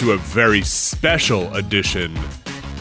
[0.00, 2.16] to a very special edition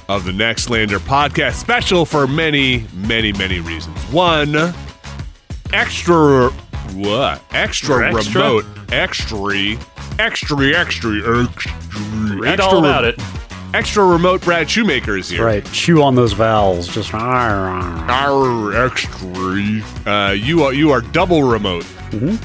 [0.08, 1.56] of the Nextlander podcast.
[1.56, 3.98] Special for many, many, many reasons.
[4.04, 4.56] One,
[5.74, 6.50] extra
[6.94, 7.42] what?
[7.52, 8.42] Extra, Extra?
[8.42, 9.76] remote, extra,
[10.18, 11.12] extra, extra, extra,
[12.38, 13.20] Read extra, all about it.
[13.74, 15.44] Extra remote Brad Shoemaker is here.
[15.46, 15.66] Right.
[15.74, 16.88] Chew on those vowels.
[16.88, 17.12] Just.
[17.12, 18.10] Mm-hmm.
[18.10, 20.10] Arr, extra.
[20.12, 21.86] Uh, you are you are double remote.
[22.14, 22.40] Wait,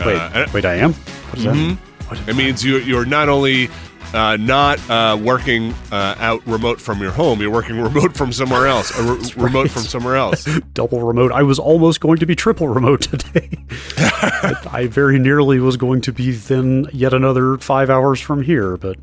[0.00, 0.94] Uh, wait, I am?
[0.94, 1.78] What does that mean?
[2.26, 3.68] It means you you're not only
[4.14, 8.66] uh, not uh, working uh, out remote from your home, you're working remote from somewhere
[8.66, 8.96] else.
[8.98, 10.44] Re- remote from somewhere else.
[10.74, 11.32] Double remote.
[11.32, 13.50] I was almost going to be triple remote today.
[14.70, 18.96] I very nearly was going to be then yet another five hours from here, but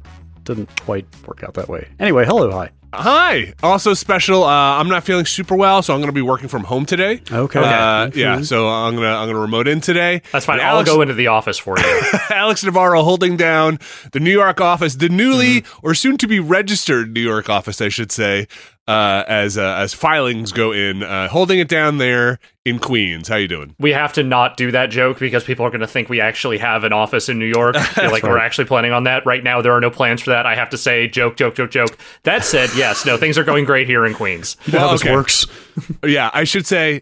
[0.48, 1.88] didn't quite work out that way.
[2.00, 2.72] Anyway, hello, hi.
[2.94, 3.54] Hi.
[3.62, 4.44] Also special.
[4.46, 4.48] Uh,
[4.80, 7.22] I'm not feeling super well, so I'm going to be working from home today.
[7.30, 7.60] Okay.
[7.60, 8.20] Uh, Okay.
[8.22, 8.42] yeah.
[8.42, 10.22] So I'm gonna I'm gonna remote in today.
[10.32, 10.60] That's fine.
[10.60, 12.02] And I'll Alex, go into the office for you.
[12.30, 13.78] Alex Navarro holding down
[14.14, 17.90] the New York office, the newly or soon to be registered New York office, I
[17.90, 18.48] should say,
[18.88, 23.28] uh, as uh, as filings go in, uh, holding it down there in Queens.
[23.28, 23.76] How you doing?
[23.80, 26.58] we have to not do that joke because people are going to think we actually
[26.58, 27.76] have an office in New York.
[27.94, 29.26] Feel like we're actually planning on that.
[29.26, 30.46] Right now, there are no plans for that.
[30.46, 31.98] I have to say, joke, joke, joke, joke.
[32.24, 34.58] That said, yes, no, things are going great here in Queens.
[34.66, 35.14] You know how this okay.
[35.14, 35.46] works?
[36.04, 37.02] Yeah, I should say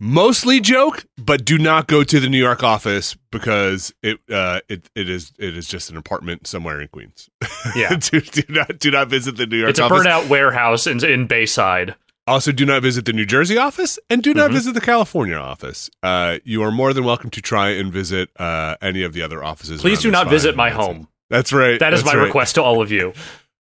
[0.00, 4.88] mostly joke, but do not go to the New York office because it uh, it
[4.94, 7.28] it is it is just an apartment somewhere in Queens.
[7.74, 7.96] Yeah.
[8.00, 10.04] do, do not do not visit the New York It's a office.
[10.06, 11.94] burnout warehouse in, in Bayside.
[12.26, 14.54] Also, do not visit the New Jersey office and do not Mhm.
[14.54, 15.88] visit the California office.
[16.02, 19.42] Uh, you are more than welcome to try and visit uh, any of the other
[19.42, 19.80] offices.
[19.80, 21.08] Please do not visit my home.
[21.30, 21.80] That's right.
[21.80, 22.24] That is my right.
[22.24, 23.14] request to all of you.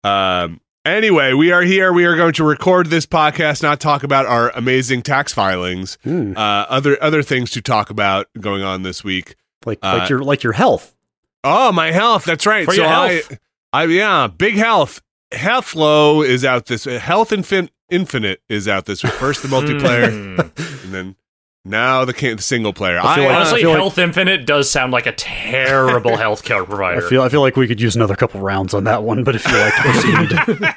[0.04, 1.92] Um, anyway, we are here.
[1.94, 5.98] We are going to record this podcast, not talk about our amazing tax filings.
[6.04, 6.34] Hmm.
[6.36, 9.36] Uh, other other things to talk about going on this week.
[9.66, 10.96] Like, uh, like your like your health.
[11.44, 12.26] Oh, my health.
[12.26, 12.66] That's right.
[12.66, 13.40] For so your I, health.
[13.74, 15.02] I, yeah, big health.
[15.32, 16.84] Health Low is out this.
[16.86, 19.14] Health Infin- Infinite is out this week.
[19.14, 20.84] First the multiplayer, Mm.
[20.84, 21.16] and then
[21.66, 23.00] now the, can- the single player.
[23.00, 26.12] I feel I, like- uh, Honestly, feel like- Health Infinite does sound like a terrible
[26.18, 27.02] healthcare I provider.
[27.02, 29.48] feel I feel like we could use another couple rounds on that one, but if
[29.48, 30.76] you like to proceed,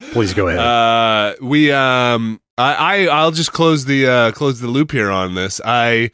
[0.12, 0.60] Please go ahead.
[0.60, 5.34] Uh, we um, I, I I'll just close the uh, close the loop here on
[5.34, 5.60] this.
[5.64, 6.10] I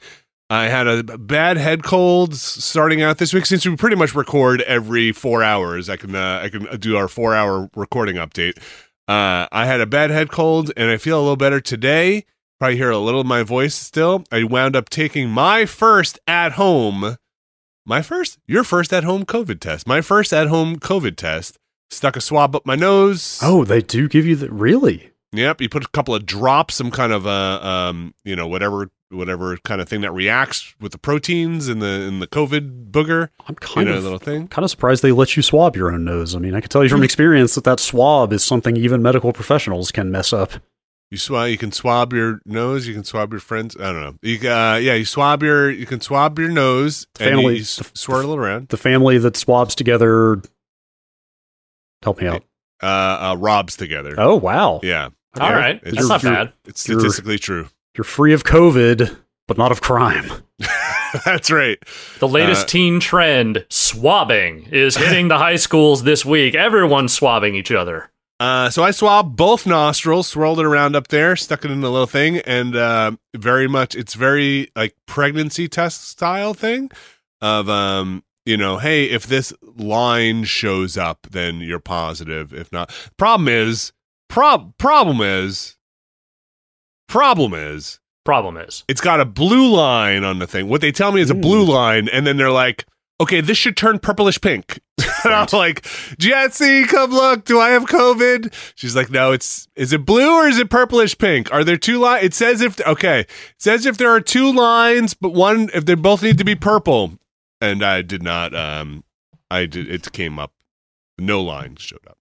[0.50, 4.62] I had a bad head cold starting out this week since we pretty much record
[4.62, 5.88] every four hours.
[5.88, 8.56] I can uh, I can do our four hour recording update.
[9.06, 12.24] Uh, I had a bad head cold and I feel a little better today.
[12.64, 14.24] Probably hear a little of my voice still.
[14.32, 17.18] I wound up taking my first at home,
[17.84, 21.58] my first, your first at home COVID test, my first at home COVID test.
[21.90, 23.38] Stuck a swab up my nose.
[23.42, 25.10] oh, they do give you the really.
[25.32, 28.90] Yep, you put a couple of drops, some kind of uh, um, you know, whatever,
[29.10, 33.28] whatever kind of thing that reacts with the proteins in the in the COVID booger.
[33.46, 34.48] I'm You kind know, of little thing.
[34.48, 36.34] kind of surprised they let you swab your own nose.
[36.34, 39.34] I mean, I can tell you from experience that that swab is something even medical
[39.34, 40.52] professionals can mess up.
[41.10, 41.48] You swab.
[41.48, 42.86] You can swab your nose.
[42.88, 43.76] You can swab your friends.
[43.78, 44.14] I don't know.
[44.22, 45.70] You uh, yeah, you swab your.
[45.70, 47.06] You can swab your nose.
[47.20, 48.68] and you- Family- you, s- swirl it around.
[48.68, 50.42] The family that swabs together.
[52.02, 52.42] Help me out.
[52.82, 52.86] Uh,
[53.32, 54.14] uh, robs together.
[54.18, 54.80] Oh wow!
[54.82, 55.10] Yeah,
[55.40, 56.52] All Yeah, right, it's- that's not bad.
[56.66, 57.68] it's You're- statistically true.
[57.96, 59.16] You're free of COVID,
[59.46, 60.30] but not of crime.
[61.24, 61.78] That's right.
[62.18, 66.56] The latest Uh, teen trend, swabbing, is hitting the high schools this week.
[66.56, 68.10] Everyone's swabbing each other.
[68.40, 71.90] Uh, so I swabbed both nostrils, swirled it around up there, stuck it in the
[71.90, 76.90] little thing, and uh, very much it's very like pregnancy test style thing
[77.40, 82.52] of um, you know, hey, if this line shows up, then you're positive.
[82.52, 83.92] If not, problem is,
[84.28, 85.76] prob problem is,
[87.08, 90.66] problem is, Problem is, it's got a blue line on the thing.
[90.68, 92.86] What they tell me is a blue line, and then they're like,
[93.20, 94.80] okay, this should turn purplish pink.
[95.24, 95.86] and I'm like,
[96.18, 97.44] Jesse, come look.
[97.44, 98.52] Do I have COVID?
[98.74, 101.52] She's like, no, it's, is it blue or is it purplish pink?
[101.52, 102.24] Are there two lines?
[102.24, 105.94] It says if, okay, it says if there are two lines, but one, if they
[105.94, 107.12] both need to be purple.
[107.60, 109.04] And I did not, um,
[109.50, 110.52] I did, it came up,
[111.18, 112.18] no lines showed up.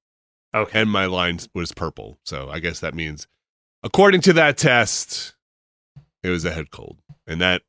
[0.56, 0.82] okay.
[0.82, 2.20] And my line was purple.
[2.24, 3.28] So I guess that means,
[3.84, 5.36] according to that test,
[6.22, 7.00] it was a head cold.
[7.28, 7.64] And that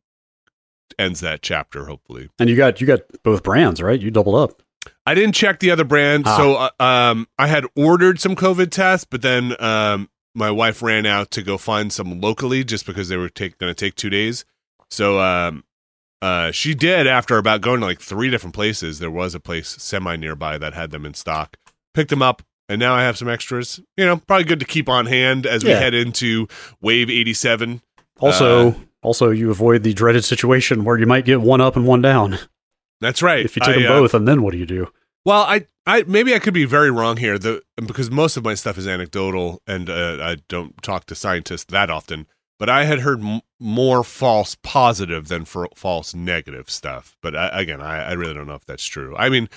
[0.99, 2.29] ends that chapter, hopefully.
[2.39, 4.01] And you got you got both brands, right?
[4.01, 4.63] You doubled up.
[5.07, 6.37] I didn't check the other brand, Ah.
[6.37, 11.07] so uh, um, I had ordered some COVID tests, but then um, my wife ran
[11.07, 14.11] out to go find some locally, just because they were take, going to take two
[14.11, 14.45] days.
[14.91, 15.65] So um,
[16.21, 18.99] uh, she did after about going to like three different places.
[18.99, 21.57] There was a place semi nearby that had them in stock.
[21.95, 23.81] Picked them up, and now I have some extras.
[23.97, 25.79] You know, probably good to keep on hand as we Yeah.
[25.81, 26.47] head into
[26.83, 27.81] Wave eighty seven.
[28.21, 28.75] Also, Uh,
[29.05, 32.39] also you avoid the dreaded situation where you might get one up and one down
[33.01, 33.45] That's right.
[33.45, 34.91] if you take I, them uh, both, and then what do you do?
[35.25, 38.55] Well, I, I maybe I could be very wrong here, the because most of my
[38.55, 42.27] stuff is anecdotal, and uh, I don't talk to scientists that often.
[42.59, 47.17] But I had heard m- more false positive than for false negative stuff.
[47.21, 49.17] But I, again, I, I really don't know if that's true.
[49.17, 49.49] I mean,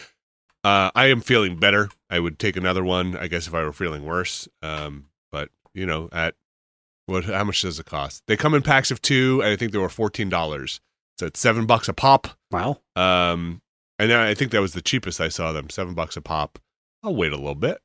[0.64, 1.90] uh, I am feeling better.
[2.10, 4.48] I would take another one, I guess, if I were feeling worse.
[4.62, 6.36] Um, but you know, at
[7.08, 7.26] what?
[7.26, 8.22] How much does it cost?
[8.28, 10.80] They come in packs of two, and I think they were fourteen dollars.
[11.20, 12.28] So it's seven bucks a pop.
[12.52, 12.78] Wow.
[12.96, 13.62] Um,
[13.98, 16.60] and I think that was the cheapest I saw them, seven bucks a pop.
[17.04, 17.80] I'll wait a little bit.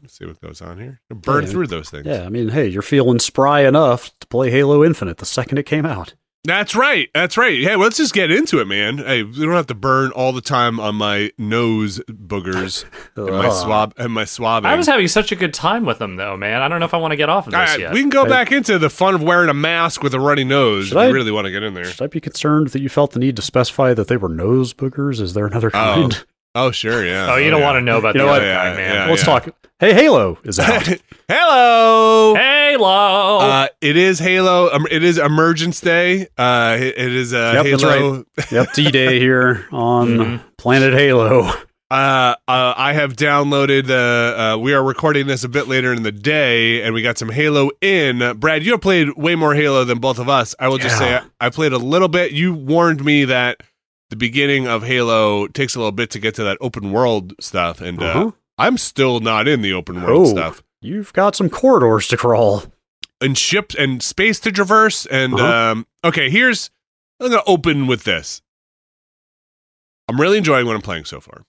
[0.00, 1.00] Let's see what goes on here.
[1.10, 1.50] Burn Yeah.
[1.50, 2.06] through those things.
[2.06, 5.66] Yeah, I mean, hey, you're feeling spry enough to play Halo Infinite the second it
[5.66, 6.14] came out.
[6.44, 7.10] That's right.
[7.14, 7.60] That's right.
[7.60, 8.98] Hey, let's just get into it, man.
[8.98, 12.84] Hey, we don't have to burn all the time on my nose boogers
[13.16, 13.26] oh.
[13.26, 14.70] and my swab and my swabbing.
[14.70, 16.62] I was having such a good time with them, though, man.
[16.62, 17.92] I don't know if I want to get off of this right, yet.
[17.92, 18.30] we can go Hey.
[18.30, 21.06] back into the fun of wearing a mask with a runny nose Should if I-
[21.08, 21.84] you really want to get in there.
[21.84, 24.72] Should I be concerned that you felt the need to specify that they were nose
[24.72, 25.20] boogers?
[25.20, 25.70] Is there another oh.
[25.70, 26.14] kind?
[26.18, 26.24] Oh,
[26.72, 27.32] sure, yeah.
[27.32, 27.66] oh, you don't yeah.
[27.66, 28.94] want to know about You the know other guy, Yeah, man.
[28.94, 29.10] yeah.
[29.10, 29.48] Let's talk.
[29.80, 30.88] Hey, Halo is out.
[31.28, 32.34] Hello.
[32.34, 33.38] Halo.
[33.38, 34.70] Uh, it is Halo.
[34.72, 36.26] Um, it is Emergence Day.
[36.36, 38.24] Uh, it, it is uh, Yep, Halo.
[38.50, 40.40] yep, D Day here on Mhm.
[40.56, 41.50] Planet Halo.
[41.90, 44.34] Uh, uh, I have downloaded the.
[44.56, 47.30] Uh, we are recording this a bit later in the day, and we got some
[47.30, 48.36] Halo in.
[48.38, 50.54] Brad, you have played way more Halo than both of us.
[50.58, 52.32] I will just say I, I played a little bit.
[52.32, 53.62] You warned me that
[54.10, 57.80] the beginning of Halo takes a little bit to get to that open world stuff,
[57.80, 58.30] and uh, Uh-huh.
[58.56, 60.30] I'm still not in the open world Oh.
[60.30, 60.62] stuff.
[60.80, 62.64] You've got some corridors to crawl.
[63.20, 65.04] and ships and space to traverse.
[65.06, 65.72] And Uh-huh.
[65.72, 66.70] um, okay, here's
[67.20, 68.40] I'm gonna open with this.
[70.08, 71.42] I'm really enjoying what I'm playing so far.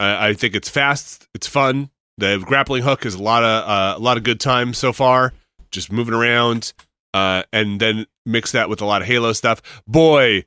[0.00, 1.90] I, I think it's fast, it's fun.
[2.18, 5.32] The grappling hook is a lot of uh, a lot of good times so far.
[5.72, 6.72] Just moving around,
[7.12, 9.60] uh, and then mix that with a lot of Halo stuff.
[9.86, 10.44] Boy,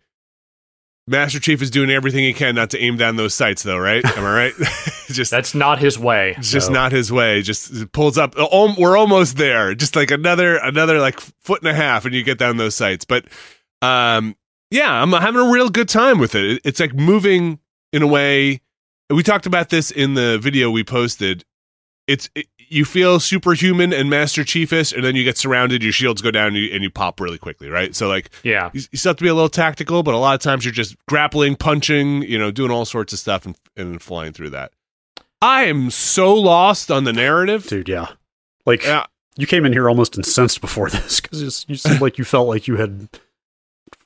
[1.09, 3.77] Master Chief is doing everything he can not to aim down those sights, though.
[3.77, 4.05] Right?
[4.05, 4.53] Am I right?
[5.07, 6.35] just That's not his way.
[6.37, 6.75] it's just No.
[6.75, 7.41] not his way.
[7.41, 8.35] Just pulls up.
[8.37, 9.73] Oh, we're almost there.
[9.75, 13.05] Just like another another like foot and a half, and you get down those sights.
[13.05, 13.25] But
[13.81, 14.35] um,
[14.71, 16.45] yeah, I'm having a real good time with it.
[16.45, 17.59] It- It's like moving
[17.91, 18.61] in a way.
[19.09, 21.43] We talked about this in the video we posted.
[22.07, 26.21] It's it, you feel superhuman and Master Chiefist, and then you get surrounded, your shields
[26.21, 27.95] go down, and you, and you pop really quickly, right?
[27.95, 28.69] So like, Yeah.
[28.73, 30.71] you, you still have to be a little tactical, but a lot of times you're
[30.73, 34.71] just grappling, punching, you know, doing all sorts of stuff and, and flying through that.
[35.41, 37.67] I am so lost on the narrative.
[37.67, 37.87] dude.
[37.89, 38.07] Yeah,
[38.65, 39.05] like Yeah.
[39.37, 42.67] you came in here almost incensed before this because you seemed like you felt like
[42.67, 43.07] you had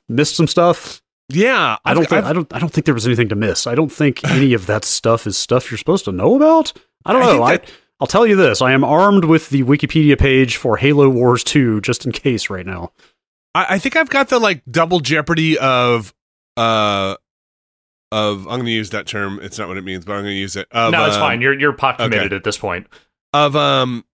[0.08, 1.02] missed some stuff.
[1.28, 3.66] Yeah, I don't think I've- don't I don't think there was anything to miss.
[3.66, 6.72] I don't think any of that stuff is stuff you're supposed to know about.
[7.06, 7.32] I don't I know.
[7.32, 10.76] think I, that- I'll tell you this: I am armed with the Wikipedia page for
[10.76, 12.92] Halo Wars 2 just in case right now.
[13.54, 16.12] I, I think I've got the like double jeopardy of
[16.56, 17.16] uh
[18.12, 19.40] of I'm going to use that term.
[19.42, 20.68] It's not what it means, but I'm going to use it.
[20.70, 21.40] Of, no, it's um, fine.
[21.40, 22.04] You're you're pot okay.
[22.04, 22.86] committed at this point.
[23.32, 24.04] Of um,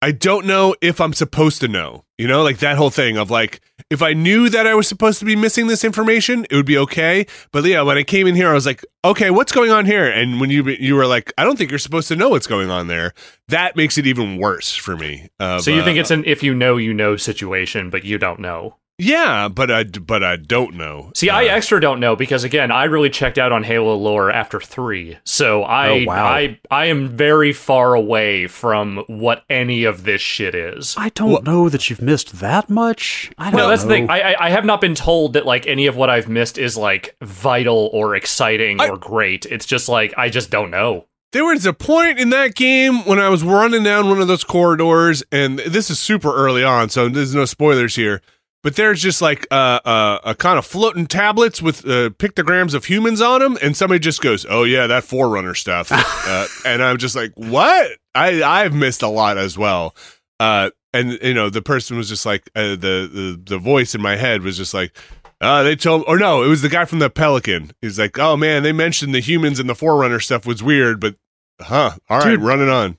[0.00, 2.04] I don't know if I'm supposed to know.
[2.16, 5.18] You know, like that whole thing of like if I knew that I was supposed
[5.18, 7.26] to be missing this information, it would be okay.
[7.52, 10.08] But yeah, when I came in here, I was like, okay, what's going on here?
[10.08, 12.70] And when you you were like, I don't think you're supposed to know what's going
[12.70, 13.12] on there.
[13.48, 15.28] That makes it even worse for me.
[15.40, 18.16] Of, So you think uh, it's an if you know you know situation, but you
[18.16, 18.76] don't know.
[19.00, 21.10] Yeah, but I but I don't know.
[21.14, 24.30] See, I Uh, extra don't know because again, I really checked out on Halo lore
[24.30, 26.24] after three, so I Oh, wow.
[26.26, 30.94] I I am very far away from what any of this shit is.
[30.98, 33.30] I don't know that you've missed that much.
[33.38, 34.10] I don't No, that's the thing.
[34.10, 36.76] I, I I have not been told that like any of what I've missed is
[36.76, 39.46] like vital or exciting I- or great.
[39.46, 41.06] It's just like I just don't know.
[41.32, 44.42] There was a point in that game when I was running down one of those
[44.42, 48.20] corridors, and this is super early on, so there's no spoilers here.
[48.62, 52.84] But there's just like uh, uh, a kind of floating tablets with uh, pictograms of
[52.84, 56.98] humans on them, and somebody just goes, "Oh yeah, that Forerunner stuff," uh, and I'm
[56.98, 59.94] just like, "What?" I I've missed a lot as well.
[60.38, 64.02] Uh, and you know, the person was just like uh, the, the the voice in
[64.02, 64.94] my head was just like,
[65.40, 67.70] uh, they told, or no, it was the guy from the Pelican.
[67.80, 71.14] He's like, oh man, they mentioned the humans and the Forerunner stuff was weird, but
[71.62, 72.40] huh, all right, Dude.
[72.42, 72.98] running on.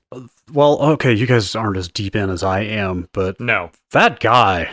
[0.52, 3.70] well, okay, you guys aren't as deep in as I am, but No.
[3.92, 4.70] that guy,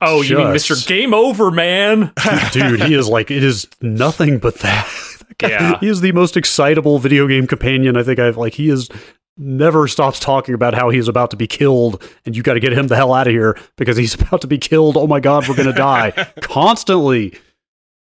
[0.00, 0.86] Oh, you mean Mr.
[0.86, 2.12] Game Over, man?
[2.52, 4.88] dude, he is like it is nothing but that.
[5.42, 5.78] Yeah.
[5.80, 8.52] he is the most excitable video game companion I think I've like.
[8.52, 8.90] He is
[9.38, 12.74] never stops talking about how he's about to be killed, and you got to get
[12.74, 14.98] him the hell out of here because he's about to be killed.
[14.98, 16.10] Oh my god, we're gonna die
[16.42, 17.38] constantly.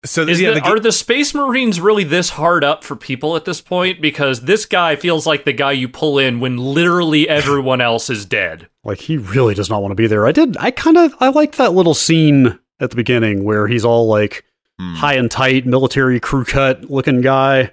[0.05, 3.35] So Is yeah, the, the are the Space Marines really this hard up for people
[3.35, 4.01] at this point?
[4.01, 8.25] Because this guy feels like the guy you pull in when literally everyone else is
[8.25, 8.69] dead.
[8.83, 10.25] Like he really does not want to be there.
[10.27, 10.55] I did.
[10.57, 11.13] I kind of.
[11.19, 14.43] I like that little scene at the beginning where he's all like
[14.77, 14.95] Hmm.
[14.95, 17.71] high and tight, military crew cut looking guy.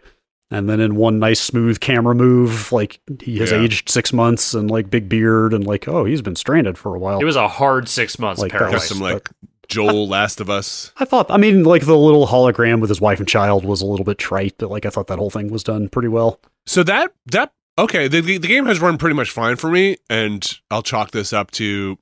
[0.53, 3.63] And then in one nice smooth camera move, like he has Yeah.
[3.63, 6.99] aged six months and like big beard and like, oh, he's been stranded for a
[7.01, 7.19] while.
[7.19, 9.29] It was a hard six months Like, that some like
[9.73, 10.93] Joel Last of Us.
[10.99, 13.87] I thought, I mean, like the little hologram with his wife and child was a
[13.87, 16.39] little bit trite, but like I thought that whole thing was done pretty well.
[16.67, 19.97] So that that okay, the the the game has run pretty much fine for me,
[20.11, 21.99] and I'll chalk this up to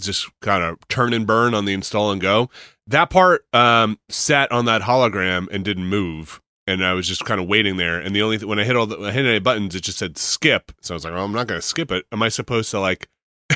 [0.00, 2.50] just kind of turn and burn on the install and go.
[2.88, 7.40] That part um, sat on that hologram and didn't move, and I was just kind
[7.40, 8.00] of waiting there.
[8.00, 9.98] And the only th- when I hit all the I hit any buttons, it just
[9.98, 10.72] said skip.
[10.80, 12.04] So I was like, well, I'm not going to skip it.
[12.10, 13.06] Am I supposed to like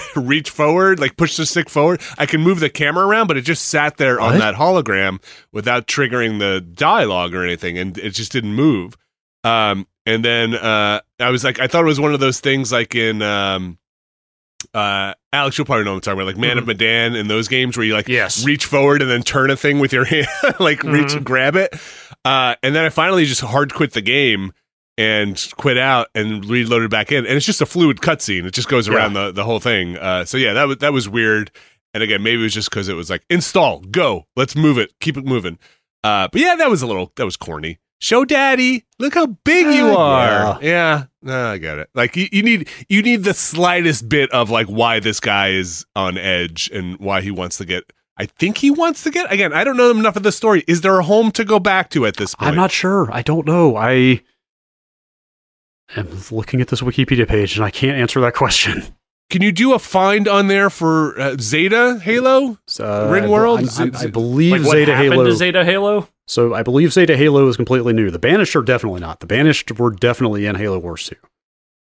[0.17, 2.01] reach forward, like push the stick forward?
[2.19, 5.23] I can move the camera around, but it just sat there on that hologram
[5.53, 8.95] without triggering the dialogue or anything, and it just didn't move.
[9.45, 12.73] Um, and then uh, I was like, I thought it was one of those things
[12.73, 13.79] like in um,
[14.75, 17.47] uh, Alex, you'll probably know what I'm talking about, like Man of Medan and those
[17.49, 18.45] games where you like Yes.
[18.45, 20.27] reach forward and then turn a thing with your hand,
[20.59, 21.17] like reach Mhm.
[21.19, 21.75] and grab it.
[22.25, 24.53] Uh, and then I finally just hard quit the game
[24.99, 28.45] and quit out and reloaded back in, and it's just a fluid cutscene.
[28.47, 29.97] It just goes around the, the whole thing.
[29.97, 31.51] Uh, so yeah, that was that was weird.
[31.95, 34.93] And again, maybe it was just because it was like install, go, let's move it,
[35.01, 35.59] keep it moving.
[36.05, 37.79] Uh, but yeah, that was a little that was corny.
[37.99, 40.59] Show daddy, look how big you Uh, are.
[40.63, 41.89] Yeah, no, I get it.
[41.95, 45.87] Like you, you need you need the slightest bit of like why this guy is
[45.97, 47.85] on edge and why he wants to get.
[48.19, 49.53] I think he wants to get again.
[49.55, 50.65] I don't know enough of the story.
[50.69, 52.51] Is there a home to go back to at this point?
[52.51, 53.09] I'm not sure.
[53.11, 53.77] I don't know.
[53.77, 54.23] I
[55.95, 58.83] am looking at this Wikipedia page and I can't answer that question.
[59.29, 62.59] Can you do a find on there for uh, Zeta Halo?
[62.79, 63.59] Uh, Ring I- World?
[63.59, 65.25] I, I, Z- I Z- believe Like what Zeta happened Halo.
[65.25, 66.09] to Zeta Halo?
[66.29, 68.11] so I believe Zeta Halo is completely new.
[68.11, 69.21] The Banished are definitely not.
[69.21, 71.17] The Banished were definitely in Halo Wars 2.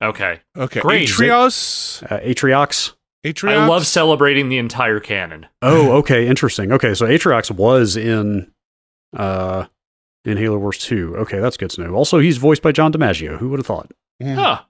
[0.02, 0.40] Okay.
[0.58, 1.10] Okay, Great.
[1.10, 2.04] Atrios.
[2.10, 2.94] Uh, Atriox.
[3.26, 3.50] Atriox.
[3.58, 5.46] I love celebrating the entire canon.
[5.62, 6.72] Oh, okay, interesting.
[6.72, 8.52] Okay, so Atriox was in
[9.16, 9.66] uh
[10.26, 11.16] in Halo Wars 2.
[11.18, 11.94] Okay, that's good to know.
[11.96, 13.38] Also, he's voiced by John DiMaggio.
[13.38, 13.92] Who would have thought?
[14.24, 14.62] Huh.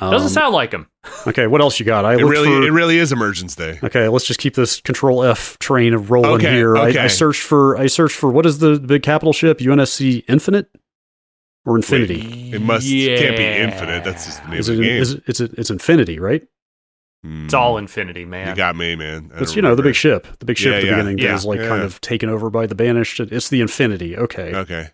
[0.00, 0.88] Um, Doesn't sound like him.
[1.26, 2.04] Okay, what else you got?
[2.04, 3.78] I It really, for, it really is Emergence Day.
[3.82, 6.76] Okay, let's just keep this Control F train of rolling Okay, here.
[6.76, 6.98] I, okay.
[7.00, 10.68] I searched for I searched for what is the big capital ship UNSC Infinite
[11.66, 12.52] or infinity?
[12.52, 14.04] It must can't be infinite.
[14.04, 15.02] That's just the name Is of it, the game.
[15.02, 16.42] is it, it's it's infinity, right?
[17.22, 17.44] Hmm.
[17.44, 18.48] It's all infinity, man.
[18.48, 19.30] You got me, man.
[19.34, 20.92] I It's don't you know the big ship, the big ship Yeah, at the yeah.
[20.94, 21.34] beginning that Yeah.
[21.34, 23.20] is like kind of taken over by the banished.
[23.20, 24.16] It's the infinity.
[24.16, 24.88] Okay, Okay.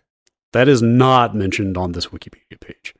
[0.53, 2.93] that is not mentioned on this Wikipedia page.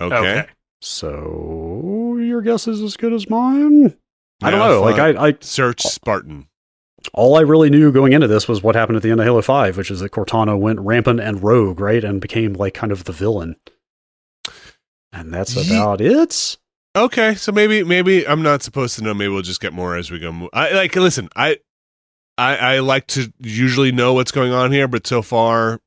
[0.00, 0.14] Okay.
[0.16, 0.46] Okay.
[0.80, 3.96] So your guess is as good as mine.
[4.42, 4.80] I don't know.
[4.82, 4.98] Like.
[4.98, 6.46] I, I, Search Spartan.
[7.12, 9.42] all I really knew going into this was what happened at the end of Halo
[9.42, 13.04] Five, which is that Cortana went rampant and rogue, right, and became like kind of
[13.04, 13.56] the villain.
[15.12, 16.56] And that's Ye- about it.
[16.96, 19.14] Okay, so maybe maybe I'm not supposed to know.
[19.14, 20.48] Maybe we'll just get more as we go.
[20.52, 21.28] I like listen.
[21.36, 21.58] I
[22.36, 25.80] I I like to usually know what's going on here, but so far,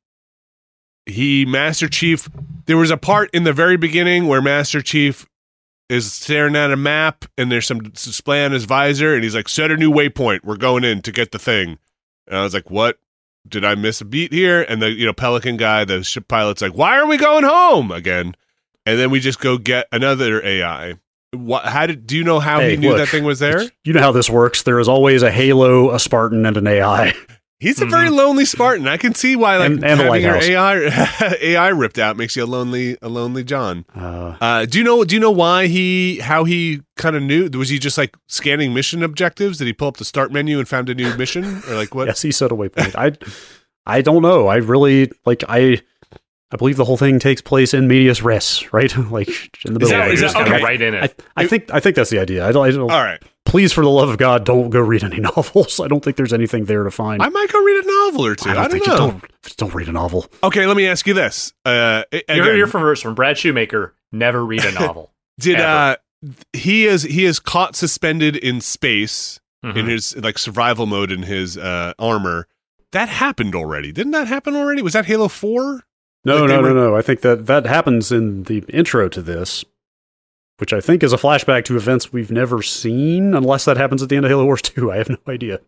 [1.05, 2.29] he Master Chief.
[2.67, 5.27] There was a part in the very beginning where Master Chief
[5.89, 9.49] is staring at a map, and there's some display on his visor, and he's like,
[9.49, 10.45] "Set a new waypoint.
[10.45, 11.79] We're going in to get the thing."
[12.27, 12.99] And I was like, "What?
[13.45, 16.61] Did I miss a beat here?" And the you know Pelican guy, the ship pilot's
[16.61, 18.35] like, "Why are we going home again?"
[18.85, 20.95] And then we just go get another AI.
[21.31, 21.65] What?
[21.65, 22.05] How did?
[22.05, 23.63] Do you know how Hey, he knew look, that thing was there?
[23.83, 24.63] You know how this works.
[24.63, 27.13] There is always a Halo, a Spartan, and an AI.
[27.59, 28.89] He's a very lonely Spartan.
[28.89, 29.83] I can see why, like Mm-hmm.
[29.85, 30.35] And- and having your.
[30.35, 33.85] AI AI ripped out makes you a lonely, a lonely John.
[33.95, 35.05] Uh, Uh, do you know?
[35.05, 36.19] Do you know why he?
[36.19, 37.49] How he kind of knew?
[37.53, 39.57] Was he just like scanning mission objectives?
[39.59, 42.07] Did he pull up the start menu and found a new mission, or like what?
[42.09, 42.95] yes, he set a waypoint.
[42.95, 43.13] I,
[43.85, 44.47] I don't know.
[44.47, 45.43] I really like.
[45.47, 45.81] I,
[46.53, 48.95] I believe the whole thing takes place in medias res, right?
[49.11, 49.27] like
[49.65, 49.87] in the middle.
[49.87, 50.13] Is that, of it.
[50.13, 50.63] is that okay?
[50.63, 51.21] Right in it.
[51.35, 52.47] I think I think that's the idea.
[52.47, 52.65] I don't.
[52.67, 55.79] I don't All right, please, for the love of God, don't go read any novels.
[55.79, 57.21] I don't think there's anything there to find.
[57.23, 58.49] I might go read a novel or two.
[58.51, 58.93] I don't, think know.
[58.93, 59.57] you don't.
[59.57, 60.27] Don't read a novel.
[60.43, 61.53] Okay, let me ask you this.
[61.65, 63.95] Uh, You're again, here from from Brad Shoemaker.
[64.11, 65.11] Never read a novel.
[65.39, 65.97] did uh,
[66.53, 69.87] he is he is caught suspended in space in Mhm.
[69.89, 72.47] his like survival mode in his uh, armor.
[72.91, 73.91] That happened already.
[73.91, 74.83] Didn't that happen already?
[74.83, 75.81] Was that Halo Four?
[76.25, 76.95] No, Like no, were- no, no.
[76.95, 79.65] I think that that happens in the intro to this,
[80.57, 84.09] which I think is a flashback to events we've never seen, unless that happens at
[84.09, 84.91] the end of Halo Wars 2.
[84.91, 85.59] I have no idea.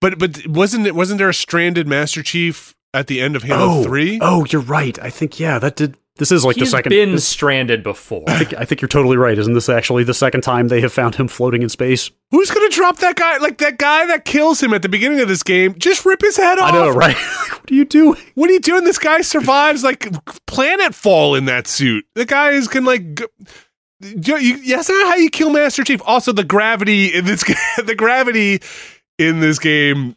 [0.00, 3.80] But but wasn't it wasn't there a stranded Master Chief at the end of Halo
[3.80, 4.18] oh, Three?
[4.22, 4.98] Oh, you're right.
[5.02, 5.96] I think yeah, that did.
[6.20, 6.90] This is like He's the second.
[6.90, 8.22] been this- stranded before.
[8.28, 9.36] I think, I think you're totally right.
[9.36, 12.10] Isn't this actually the second time they have found him floating in space?
[12.30, 13.38] Who's gonna drop that guy?
[13.38, 15.74] Like that guy that kills him at the beginning of this game?
[15.78, 16.72] Just rip his head off.
[16.72, 17.16] I know, right?
[17.50, 18.20] what are you doing?
[18.34, 18.84] What are you doing?
[18.84, 20.08] This guy survives like
[20.46, 22.04] planet fall in that suit.
[22.14, 23.14] The guy is can like.
[23.14, 23.26] Go-
[24.02, 26.00] you, you, that's not how you kill Master Chief.
[26.06, 27.42] Also, the gravity in this
[27.84, 28.60] the gravity
[29.18, 30.16] in this game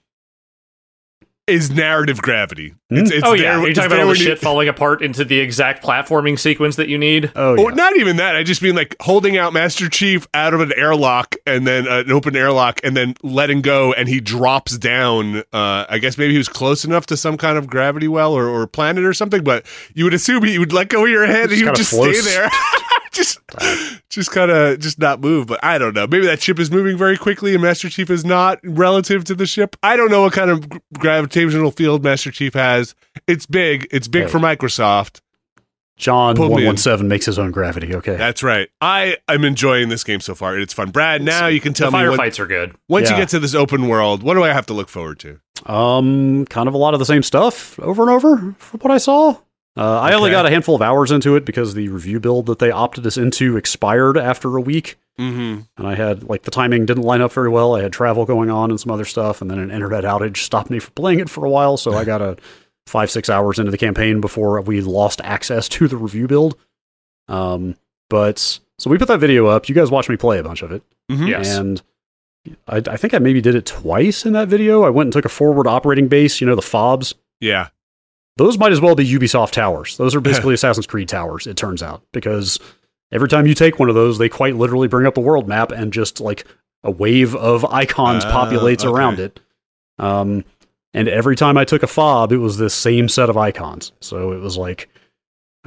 [1.46, 2.74] is narrative gravity.
[2.90, 4.70] It's, it's oh there- yeah, you're talking about there all the when you- shit falling
[4.70, 7.32] apart into the exact platforming sequence that you need.
[7.36, 7.76] Oh, Or yeah.
[7.76, 8.36] not even that.
[8.38, 12.00] I just mean like holding out Master Chief out of an airlock and then uh,
[12.02, 15.40] an open airlock and then letting go and he drops down.
[15.52, 18.48] Uh, I guess maybe he was close enough to some kind of gravity well or,
[18.48, 21.50] or planet or something, but you would assume he would let go of your head
[21.50, 22.22] and Just he would just floats.
[22.22, 22.50] stay there.
[23.16, 23.40] just
[24.10, 25.48] just kind of just not move.
[25.48, 26.08] But I don't know.
[26.08, 29.46] Maybe that ship is moving very quickly and Master Chief is not relative to the
[29.46, 29.76] ship.
[29.84, 30.68] I don't know what kind of
[31.00, 32.96] gravitational field Master Chief has.
[33.28, 33.88] It's big.
[33.92, 35.22] It's big for Microsoft.
[35.96, 37.94] John Pull 117 makes his own gravity.
[37.96, 38.16] Okay.
[38.16, 38.68] That's right.
[38.82, 40.58] I I'm enjoying this game so far.
[40.58, 40.90] It's fun.
[40.90, 42.76] Brad, now you can The tell me what, firefights are good.
[42.90, 45.40] once you get to this open world, what do I have to look forward to?
[45.72, 48.98] Um, kind of a lot of the same stuff over and over from what I
[48.98, 49.38] saw.
[49.76, 52.60] Uh, I only got a handful of hours into it because the review build that
[52.60, 55.00] they opted us into expired after a week.
[55.20, 55.62] Mm-hmm.
[55.78, 57.76] And I had, like, the timing didn't line up very well.
[57.76, 60.70] I had travel going on and some other stuff, and then an internet outage stopped
[60.70, 61.78] me from playing it for a while.
[61.78, 62.38] So I got a
[62.88, 66.56] five, six hours into the campaign before we lost access to the review build.
[67.28, 67.76] Um,
[68.10, 69.70] but so we put that video up.
[69.70, 70.84] You guys watched me play a bunch of it.
[71.10, 71.28] Mm-hmm.
[71.28, 71.56] Yes.
[71.56, 71.82] And
[72.68, 74.84] I, I think I maybe did it twice in that video.
[74.84, 77.16] I went and took a forward operating base, you know, the fobs.
[77.40, 77.70] Yeah.
[78.38, 79.98] Those might as well be Ubisoft towers.
[79.98, 82.60] Those are basically Assassin's Creed towers, it turns out, because
[83.12, 85.72] every time you take one of those, they quite literally bring up the world map
[85.72, 86.46] and just like
[86.84, 88.90] a wave of icons Ah, populates okay.
[88.90, 89.40] around it.
[90.00, 90.44] Um,
[90.94, 93.92] and every time I took a fob, it was this same set of icons.
[94.02, 94.90] So it was like,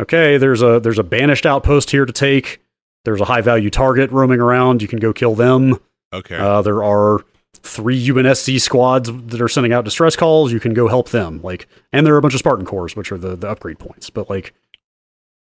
[0.00, 2.60] okay, there's a there's a banished outpost here to take.
[3.04, 4.82] There's a high value target roaming around.
[4.82, 5.78] You can go kill them.
[6.12, 6.36] Okay.
[6.36, 7.24] Uh, there are
[7.66, 10.52] three UNSC squads that are sending out distress calls.
[10.52, 11.40] You can go help them.
[11.42, 14.08] Like, and there are a bunch of Spartan cores, which are the, the upgrade points.
[14.10, 14.54] But like,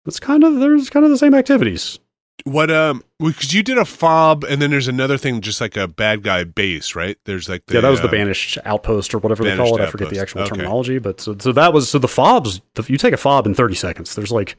[0.07, 1.98] it's kind of there's kind of the same activities.
[2.44, 5.88] what um because you did a fob and then there's another thing just like a
[5.88, 7.18] bad guy base, right?
[7.24, 9.81] There's like the, yeah, that was the uh, banished outpost or whatever they call it.
[9.83, 10.50] I forget the actual Okay.
[10.50, 12.61] terminology, but so so that was so the fobs.
[12.74, 14.14] The, you take a fob in thirty seconds.
[14.14, 14.57] There's like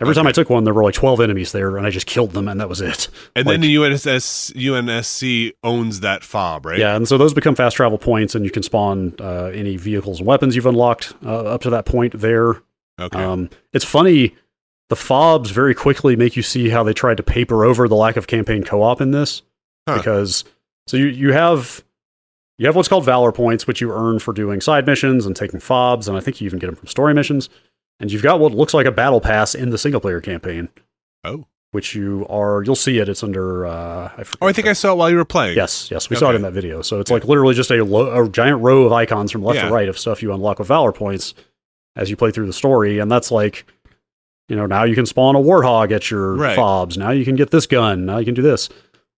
[0.00, 2.32] every time I took one, there were like twelve enemies there, and I just killed
[2.32, 3.08] them, and that was it.
[3.34, 6.78] And like- then the UNSS UNSC owns that fob, right?
[6.78, 10.18] Yeah, and so those become fast travel points, and you can spawn uh, any vehicles
[10.20, 12.62] and weapons you've unlocked uh, up to that point there.
[13.00, 13.22] Okay.
[13.22, 14.34] Um, it's funny
[14.88, 18.16] the fobs very quickly make you see how they tried to paper over the lack
[18.16, 19.42] of campaign co-op in this
[19.88, 19.96] Huh.
[19.98, 20.44] because
[20.86, 21.84] so you you have
[22.56, 25.58] you have what's called valor points which you earn for doing side missions and taking
[25.60, 27.48] fobs and i think you even get them from story missions
[28.00, 30.68] and you've got what looks like a battle pass in the single player campaign
[31.24, 31.46] Oh.
[31.72, 34.92] which you are you'll see it it's under uh I Oh, I think I saw
[34.92, 35.56] it while you were playing.
[35.56, 36.82] Yes, yes, we saw it in that video.
[36.82, 39.68] So it's like literally just a, lo- a giant row of icons from left Yeah.
[39.68, 41.34] to right of stuff you unlock with Valor points
[41.96, 43.64] as you play through the story, and that's like,
[44.50, 46.54] you know, now you can spawn a warthog at your Right.
[46.54, 46.96] fobs.
[46.98, 48.04] Now you can get this gun.
[48.06, 48.68] Now you can do this.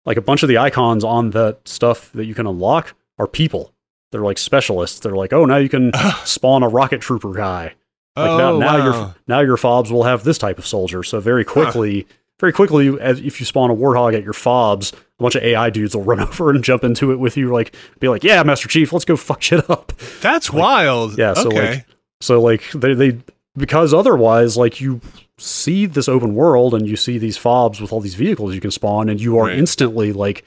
[0.07, 3.73] Like a bunch of the icons on that stuff that you can unlock are people.
[4.13, 5.01] They're like specialists.
[5.01, 5.93] They're like, oh, now you can
[6.25, 7.75] spawn a rocket trooper guy.
[8.19, 8.85] Like now, oh, now wow.
[8.85, 11.03] your now your fobs will have this type of soldier.
[11.03, 12.07] So very quickly,
[12.41, 15.71] very quickly, as if you spawn a warthog at your fobs, a bunch of AI
[15.71, 18.69] dudes will run over and jump into it with you, like be like, "Yeah, Master
[18.69, 21.19] Chief, let's go fuck shit up." That's wild.
[21.19, 21.71] Yeah, so okay.
[21.71, 21.87] like,
[22.21, 23.19] so like they they
[23.57, 25.01] because otherwise, like you
[25.37, 28.71] see this open world and you see these fobs with all these vehicles you can
[28.71, 29.59] spawn, and you are Right.
[29.59, 30.45] instantly like,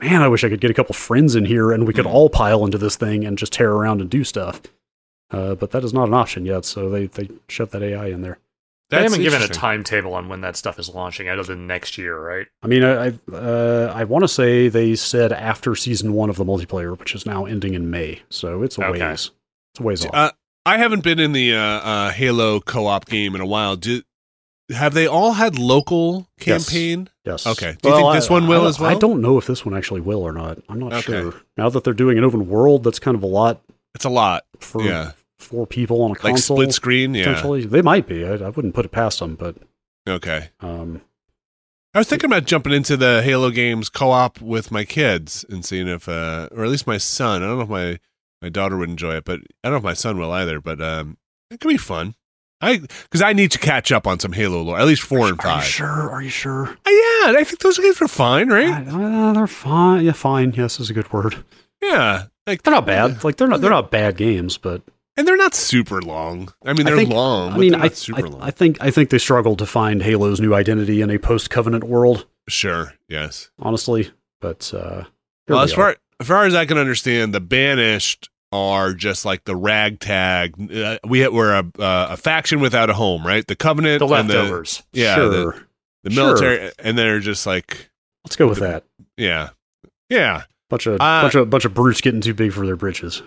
[0.00, 2.12] "Man, I wish I could get a couple friends in here and we could Hmm.
[2.12, 4.60] all pile into this thing and just tear around and do stuff."
[5.30, 8.22] Uh, but that is not an option yet, so they they shove that AI in
[8.22, 8.38] there.
[8.90, 12.16] They haven't given a timetable on when that stuff is launching, other than next year,
[12.16, 12.46] right?
[12.62, 16.36] I mean, I I, uh, I want to say they said after season one of
[16.36, 19.00] the multiplayer, which is now ending in May, so it's a Okay.
[19.08, 19.32] ways.
[19.74, 20.10] It's a ways off.
[20.14, 20.30] Uh,
[20.64, 23.74] I haven't been in the uh, uh, Halo co-op game in a while.
[23.74, 24.02] Do,
[24.70, 27.08] have they all had local campaign?
[27.24, 27.44] yes.
[27.46, 27.76] okay.
[27.82, 28.90] Do you think this one will I, as well?
[28.90, 30.58] I don't know if this one actually will or not.
[30.68, 31.02] I'm not Okay.
[31.22, 31.34] sure.
[31.56, 33.62] Now that they're doing an open world, that's kind of a lot
[33.96, 34.44] It's a lot.
[34.60, 35.12] for Yeah.
[35.38, 36.56] Four people on a Like console.
[36.58, 37.14] split screen.
[37.14, 37.40] Yeah.
[37.66, 38.24] They might be.
[38.24, 39.56] I, I wouldn't put it past them, but
[40.08, 40.50] Okay.
[40.60, 41.02] um,
[41.94, 45.88] I was thinking about jumping into the Halo games co-op with my kids and seeing
[45.88, 47.42] if, uh, or at least my son.
[47.42, 47.98] I don't know if my
[48.42, 50.60] my daughter would enjoy it, but I don't know if my son will either.
[50.60, 51.16] But um,
[51.50, 52.14] it could be fun.
[52.60, 55.40] I because I need to catch up on some Halo lore, at least four and
[55.40, 55.64] are you five.
[55.64, 56.10] sure?
[56.10, 56.68] Are you sure?
[56.68, 58.86] Uh, Yeah, I think those games are fine, right?
[58.88, 60.04] Uh, they're fine.
[60.04, 60.52] Yeah, fine.
[60.54, 61.44] Yes, is a good word.
[61.82, 63.24] yeah, like They're not bad.
[63.24, 63.60] Like they're not.
[63.62, 64.82] They're not bad games, but
[65.16, 66.52] and they're not super long.
[66.64, 67.48] I mean, they're think- long.
[67.50, 68.42] I but mean, I, not super I, long.
[68.42, 72.26] I think I think they struggled to find Halo's new identity in a post-covenant world,
[72.48, 73.50] sure, yes.
[73.58, 74.10] honestly.
[74.40, 75.04] But uh,
[75.48, 75.76] Well, we as are.
[75.76, 80.72] far as far as I can understand, the banished are just like the ragtag.
[80.72, 83.46] Uh, we we're a uh, a faction without a home, right?
[83.46, 84.82] The covenant, The leftovers.
[84.92, 85.62] yeah, sure, the,
[86.04, 86.24] the Sure.
[86.26, 87.90] military, and they're just like,
[88.24, 88.84] let's go with that.
[89.16, 89.50] yeah,
[90.08, 93.22] yeah, Bunch of Uh, bunch of bunch of brutes getting too big for their britches.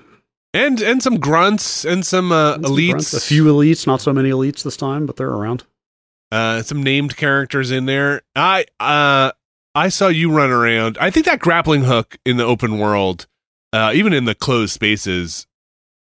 [0.54, 3.14] And and some grunts and some uh, And some elites, grunts.
[3.14, 5.64] a few elites, not so many elites this time, but they're around.
[6.32, 8.22] uh, some named characters in there.
[8.36, 9.32] I uh,
[9.76, 10.98] I saw you run around.
[11.00, 13.28] I think that grappling hook in the open world,
[13.74, 15.46] uh, even in the closed spaces.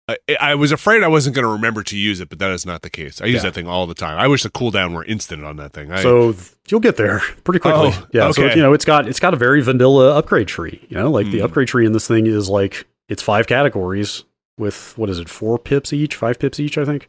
[0.09, 2.67] I, I was afraid I wasn't going to remember to use it, but that is
[2.67, 3.21] not the case.
[3.23, 3.43] I use Yeah.
[3.51, 4.19] that thing all the time.
[4.19, 5.93] I wish the cooldown were instant on that thing.
[5.93, 6.35] I, so
[6.69, 7.91] you'll get there pretty quickly.
[7.95, 8.29] Oh, yeah.
[8.33, 8.57] So okay.
[8.57, 10.85] you know, it's got it's got a very vanilla upgrade tree.
[10.89, 11.45] You know, like the Hmm.
[11.45, 14.25] upgrade tree in this thing is like it's five categories
[14.57, 17.09] with what is it, four pips each, five pips each, I think.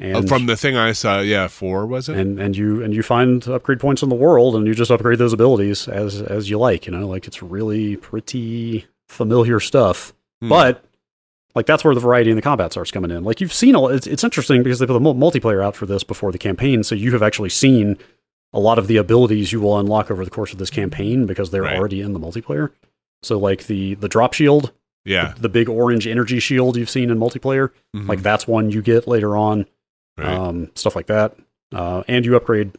[0.00, 2.16] uh, And from the thing I saw, yeah, four was it?
[2.16, 5.18] and and you and you find upgrade points in the world and you just upgrade
[5.18, 10.48] those abilities as as you like you know like it's really pretty familiar stuff Hmm.
[10.48, 10.84] but
[11.54, 13.86] like that's where the variety in the combat starts coming in like you've seen a,
[13.86, 16.82] it's, it's interesting because they put the mul- multiplayer out for this before the campaign
[16.82, 17.96] so you have actually seen
[18.52, 21.50] a lot of the abilities you will unlock over the course of this campaign because
[21.50, 21.76] they're Right.
[21.78, 22.70] already in the multiplayer
[23.22, 24.72] so like the the drop shield
[25.04, 28.08] yeah, the, the big orange energy shield you've seen in multiplayer Mhm.
[28.08, 29.66] like that's one you get later on
[30.16, 30.28] Right.
[30.28, 31.36] um, stuff like that.
[31.74, 32.70] Uh, and you upgrade,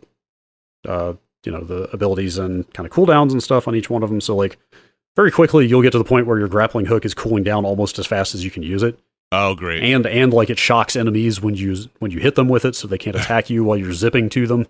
[0.87, 1.13] uh,
[1.45, 4.21] you know, the abilities and kind of cooldowns and stuff on each one of them.
[4.21, 4.57] So like
[5.15, 7.99] very quickly, you'll get to the point where your grappling hook is cooling down almost
[7.99, 8.99] as fast as you can use it,
[9.31, 9.83] oh, great.
[9.83, 12.87] and and like it shocks enemies when you when you hit them with it, so
[12.87, 14.65] they can't attack you while you're zipping to them.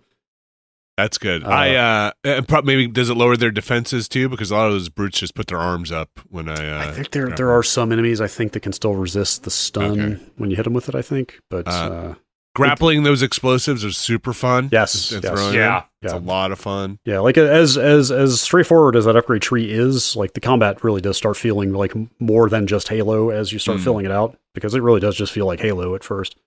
[0.98, 1.44] That's good.
[1.44, 4.30] Uh, I uh, and prob- maybe does it lower their defenses too?
[4.30, 6.54] Because a lot of those brutes just put their arms up when I.
[6.70, 7.50] Uh, I think there there them.
[7.50, 10.24] are some enemies I think that can still resist the stun Okay.
[10.38, 10.96] when you hit them with it.
[10.96, 12.14] I think, but Uh, uh,
[12.56, 14.70] grappling those explosives is super fun.
[14.72, 15.22] Yes, yes.
[15.22, 15.84] throwing Yeah.
[16.02, 16.18] it's Yeah.
[16.18, 17.00] a lot of fun.
[17.04, 21.02] Yeah, like as as as straightforward as that upgrade tree is, like the combat really
[21.02, 23.84] does start feeling like more than just Halo as you start Hmm.
[23.84, 26.38] filling it out because it really does just feel like Halo at first.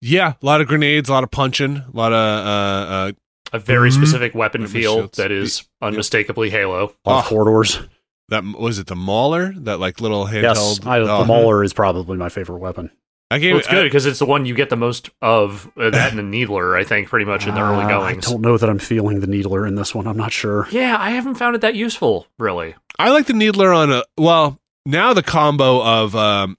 [0.00, 3.12] Yeah, a lot of grenades, a lot of punching, a lot of uh, uh,
[3.52, 3.94] A very Mhm.
[3.94, 6.94] specific weapon Weapon feel that is unmistakably Halo.
[7.04, 7.28] A lot of Oh.
[7.28, 7.80] corridors.
[8.28, 10.42] that was it the Mauler, that like little handheld.
[10.42, 12.90] Yes, I, oh, the Mauler is probably my favorite weapon.
[13.32, 15.68] I gave Well, it's good because it's the one you get the most of.
[15.76, 18.26] Uh, that and the Needler, I think, pretty much in the early Uh, goings.
[18.28, 20.06] I don't know that I'm feeling the needler in this one.
[20.06, 20.68] I'm not sure.
[20.70, 22.74] Yeah, I haven't found it that useful, really.
[23.00, 24.60] I like the needler on a well.
[24.86, 26.56] Now the combo of um.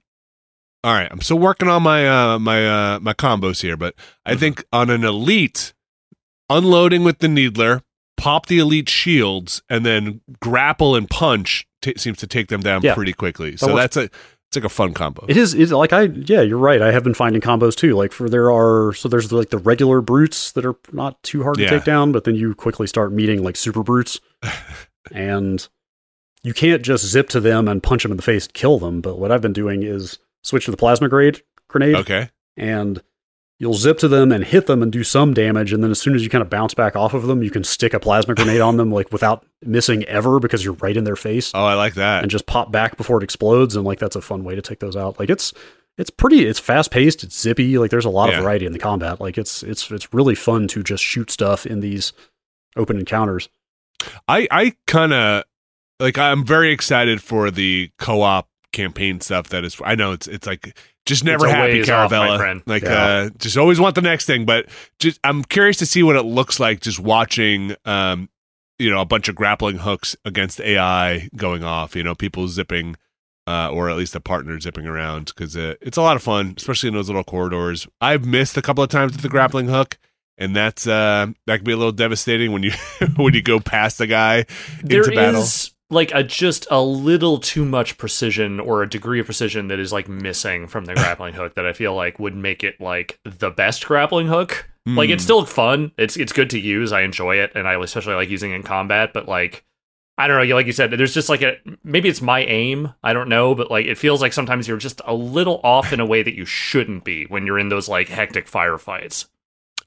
[0.84, 3.94] All right, I'm still working on my uh my uh my combos here, but
[4.26, 4.40] I Mm-hmm.
[4.40, 5.74] think on an elite
[6.58, 7.82] unloading with the needler,
[8.18, 12.82] pop the elite shields, and then grapple and punch t- seems to take them down
[12.84, 12.94] Yeah.
[12.94, 13.58] pretty quickly.
[13.58, 15.26] So that's a it's like a fun combo.
[15.30, 16.82] It is is like I yeah, you're right.
[16.82, 17.96] I have been finding combos too.
[17.96, 21.56] Like for there are so there's like the regular brutes that are not too hard
[21.58, 24.20] to take down, but then you quickly start meeting like super brutes.
[25.12, 25.68] and
[26.44, 29.00] you can't just zip to them and punch them in the face and kill them.
[29.02, 32.30] But what I've been doing is switch to the plasma grade grenade Okay.
[32.58, 33.02] and
[33.62, 36.16] you'll zip to them and hit them and do some damage and then as soon
[36.16, 38.60] as you kind of bounce back off of them you can stick a plasma grenade
[38.60, 41.94] on them like without missing ever because you're right in their face Oh, I like
[41.94, 42.24] that.
[42.24, 44.80] and just pop back before it explodes and like that's a fun way to take
[44.80, 45.54] those out like it's
[45.98, 48.38] it's pretty it's fast paced it's zippy like there's a lot Yeah.
[48.38, 51.66] of variety in the combat like it's it's it's really fun to just shoot stuff
[51.68, 52.14] in these
[52.76, 53.48] open encounters
[54.28, 55.44] I I kind of
[56.00, 60.48] like I'm very excited for the co-op campaign stuff that is I know it's it's
[60.48, 62.62] like just never a happy ways off, my Caravella friend.
[62.66, 62.90] like Yeah.
[63.04, 64.68] uh just always want the next thing but
[65.00, 68.30] just I'm curious to see what it looks like just watching um
[68.80, 72.96] you know a bunch of grappling hooks against AI going off you know people zipping
[73.48, 76.54] uh, or at least a partner zipping around because uh, it's a lot of fun,
[76.56, 77.88] especially in those little corridors.
[78.00, 79.98] I've missed a couple of times with the grappling hook,
[80.38, 82.72] and that's uh, that can be a little devastating when you
[83.18, 84.46] when you go past a guy
[84.84, 85.42] There into battle.
[85.42, 89.80] is like a just a little too much precision or a degree of precision that
[89.80, 93.20] is like missing from the grappling hook that I feel like would make it like
[93.24, 94.68] the best grappling hook.
[94.88, 95.26] Like it's Hmm.
[95.26, 95.92] still fun.
[95.98, 96.92] It's it's good to use.
[96.92, 99.12] I enjoy it, and I especially like using it in combat.
[99.14, 99.64] But like,
[100.18, 100.56] I don't know.
[100.56, 102.94] Like you said, there's just like a maybe it's my aim.
[103.04, 106.00] I don't know, but like it feels like sometimes you're just a little off in
[106.00, 109.28] a way that you shouldn't be when you're in those like hectic firefights.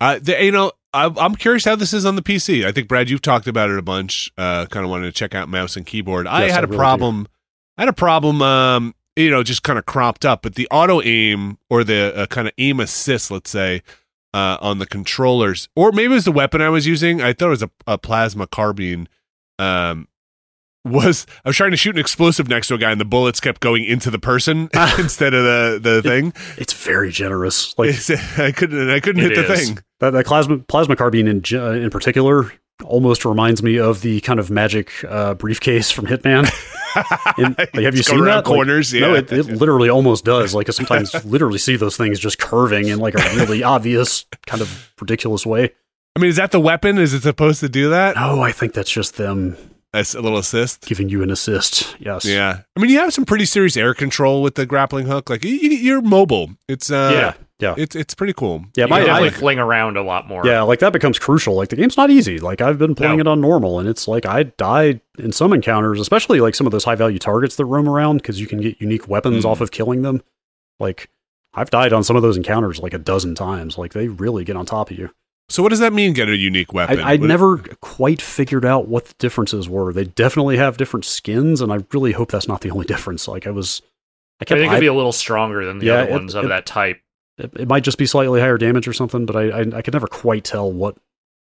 [0.00, 2.64] Uh, the, you know, I, I'm curious how this is on the PC.
[2.64, 4.32] I think Brad, you've talked about it a bunch.
[4.38, 6.26] Uh, kind of wanted to check out mouse and keyboard.
[6.26, 7.28] I had I a really problem.
[7.76, 8.42] I had a problem.
[8.42, 12.26] Um, you know, just kind of cropped up, but the auto aim or the uh,
[12.26, 13.82] kind of aim assist, let's say,
[14.32, 17.22] uh, on the controllers, or maybe it was the weapon I was using.
[17.22, 19.08] I thought it was a, a plasma carbine.
[19.58, 20.08] Um,
[20.84, 23.40] was I was trying to shoot an explosive next to a guy, and the bullets
[23.40, 24.68] kept going into the person
[24.98, 26.32] instead of the the thing.
[26.58, 28.90] it's very generous like It's- I couldn't.
[28.90, 29.68] I couldn't It hit the is.
[29.68, 29.78] thing.
[30.00, 32.52] That, that plasma plasma carbine in in particular
[32.84, 36.50] almost reminds me of the kind of magic uh, briefcase from Hitman.
[37.38, 38.36] In- like, have you seen that?
[38.36, 38.92] Like, corners?
[38.92, 39.00] yeah.
[39.00, 40.54] No, it, it literally almost does.
[40.54, 44.60] Like I sometimes literally see those things just curving in like a really obvious kind
[44.60, 45.70] of ridiculous way.
[46.16, 46.98] I mean, is that the weapon?
[46.98, 48.14] Is it supposed to do that?
[48.16, 49.56] No, I think that's just them
[49.94, 50.86] a little assist.
[50.86, 51.96] giving you an assist.
[52.00, 52.24] Yes.
[52.24, 52.60] Yeah.
[52.76, 55.30] I mean, you have some pretty serious air control with the grappling hook.
[55.30, 56.50] Like you, you're mobile.
[56.68, 57.44] It's uh, Yeah.
[57.60, 57.74] Yeah.
[57.78, 58.64] It's it's pretty cool.
[58.76, 60.44] Yeah, You my definitely I, fling around a lot more.
[60.44, 61.54] yeah, like that becomes crucial.
[61.54, 62.40] Like the game's not easy.
[62.40, 63.20] Like I've been playing No.
[63.22, 66.72] it on normal, and it's like I died in some encounters, especially like some of
[66.72, 69.48] those high value targets that roam around because you can get unique weapons Mm.
[69.50, 70.20] off of killing them.
[70.80, 71.08] Like
[71.54, 73.78] I've died on some of those encounters like a dozen times.
[73.78, 75.10] Like they really get on top of you.
[75.50, 76.14] So what does that mean?
[76.14, 77.00] Get a unique weapon?
[77.00, 79.92] I, I What- never quite figured out what the differences were.
[79.92, 83.28] They definitely have different skins, and I really hope that's not the only difference.
[83.28, 83.82] Like I was,
[84.40, 86.44] I I think it'd be a little stronger than the Yeah, other it- ones of
[86.46, 87.00] it- that type.
[87.38, 89.92] it, it might just be slightly higher damage or something, but I, I I could
[89.94, 90.96] never quite tell what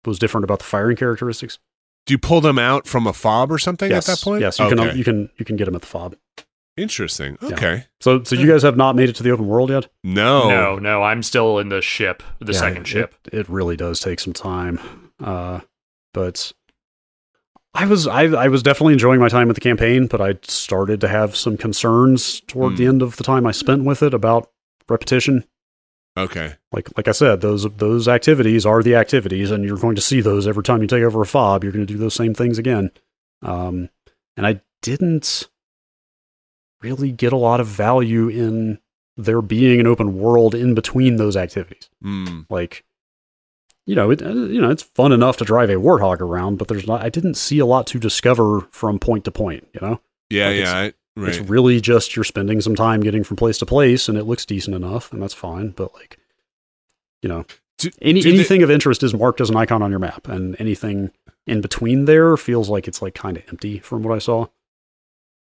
[0.04, 1.58] was different about the firing characteristics.
[2.06, 4.40] Do you pull them out from a fob or something yes, at that point?
[4.40, 4.76] yes, you okay.
[4.76, 6.14] can you can you can get them at the fob.
[6.76, 7.36] Interesting.
[7.42, 7.48] Yeah.
[7.54, 7.84] Okay.
[8.00, 9.88] So so you guys have not made it to the open world yet?
[10.04, 10.48] No.
[10.48, 13.14] No, no, I'm still in the ship, the Yeah, second ship.
[13.32, 14.78] It, really does take some time,
[15.22, 15.60] uh,
[16.14, 16.52] but
[17.74, 21.00] I was I I was definitely enjoying my time with the campaign, but I started
[21.02, 22.76] to have some concerns toward Hmm.
[22.78, 24.50] the end of the time I spent with it about
[24.88, 25.44] repetition.
[26.18, 26.54] Okay.
[26.72, 30.20] Like like I said, those those activities are the activities, and you're going to see
[30.22, 31.62] those every time you take over a fob.
[31.62, 32.90] You're going to do those same things again.
[33.42, 33.90] Um,
[34.36, 35.48] and I didn't
[36.82, 38.78] really get a lot of value in
[39.16, 41.90] there being an open world in between those activities.
[42.02, 42.40] Hmm.
[42.48, 42.84] Like,
[43.86, 46.68] you know, it uh, you know it's fun enough to drive a warthog around, but
[46.68, 47.02] there's not.
[47.02, 49.66] I didn't see a lot to discover from point to point.
[49.74, 50.48] You know, Yeah.
[50.48, 50.72] Like yeah.
[50.76, 50.82] I,
[51.16, 51.28] right.
[51.28, 54.46] it's really just you're spending some time getting from place to place, and it looks
[54.46, 55.70] decent enough, and that's fine.
[55.70, 56.18] But like,
[57.22, 57.44] you know,
[57.78, 60.28] Do- any do they- anything of interest is marked as an icon on your map,
[60.28, 61.10] and anything
[61.46, 64.46] in between there feels like it's like kind of empty from what I saw.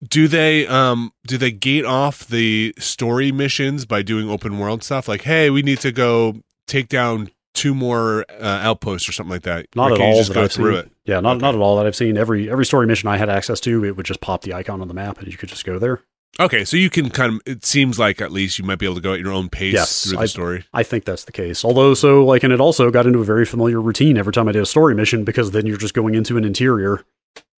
[0.09, 5.09] Do they um do they gate off the story missions by doing open world stuff?
[5.09, 6.37] Like, hey, we need to go
[6.67, 9.67] take down two more uh, outposts or something like that.
[9.77, 10.81] Not Or at all just go I've through seen.
[10.87, 10.93] it.
[11.05, 11.43] Yeah, not Okay.
[11.43, 12.17] not at all that I've seen.
[12.17, 14.88] Every every story mission I had access to, it would just pop the icon on
[14.88, 16.01] the map, and you could just go there.
[16.41, 17.41] Okay, so you can kind of.
[17.45, 19.75] It seems like at least you might be able to go at your own pace
[19.75, 20.65] Yes, through the I- story.
[20.73, 21.62] I think that's the case.
[21.62, 24.53] Although, so like, and it also got into a very familiar routine every time I
[24.53, 27.05] did a story mission because then you're just going into an interior,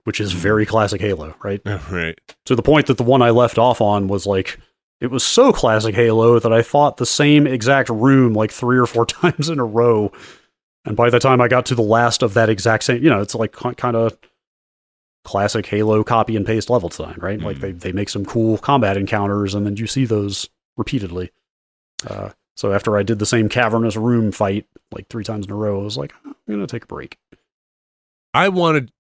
[0.05, 1.61] which is very classic Halo, right?
[1.91, 2.19] right.
[2.47, 4.59] To the point that the one I left off on was like,
[5.01, 8.87] it was so classic Halo that I fought the same exact room like three or
[8.87, 10.13] four times in a row.
[10.85, 13.21] And by the time I got to the last of that exact same, you know,
[13.21, 14.17] it's like kind of
[15.25, 17.41] classic Halo copy and paste level design, right?
[17.41, 17.61] Like Mhm.
[17.61, 21.31] they, they make some cool combat encounters and then you see those repeatedly.
[22.07, 25.57] Uh, so after I did the same cavernous room fight like three times in a
[25.57, 27.17] row, I was like, I'm going to take a break.
[28.35, 28.93] I wanted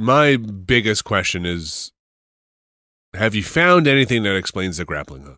[0.00, 1.92] my biggest question is
[3.14, 5.36] have you found anything that explains the grappling hook?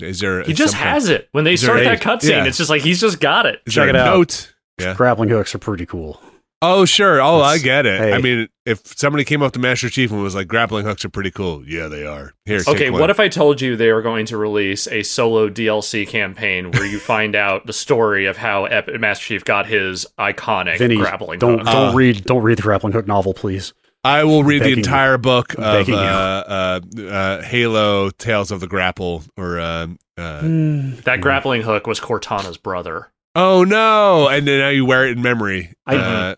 [0.00, 1.28] Is there He just some kind- has it.
[1.32, 2.44] When they start a- that cutscene, yeah.
[2.46, 3.60] it's just like he's just got it.
[3.66, 4.14] is Check there it a out.
[4.16, 4.54] note?
[4.80, 4.94] Yeah.
[4.94, 6.20] Grappling hooks are pretty cool.
[6.62, 7.22] Oh sure.
[7.22, 7.98] Oh, I get it.
[8.00, 8.12] hey.
[8.12, 11.08] I mean, if somebody came up to Master Chief and was like, "Grappling hooks are
[11.08, 12.34] pretty cool," yeah, they are.
[12.44, 13.00] Here, take Okay, one.
[13.00, 16.84] what if I told you they were going to release a solo DLC campaign where
[16.84, 21.38] you find out the story of how Ep- Master Chief got his iconic Vinny, grappling
[21.38, 21.66] don't hook?
[21.66, 23.72] don't Uh, read don't read the grappling hook novel, please.
[24.04, 24.84] I will read Begging the you.
[24.84, 29.86] entire book of uh, uh, uh, Halo: Tales of the Grapple, or uh,
[30.18, 30.40] uh,
[31.04, 33.08] That grappling hook was Cortana's brother.
[33.34, 35.72] oh no, and then now you wear it in memory.
[35.86, 36.34] I- uh,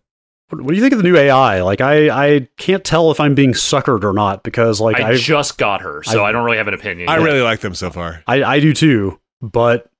[0.52, 1.62] What do you think of the new AI?
[1.62, 5.16] Like, I I can't tell if I'm being suckered or not because like I I
[5.16, 7.08] just got her, so I- I, don't really have an opinion.
[7.08, 7.24] I yet.
[7.24, 8.22] really like them so far.
[8.26, 9.90] I, I do too, but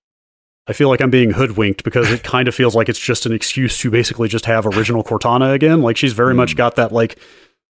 [0.69, 3.33] I feel like I'm being hoodwinked because it kind of feels like it's just an
[3.33, 5.81] excuse to basically just have original Cortana again.
[5.83, 6.59] Like she's very much Hmm.
[6.59, 7.19] got that like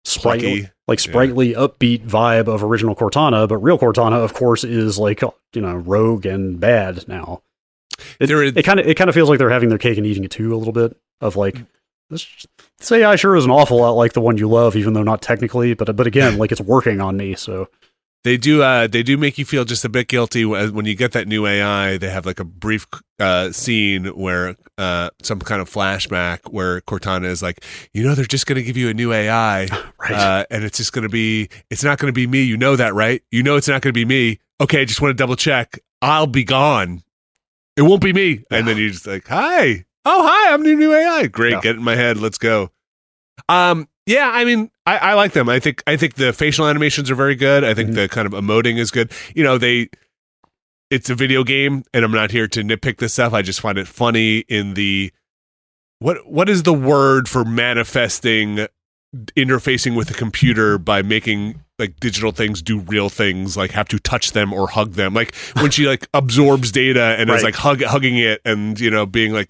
[0.04, 0.72] sprightly, Plucky.
[0.88, 5.60] like sprightly, upbeat vibe of original Cortana, but real Cortana, of course, is like you
[5.60, 7.42] know rogue and bad now.
[8.18, 9.98] It, There is- it kind of it kind of feels like they're having their cake
[9.98, 11.58] and eating it too a little bit of like
[12.10, 12.46] this.
[12.78, 15.22] This AI sure is an awful lot like the one you love, even though not
[15.22, 17.34] technically, but but again, like it's working on me.
[17.34, 17.68] So
[18.24, 18.62] They do.
[18.62, 21.46] Uh, they do make you feel just a bit guilty when you get that new
[21.46, 21.96] AI.
[21.98, 22.86] They have like a brief
[23.18, 28.24] uh, scene where uh, some kind of flashback where Cortana is like, you know, they're
[28.24, 29.66] just going to give you a new AI,
[30.00, 31.48] right, uh, and it's just going to be.
[31.70, 32.42] It's not going to be me.
[32.42, 33.22] You know that, right?
[33.30, 34.38] You know it's not going to be me.
[34.60, 35.78] Okay, just want to double check.
[36.02, 37.02] I'll be gone.
[37.76, 38.44] It won't be me.
[38.50, 39.84] And then you're just like, hi.
[40.04, 40.52] Oh, hi.
[40.52, 41.26] I'm the new AI.
[41.26, 41.52] Great.
[41.52, 41.60] Yeah.
[41.60, 42.16] Get in my head.
[42.18, 42.70] Let's go.
[43.48, 43.88] Um.
[44.06, 44.30] Yeah.
[44.32, 45.48] I mean, I, I like them.
[45.48, 45.82] I think.
[45.86, 47.64] I think the facial animations are very good.
[47.64, 47.94] I think Mhm.
[47.94, 49.12] the kind of emoting is good.
[49.34, 49.88] You know, they.
[50.90, 53.32] It's a video game, and I'm not here to nitpick this stuff.
[53.32, 55.12] I just find it funny in the.
[56.00, 58.66] What What is the word for manifesting
[59.36, 63.98] interfacing with the computer by making like digital things do real things like have to
[63.98, 67.82] touch them or hug them like when she like absorbs data and is like hug,
[67.82, 69.48] hugging it and you know being like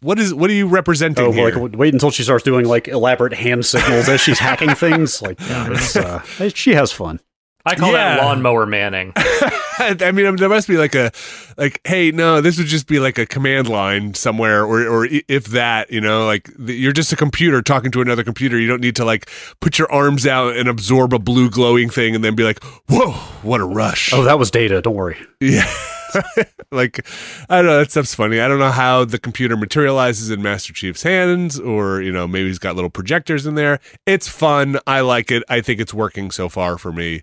[0.00, 2.86] what is what are you representing Oh, here like wait until she starts doing like
[2.86, 5.20] elaborate hand signals as she's hacking things.
[5.22, 6.22] Like, yeah, it's, uh,
[6.54, 7.18] she has fun.
[7.66, 8.16] I call Yeah.
[8.16, 9.12] that lawnmower Manning.
[9.16, 11.10] I mean, um, there must be like a,
[11.56, 15.46] like, hey, no, this would just be like a command line somewhere, or, or if
[15.46, 18.58] that, you know, like th- you're just a computer talking to another computer.
[18.58, 22.14] You don't need to like put your arms out and absorb a blue glowing thing,
[22.14, 24.12] and then be like, whoa, what a rush!
[24.12, 24.82] Oh, that was data.
[24.82, 25.16] Don't worry.
[25.40, 25.70] Yeah.
[26.72, 27.06] like,
[27.48, 27.78] I don't know.
[27.78, 28.40] That stuff's funny.
[28.40, 32.48] I don't know how the computer materializes in Master Chief's hands, or, you know, maybe
[32.48, 33.80] he's got little projectors in there.
[34.06, 34.78] It's fun.
[34.86, 35.42] I like it.
[35.48, 37.22] I think it's working so far for me.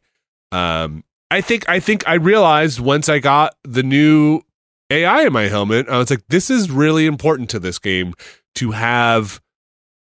[0.52, 4.42] Um, I think, I think I realized once I got the new
[4.90, 8.14] AI in my helmet, I was like, this is really important to this game
[8.56, 9.42] to have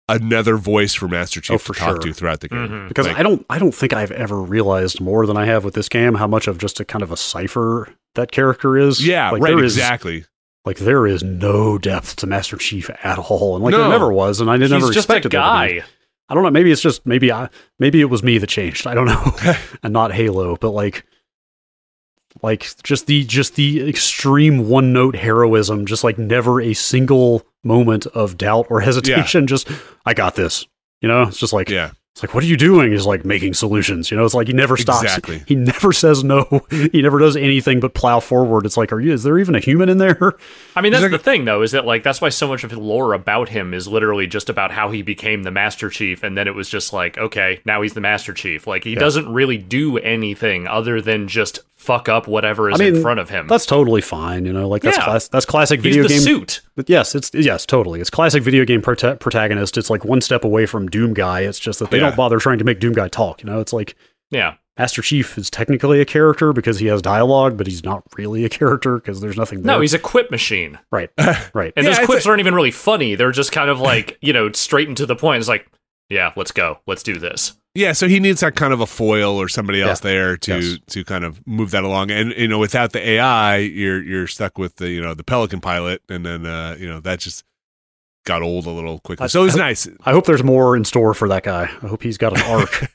[0.08, 1.98] another voice for Master Chief Oh, for to talk sure.
[1.98, 2.68] to throughout the game.
[2.68, 2.88] Mhm.
[2.88, 5.74] Because Like- I don't, I don't think I've ever realized more than I have with
[5.74, 9.04] this game how much of just a kind of a cipher that character is.
[9.06, 10.24] yeah, like, right, there is- exactly.
[10.64, 13.78] like there is no depth to Master Chief at all, and like No.
[13.78, 15.82] there never was, and I did He's never just a expected there to guy.
[16.30, 16.50] I don't know.
[16.50, 17.48] Maybe it's just maybe I
[17.80, 18.86] maybe it was me that changed.
[18.86, 19.36] I don't know,
[19.82, 21.04] and not Halo, but like
[22.42, 28.06] like just the just the extreme one note heroism, just like never a single moment
[28.06, 29.46] of doubt or hesitation.
[29.46, 29.68] Just
[30.06, 30.66] I got this.
[31.00, 31.90] You know, it's just like Yeah.
[32.12, 32.90] It's like what are you doing?
[32.90, 34.10] He's like making solutions.
[34.10, 35.02] You know, it's like he never stops.
[35.04, 35.42] Exactly.
[35.46, 36.66] He never says no.
[36.92, 38.66] He never does anything but plow forward.
[38.66, 39.12] It's like, are you?
[39.12, 40.32] Is there even a human in there?
[40.76, 42.70] I mean, that's like- the thing, though, is that like that's why so much of
[42.70, 46.36] the lore about him is literally just about how he became the Master Chief, and
[46.36, 48.66] then it was just like, okay, now he's the Master Chief.
[48.66, 52.96] Like he doesn't really do anything other than just fuck up whatever is I mean,
[52.96, 53.46] in front of him.
[53.46, 54.44] That's totally fine.
[54.44, 55.04] You know, like that's Yeah.
[55.04, 56.20] class, that's classic he's video the game.
[56.20, 56.60] suit.
[56.76, 58.00] But yes, it's yes, totally.
[58.00, 59.78] It's classic video game prota- protagonist.
[59.78, 61.40] It's like one step away from Doom Guy.
[61.40, 62.04] It's just that they Yeah.
[62.08, 63.42] don't bother trying to make Doom Guy talk.
[63.42, 63.94] You know, it's like
[64.30, 64.54] Yeah.
[64.78, 68.48] Master Chief is technically a character because he has dialogue, but he's not really a
[68.48, 69.74] character because there's nothing there.
[69.76, 70.78] No, he's a quip machine.
[70.92, 71.10] right,
[71.54, 71.72] right.
[71.76, 73.14] And Yeah, those it's quips aren't even really funny.
[73.14, 75.40] They're just kind of like, you know, straight and to the point.
[75.40, 75.66] It's like,
[76.10, 76.80] yeah, let's go.
[76.86, 77.54] Let's do this.
[77.74, 80.10] Yeah, so he needs that kind of a foil or somebody else Yeah.
[80.10, 80.78] there to Yes.
[80.88, 82.10] to kind of move that along.
[82.10, 85.60] And you know, without the AI, you're you're stuck with the you know the Pelican
[85.60, 87.44] pilot, and then uh, you know that just
[88.26, 89.24] got old a little quickly.
[89.24, 89.88] I- so it was nice.
[90.04, 91.62] I hope there's more in store for that guy.
[91.82, 92.90] I hope he's got an arc,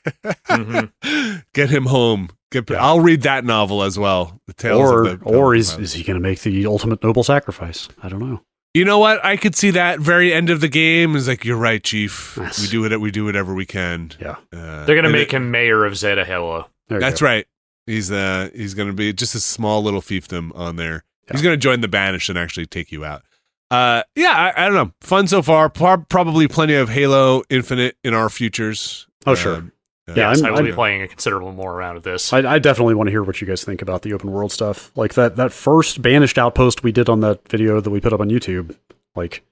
[0.48, 1.42] Mhm.
[1.54, 2.28] Get him home.
[2.52, 2.84] Get, Yeah.
[2.84, 4.40] I'll read that novel as well.
[4.46, 7.24] The tales or of the or is is he going to make the ultimate noble
[7.24, 7.88] sacrifice?
[8.02, 8.42] I don't know.
[8.76, 9.24] You know what?
[9.24, 12.36] I could see that very end of the game is like, you're right, Chief.
[12.38, 12.60] Yes.
[12.60, 13.00] We do it.
[13.00, 14.12] We do whatever we can.
[14.20, 14.36] Yeah.
[14.52, 16.68] Uh, They're gonna make it- him mayor of Zeta Halo.
[16.88, 17.26] That's go.
[17.26, 17.46] right.
[17.86, 21.04] He's uh he's gonna be just a small little fiefdom on there.
[21.32, 23.22] He's gonna join the banish and actually take you out.
[23.70, 24.92] Uh, yeah, I, I don't know.
[25.00, 25.68] Fun so far.
[25.70, 29.06] Pro- probably plenty of Halo Infinite in our futures.
[29.24, 29.56] Oh, sure.
[29.56, 29.72] Um,
[30.08, 32.32] Yeah, yes, I'm- I will I'm- be playing a considerable more round of this.
[32.32, 34.92] I, I definitely want to hear what you guys think about the open world stuff.
[34.96, 38.20] Like that that first banished outpost we did on that video that we put up
[38.20, 38.76] on YouTube.
[39.16, 39.42] Like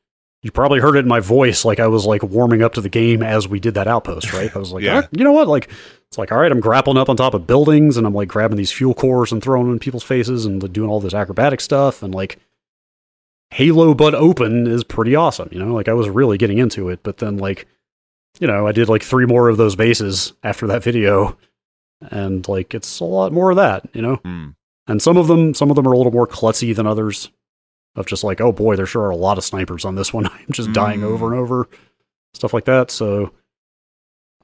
[0.42, 1.64] you probably heard it in my voice.
[1.64, 4.32] Like I was like warming up to the game as we did that outpost.
[4.32, 4.54] Right?
[4.54, 5.02] I was like, Yeah.
[5.04, 5.48] "Ah, you know what?
[5.48, 5.70] Like
[6.06, 8.56] it's like all right, I'm grappling up on top of buildings and I'm like grabbing
[8.56, 12.02] these fuel cores and throwing them in people's faces and doing all this acrobatic stuff
[12.02, 12.38] and like
[13.50, 15.48] Halo but open is pretty awesome.
[15.52, 17.66] You know, like I was really getting into it, but then like
[18.40, 21.36] you know, I did like three more of those bases after that video
[22.10, 24.16] and like it's a lot more of that, you know.
[24.16, 24.48] hmm.
[24.86, 27.30] And some of them, some of them are a little more klutzy than others.
[27.96, 30.26] Of just like, oh boy, there sure are a lot of snipers on this one.
[30.26, 31.04] I'm just dying Mm.
[31.04, 31.68] over and over,
[32.34, 32.90] stuff like that.
[32.90, 33.32] So,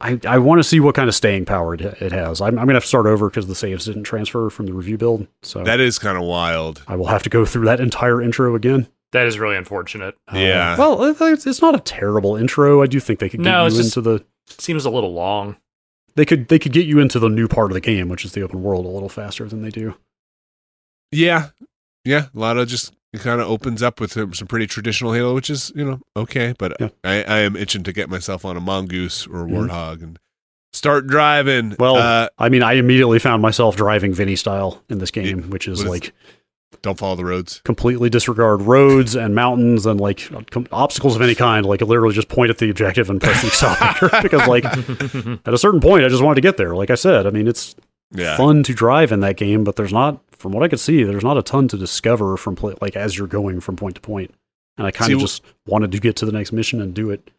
[0.00, 2.40] I I want to see what kind of staying power it, it has.
[2.40, 4.96] I'm, I'm gonna have to start over because the saves didn't transfer from the review
[4.96, 5.26] build.
[5.42, 6.82] So That is kind of wild.
[6.86, 8.86] I will have to go through that entire intro again.
[9.12, 10.14] That is really unfortunate.
[10.32, 10.76] Uh, Yeah.
[10.78, 12.82] well, it's, it's not a terrible intro.
[12.82, 14.24] I do think they could get No, you it's just- into the
[14.58, 15.56] Seems a little long.
[16.16, 18.32] they could they could get you into the new part of the game, which is
[18.32, 19.94] the open world, a little faster than they do.
[21.12, 21.48] Yeah,
[22.04, 22.26] yeah.
[22.34, 25.34] A lot of just it kind of opens up with some some pretty traditional Halo,
[25.34, 26.54] which is you know okay.
[26.58, 26.88] But Yeah.
[27.04, 29.68] I, I am itching to get myself on a mongoose or a Mhm.
[29.68, 30.18] warthog and
[30.72, 31.74] start driving.
[31.78, 35.66] Well, uh, I mean, I immediately found myself driving Vinny style in this game, which
[35.66, 36.12] is what is- like
[36.82, 37.60] don't follow the roads.
[37.64, 41.66] completely disregard roads and mountains and like com- obstacles of any kind.
[41.66, 44.64] Like, literally just point at the objective and press the accelerator because, like,
[45.46, 46.74] at a certain point, I just wanted to get there.
[46.74, 47.74] Like I said, I mean, it's
[48.12, 51.02] Yeah, fun to drive in that game, but there's not, from what I could see,
[51.02, 54.00] there's not a ton to discover from play, like as you're going from point to
[54.00, 54.32] point.
[54.78, 57.30] And I kind of just wanted to get to the next mission and do it.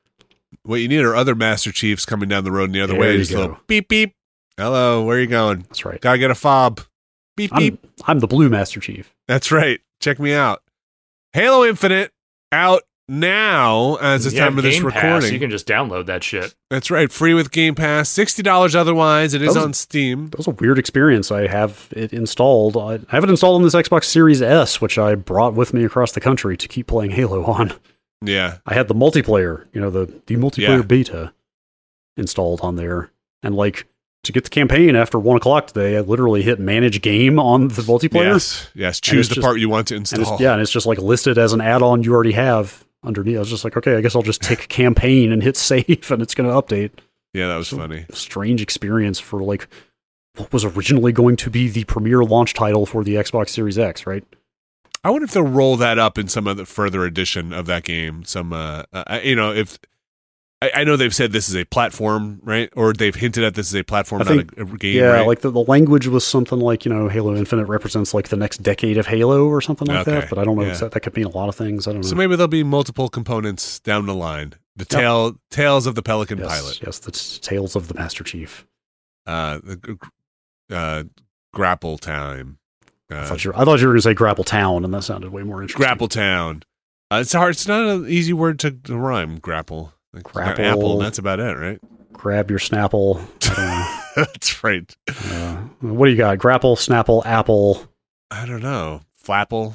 [0.64, 3.02] what you need are other Master Chiefs coming down the road in the other There
[3.02, 3.18] way.
[3.18, 4.14] Just a little beep beep.
[4.58, 5.62] Hello, where are you going?
[5.62, 6.00] That's right.
[6.00, 6.82] Gotta get a fob.
[7.38, 7.80] Beep beep.
[7.84, 9.14] I'm, I'm the Blue Master Chief.
[9.28, 9.80] That's right.
[10.00, 10.62] Check me out.
[11.34, 12.12] Halo Infinite
[12.52, 15.34] out now as the You time have of this Game Pass, recording.
[15.34, 16.56] you can just download that shit.
[16.70, 17.12] That's right.
[17.12, 18.10] Free with Game Pass.
[18.10, 19.34] Sixty dollars otherwise.
[19.34, 20.28] It is That was- on Steam.
[20.30, 21.32] That was a weird experience.
[21.32, 22.78] I have it installed.
[22.78, 26.12] I have it installed on this Xbox Series S, which I brought with me across
[26.14, 27.74] the country to keep playing Halo on.
[28.24, 28.58] Yeah.
[28.66, 30.82] I had the multiplayer, you know, the the multiplayer Yeah.
[30.84, 31.34] beta
[32.18, 33.10] installed on there,
[33.44, 33.88] and like
[34.24, 37.82] to get the campaign after one o'clock today, I literally hit Manage Game on the
[37.82, 38.70] multiplayer, Yes.
[38.76, 39.00] Yes.
[39.00, 40.38] Choose the just- part you want to and install.
[40.40, 43.38] yeah, and it's just like listed as an add-on you already have underneath.
[43.38, 46.22] I was just like, okay, I guess I'll just tick campaign and hit save, and
[46.22, 46.92] it's going to update.
[47.34, 48.06] Yeah, that was So- funny.
[48.12, 49.68] Strange experience for like
[50.38, 54.06] what was originally going to be the premier launch title for the Xbox Series X,
[54.06, 54.24] right?
[55.04, 57.84] I wonder if they'll roll that up in some of the further edition of that
[57.84, 58.24] game.
[58.24, 59.80] Some, uh, uh you know, if
[60.64, 62.70] I, I know they've said this is a platform, right?
[62.76, 64.96] Or they've hinted at this is a platform, I not a, a game.
[64.98, 65.26] yeah, right?
[65.28, 68.60] like the, the language was something like you know Halo Infinite represents like the next
[68.62, 70.30] decade of Halo or something like Okay, that.
[70.30, 70.64] But I don't know.
[70.66, 70.74] yeah.
[70.76, 71.88] That, that could mean a lot of things.
[71.88, 72.08] I don't know.
[72.08, 74.54] so maybe there'll be multiple components down the line.
[74.76, 74.88] The Yep.
[74.90, 76.80] tale, tales of the Pelican yes, pilot.
[76.86, 78.66] yes, the t- tales of the Master Chief.
[79.26, 79.98] Uh, the
[80.70, 81.04] uh,
[81.54, 82.58] grapple time.
[83.10, 84.94] I Uh, thought you were, I thought you were going to say Grapple Town, and
[84.94, 85.82] that sounded way more interesting.
[85.86, 86.64] grapple town.
[87.12, 87.52] Uh, it's hard.
[87.52, 89.38] It's not an easy word to, to rhyme.
[89.40, 89.94] Grapple.
[90.14, 90.66] Like, Grapple.
[90.66, 90.98] Apple.
[91.00, 91.80] That's about it, right?
[92.14, 93.20] grab your Snapple.
[93.50, 94.26] I don't know.
[94.34, 94.96] that's right.
[95.08, 96.38] Uh, what do you got?
[96.38, 97.88] Grapple, Snapple, Apple.
[98.30, 99.02] I don't know.
[99.26, 99.74] Flapple.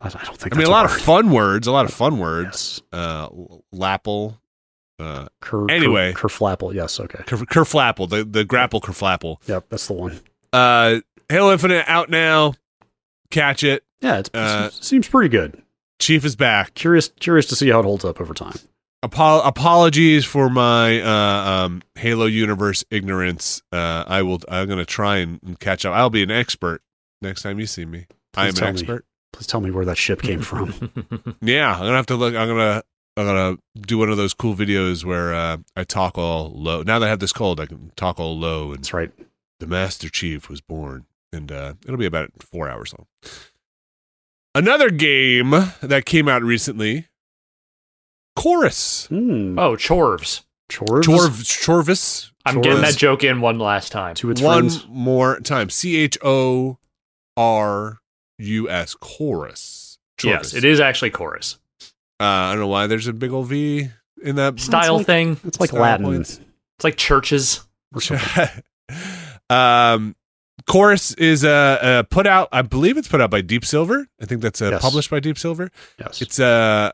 [0.00, 0.54] I, I don't think.
[0.54, 1.66] I mean, a lot of fun words.
[1.66, 2.82] A lot of fun words.
[2.92, 3.00] Yes.
[3.00, 3.28] Uh,
[3.74, 4.38] lapple.
[4.98, 6.12] Uh, Cur, Anyway.
[6.14, 6.74] Cur, Kerflapple.
[6.74, 6.98] Yes.
[6.98, 7.22] Okay.
[7.24, 8.08] ker- kerflapple.
[8.08, 9.36] The the grapple kerflapple.
[9.46, 9.66] Yep.
[9.68, 10.20] That's the one.
[10.52, 12.54] Uh, Halo Infinite out now.
[13.30, 13.84] Catch it.
[14.00, 14.18] Yeah.
[14.18, 15.62] It Uh, seems pretty good.
[15.98, 16.74] Chief is back.
[16.74, 17.08] Curious.
[17.20, 18.56] Curious to see how it holds up over time.
[19.06, 23.62] Apo- apologies for my uh, um, Halo universe ignorance.
[23.72, 24.40] Uh, I will.
[24.48, 25.94] I'm going to try and and catch up.
[25.94, 26.82] I'll be an expert
[27.22, 28.06] next time you see me.
[28.34, 28.70] I am an tell me.
[28.72, 29.04] expert.
[29.32, 30.72] Please tell me where that ship came from.
[31.40, 32.34] Yeah, I'm gonna have to look.
[32.34, 32.82] I'm gonna.
[33.18, 36.82] I'm gonna do one of those cool videos where uh, I talk all low.
[36.82, 38.70] Now that I have this cold, I can talk all low.
[38.72, 39.10] And That's right.
[39.60, 43.06] the Master Chief was born, and uh, it'll be about four hours long.
[44.54, 45.50] Another game
[45.82, 47.06] that came out recently,
[48.36, 49.06] Chorus.
[49.06, 49.58] Hmm.
[49.58, 50.42] oh, Chorves.
[50.70, 51.04] Chorves.
[51.04, 51.30] Chorv
[51.64, 52.30] Chorvis.
[52.44, 54.14] I'm getting that joke in one last time.
[54.16, 54.86] to its One friends.
[54.88, 55.68] more time.
[55.70, 56.78] C H O
[57.36, 57.98] R
[58.38, 58.94] U S.
[58.94, 59.98] Chorus.
[60.22, 61.58] Yes, it is actually chorus.
[62.18, 63.88] Uh, I don't know why there's a big old V
[64.22, 65.38] in that Style like- thing.
[65.44, 66.06] It's like Style Latin.
[66.06, 66.40] points.
[66.76, 67.60] It's like churches.
[67.94, 68.48] or something.
[69.50, 70.16] um,
[70.66, 71.48] Chorus is uh,
[71.80, 72.48] uh, put out.
[72.52, 74.06] I believe it's put out by Deep Silver.
[74.20, 74.82] I think that's uh, Yes.
[74.82, 75.70] published by Deep Silver.
[75.98, 76.20] Yes.
[76.22, 76.90] It's uh,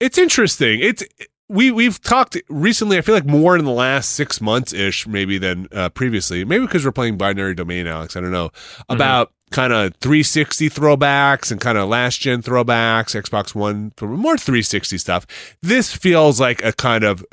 [0.00, 0.80] it's interesting.
[0.80, 1.04] It's
[1.48, 2.98] we we've talked recently.
[2.98, 6.44] I feel like more in the last six months ish, maybe than uh, previously.
[6.44, 8.16] Maybe because we're playing binary domain, Alex.
[8.16, 8.50] I don't know
[8.88, 14.98] about kind of 360 throwbacks and kind of last gen throwbacks, Xbox One, more 360
[14.98, 15.24] stuff.
[15.62, 17.24] This feels like a kind of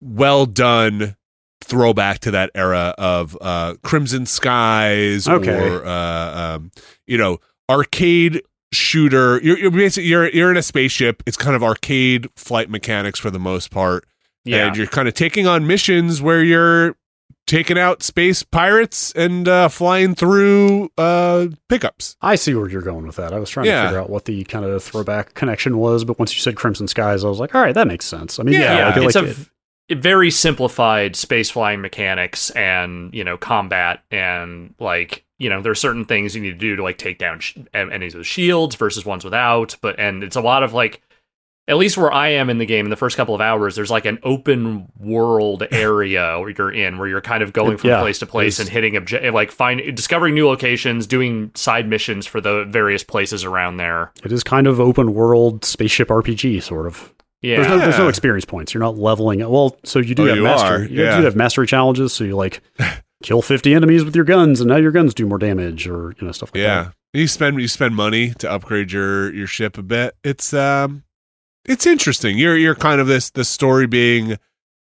[0.00, 1.16] well done
[1.62, 5.68] throwback to that era of uh, Crimson Skies Okay.
[5.70, 6.72] or uh, um,
[7.06, 8.42] you know arcade
[8.72, 9.40] shooter.
[9.42, 11.22] You're, you're basically you're you're in a spaceship.
[11.26, 14.04] It's kind of arcade flight mechanics for the most part,
[14.44, 14.66] Yeah.
[14.66, 16.96] and you're kind of taking on missions where you're
[17.46, 22.16] taking out space pirates and uh, flying through uh, pickups.
[22.20, 23.32] I see where you're going with that.
[23.32, 23.82] I was trying Yeah.
[23.82, 26.86] to figure out what the kind of throwback connection was, but once you said Crimson
[26.86, 28.38] Skies, I was like, all right, that makes sense.
[28.38, 29.34] I mean, Yeah, yeah, yeah, I it's like a
[29.88, 35.72] it- very simplified space flying mechanics and you know combat and like you know there
[35.72, 38.26] are certain things you need to do to like take down sh- any of those
[38.28, 41.02] shields versus ones without but and it's a lot of like
[41.68, 43.90] at least where I am in the game in the first couple of hours there's
[43.90, 48.00] like an open world area where you're in where you're kind of going from Yeah,
[48.00, 52.40] place to place and hitting object like find discovering new locations doing side missions for
[52.40, 57.12] the various places around there it is kind of open world spaceship RPG sort of.
[57.40, 58.74] yeah There's no there's no experience points.
[58.74, 59.38] You're not leveling.
[59.48, 60.74] Well, so you do Oh, have you master.
[60.74, 61.18] are, You yeah.
[61.18, 62.12] do have mastery challenges.
[62.12, 62.60] So you like
[63.22, 66.26] kill 50 enemies with your guns, and now your guns do more damage, or you
[66.26, 66.94] know stuff like Yeah, that.
[67.18, 70.14] you spend you spend money to upgrade your your ship a bit.
[70.24, 71.04] It's um,
[71.64, 72.38] it's interesting.
[72.38, 74.38] You're you're kind of this the story being.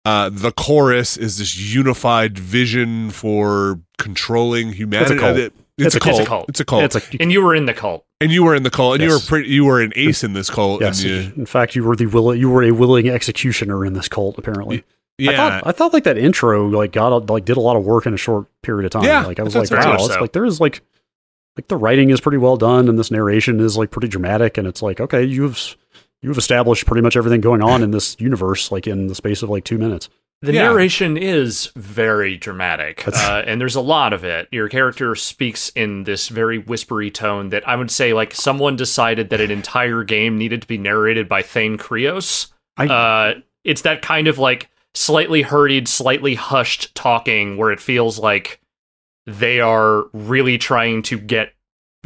[0.04, 5.16] Uh, the chorus is this unified vision for controlling humanity.
[5.16, 5.36] cult.
[5.38, 6.26] It's, It's a a cult.
[6.26, 6.48] cult.
[6.48, 6.82] It's a cult.
[6.82, 7.04] It's a cult.
[7.06, 9.02] It's like and you were in the cult and you were in the cult, and
[9.04, 9.48] you were pretty.
[9.50, 10.80] You were an ace in this cult.
[10.80, 11.02] yes.
[11.04, 12.34] and you, In fact, you were the will.
[12.34, 14.38] You were a willing executioner in this cult.
[14.38, 14.82] Apparently,
[15.18, 15.30] yeah.
[15.32, 17.84] I thought I thought like that intro like got a- like did a lot of
[17.84, 19.04] work in a short period of time.
[19.04, 19.88] Yeah, like I was like, thought so.
[19.90, 20.20] wow, it's so.
[20.20, 20.82] like there's like
[21.56, 24.66] like the writing is pretty well done, and this narration is like pretty dramatic, and
[24.66, 25.76] it's like okay, you've
[26.22, 29.50] you've established pretty much everything going on in this universe like in the space of
[29.50, 30.08] like two minutes.
[30.40, 30.62] The Yeah.
[30.62, 34.48] narration is very dramatic, uh, and there's a lot of it.
[34.50, 39.30] Your character speaks in this very whispery tone that I would say, like, someone decided
[39.30, 42.48] that an entire game needed to be narrated by Thane Krios.
[42.76, 48.18] I- uh, it's that kind of like slightly hurried, slightly hushed talking where it feels
[48.18, 48.60] like
[49.26, 51.52] they are really trying to get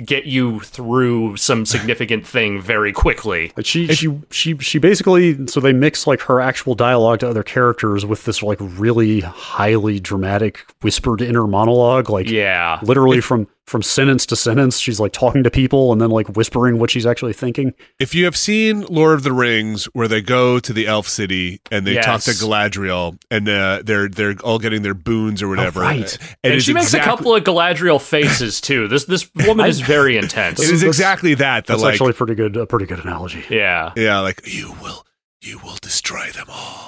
[0.05, 3.51] get you through some significant thing very quickly.
[3.57, 7.43] Like she, she, she, she basically so they mix like her actual dialogue to other
[7.43, 12.11] characters with this like really highly dramatic whispered inner monologue.
[12.11, 12.79] Like Yeah.
[12.83, 16.79] literally from from sentence to sentence, she's like talking to people and then like whispering
[16.79, 17.75] what she's actually thinking.
[17.99, 21.61] if you have seen Lord of the Rings, where they go to the Elf City
[21.71, 25.81] and they talk to Galadriel, and uh, they're they're all getting their boons or whatever,
[25.81, 26.19] right.
[26.43, 28.89] and, And she makes a couple of Galadriel faces too.
[28.89, 30.61] This this woman is very intense.
[30.63, 31.67] It is exactly that.
[31.67, 32.57] That That's like, actually pretty good.
[32.57, 33.45] A pretty good analogy.
[33.51, 33.93] Yeah.
[33.97, 35.07] yeah, like you will,
[35.41, 36.87] you will destroy them all.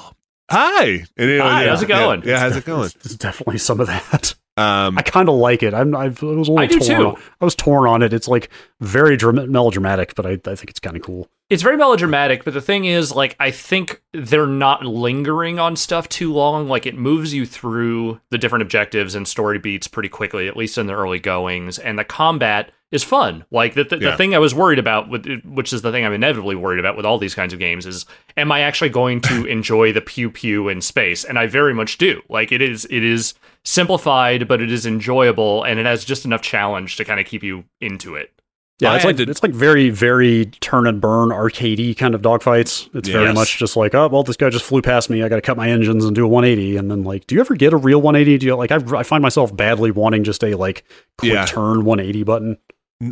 [0.51, 2.23] Hi, And, you know, Hi, yeah, how's it yeah, going?
[2.25, 2.91] Yeah, how's it going?
[3.03, 4.35] There's definitely some of that.
[4.59, 5.73] Um, I kind of like it.
[5.75, 5.95] I'm.
[5.95, 7.15] I've, I was a little I do torn.
[7.17, 7.23] too.
[7.41, 8.13] I was torn on it.
[8.13, 8.51] It's like
[8.81, 11.29] very dram- melodramatic, but I, I think it's kind of cool.
[11.51, 16.07] It's very melodramatic, but the thing is, like, I think they're not lingering on stuff
[16.09, 16.69] too long.
[16.69, 20.77] Like, it moves you through the different objectives and story beats pretty quickly, at least
[20.77, 21.79] in the early goings.
[21.79, 23.47] And the combat is fun.
[23.51, 24.11] Like, the, the, Yeah.
[24.11, 26.99] the thing I was worried about, with, which is the thing I'm inevitably worried about
[26.99, 28.05] with all these kinds of games, is
[28.37, 31.25] am I actually going to enjoy the pew pew in space?
[31.25, 32.21] And I very much do.
[32.29, 33.33] Like, it is, it is
[33.69, 37.43] simplified, but it is enjoyable, and it has just enough challenge to kind of keep
[37.43, 38.33] you into it.
[38.81, 42.23] Yeah, I it's like to- it's like very very turn and burn arcadey kind of
[42.23, 42.89] dogfights.
[42.95, 43.35] It's very Yes.
[43.35, 45.23] much just like, oh well, this guy just flew past me.
[45.23, 46.77] I got to cut my engines and do a 180.
[46.77, 48.39] And then like, do you ever get a real 180?
[48.39, 48.71] Do you like?
[48.71, 50.85] I, I find myself badly wanting just a like
[51.19, 51.45] quick Yeah.
[51.45, 52.57] turn 180 button.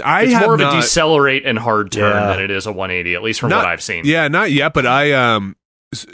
[0.04, 2.28] I it's have more of not, a decelerate and hard turn Yeah.
[2.34, 4.02] than it is a 180, at least from Not- what I've seen.
[4.04, 5.56] Yeah, not yet, but I um
[5.92, 6.06] s-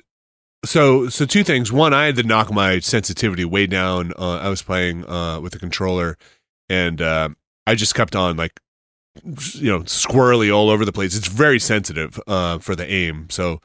[0.64, 1.72] so so two things.
[1.72, 4.12] One, I had to knock my sensitivity way down.
[4.18, 6.16] Uh, I was playing uh with the controller
[6.68, 7.30] and uh,
[7.66, 8.58] I just kept on like
[9.24, 11.16] you know, squirrely all over the place.
[11.16, 13.28] It's very sensitive uh for the aim.
[13.30, 13.60] So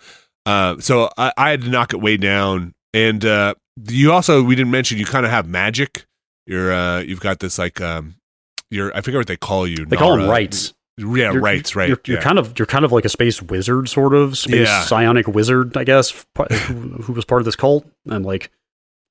[0.46, 3.54] uh so I, I had to knock it way down and uh
[3.88, 6.06] you also we didn't mention you kind of have magic.
[6.46, 8.16] You're uh you've got this like um
[8.70, 9.86] you're I forget what they call you.
[9.86, 10.74] They call them rites.
[10.98, 11.90] Yeah, You're- rites, right.
[11.90, 12.24] You're, you're yeah.
[12.24, 14.82] kind of you're kind of like a space wizard, sort of space Yeah.
[14.84, 17.86] psionic wizard, I guess, who, who was part of this cult.
[18.08, 18.50] And like,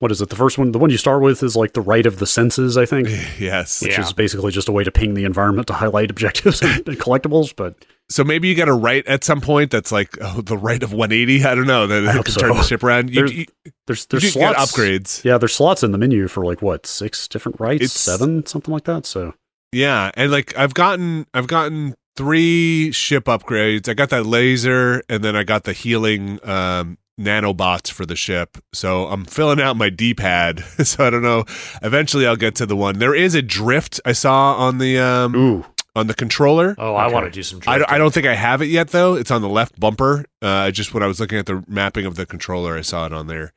[0.00, 0.28] what is it?
[0.28, 2.76] The first one, the one you start with, is like the rite of the senses,
[2.76, 3.08] I think,
[3.38, 3.80] yes.
[3.82, 4.00] which Yeah.
[4.02, 7.54] is basically just a way to ping the environment to highlight objectives and, and collectibles.
[7.54, 7.76] But
[8.10, 10.92] So maybe you got a rite at some point that's like oh, the rite of
[10.92, 11.44] 180.
[11.44, 11.86] I don't know.
[11.86, 12.40] That I can so.
[12.40, 13.10] turn the ship around.
[13.10, 13.46] You, There's- you,
[13.86, 15.22] there's you there's get slots upgrades.
[15.24, 18.74] Yeah, there's slots in the menu for like what six different rites, It's- seven, something
[18.74, 19.06] like that.
[19.06, 19.32] So
[19.72, 23.88] Yeah, and like I've gotten I've gotten three ship upgrades.
[23.88, 28.58] I got that laser, and then I got the healing um, nanobots for the ship.
[28.72, 30.60] So I'm filling out my D-pad.
[30.84, 31.44] so I don't know.
[31.82, 32.98] Eventually, I'll get to the one.
[32.98, 35.64] There is a drift I saw on the um, Ooh,
[35.94, 36.74] on the controller.
[36.78, 37.60] Oh, I want to do some.
[37.66, 39.14] I don't, I don't think I have it yet though.
[39.14, 40.24] It's on the left bumper.
[40.40, 43.12] Uh, just when I was looking at the mapping of the controller, I saw it
[43.12, 43.52] on there.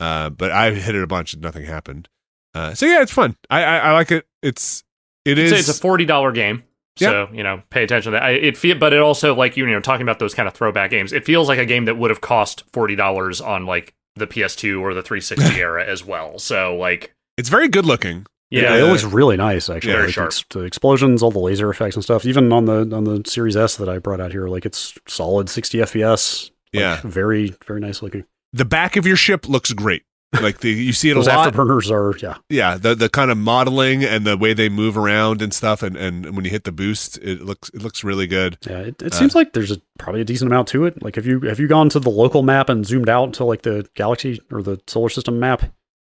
[0.00, 2.08] Uh, but I hit it a bunch and nothing happened.
[2.54, 3.36] Uh, so yeah, it's fun.
[3.50, 4.26] I, I, I like it.
[4.42, 4.84] It's
[5.24, 5.50] it I'd is.
[5.50, 6.64] say it's a forty dollar game.
[6.96, 8.22] So you know, pay attention to that.
[8.24, 10.90] I, it feel, but it also like you know, talking about those kind of throwback
[10.90, 11.12] games.
[11.12, 14.80] It feels like a game that would have cost forty dollars on like the PS2
[14.80, 16.38] or the 360 era as well.
[16.38, 18.26] So like, it's very good looking.
[18.48, 19.92] yeah, it looks really nice actually.
[19.92, 20.28] Very like sharp.
[20.28, 22.24] it's- the explosions, all the laser effects and stuff.
[22.24, 25.48] Even on the on the Series S that I brought out here, like it's solid
[25.50, 26.44] 60 FPS.
[26.72, 27.00] Like, Yeah.
[27.02, 28.24] very very nice looking.
[28.52, 30.04] The back of your ship looks great.
[30.40, 31.52] Like the you see it a lot.
[31.52, 32.36] afterburners are yeah.
[32.48, 35.96] yeah, the the kind of modeling and the way they move around and stuff, and,
[35.96, 38.58] and when you hit the boost, it looks it looks really good.
[38.68, 41.02] Yeah, it, it Uh, seems like there's a, probably a decent amount to it.
[41.02, 43.62] Like, have you have you gone to the local map and zoomed out to like
[43.62, 45.62] the galaxy or the solar system map?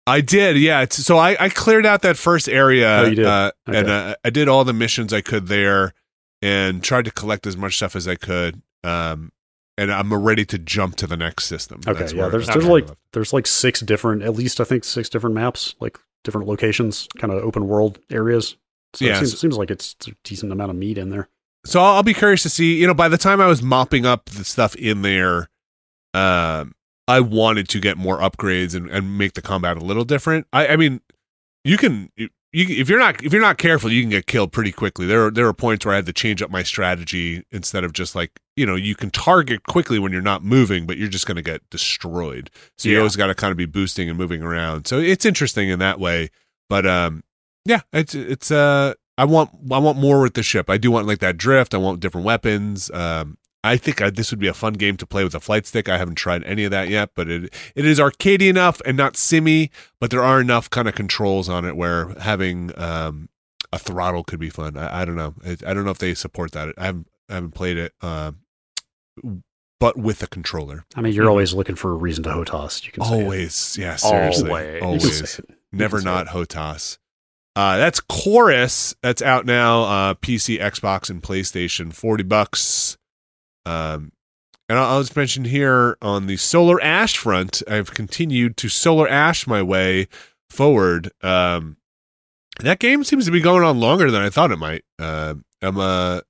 [0.06, 0.82] I did, yeah.
[0.82, 3.24] It's, so I, I cleared out that first area, Oh, you did?
[3.24, 4.10] Uh, and Okay.
[4.10, 5.94] uh, I did all the missions I could there,
[6.42, 8.60] and tried to collect as much stuff as I could.
[8.82, 9.32] Um,
[9.76, 11.80] and I'm ready to jump to the next system.
[11.86, 12.28] Okay, That's yeah.
[12.28, 15.98] There's there's like there's like six different, at least I think six different maps, like
[16.22, 18.56] different locations, kind of open world areas.
[18.94, 21.28] So Yeah, it seems, so- seems like it's a decent amount of meat in there.
[21.66, 22.78] so I'll, I'll be curious to see.
[22.80, 25.48] You know, by the time I was mopping up the stuff in there,
[26.14, 26.74] um,
[27.08, 30.46] I wanted to get more upgrades and, and make the combat a little different.
[30.52, 31.00] I, I mean,
[31.64, 32.10] you can.
[32.54, 35.06] You, if you're not if you're not careful, you can get killed pretty quickly.
[35.06, 37.92] There are there are points where I had to change up my strategy instead of
[37.92, 41.26] just like you know you can target quickly when you're not moving, but you're just
[41.26, 42.52] going to get destroyed.
[42.78, 44.86] So you always got to kind of be boosting and moving around.
[44.86, 46.30] So it's interesting in that way.
[46.70, 47.24] But um,
[47.64, 50.70] yeah, it's it's uh, I want I want more with the ship.
[50.70, 51.74] I do want like that drift.
[51.74, 52.88] I want different weapons.
[52.92, 55.66] Um, I think I, this would be a fun game to play with a flight
[55.66, 55.88] stick.
[55.88, 59.16] I haven't tried any of that yet, but it it is arcadey enough and not
[59.16, 59.70] simmy.
[60.00, 63.28] But there are enough kind of controls on it where having um,
[63.72, 64.76] a throttle could be fun.
[64.76, 65.34] I, I don't know.
[65.44, 66.74] I, I don't know if they support that.
[66.78, 68.40] I haven't I haven't played it, um,
[69.80, 70.84] but with a controller.
[70.94, 71.30] I mean, you're Mhm.
[71.30, 72.84] always looking for a reason to HOTAS.
[72.86, 73.10] You can say.
[73.14, 74.82] Always, yeah, seriously, Always.
[74.82, 75.18] Always.
[75.18, 75.58] can say it.
[75.72, 76.98] Never not HOTAS.
[77.56, 78.94] Uh, that's Chorus.
[79.02, 79.82] That's out now.
[79.84, 81.92] Uh, PC, Xbox, and PlayStation.
[81.92, 82.96] Forty bucks.
[83.66, 84.12] Um,
[84.68, 89.46] and I'll, just mention here on the Solar Ash front, I've continued to Solar Ash
[89.46, 90.08] my way
[90.48, 91.10] forward.
[91.22, 91.76] Um,
[92.60, 94.84] that game seems to be going on longer than I thought it might.
[94.98, 96.20] Uh, I'm uh,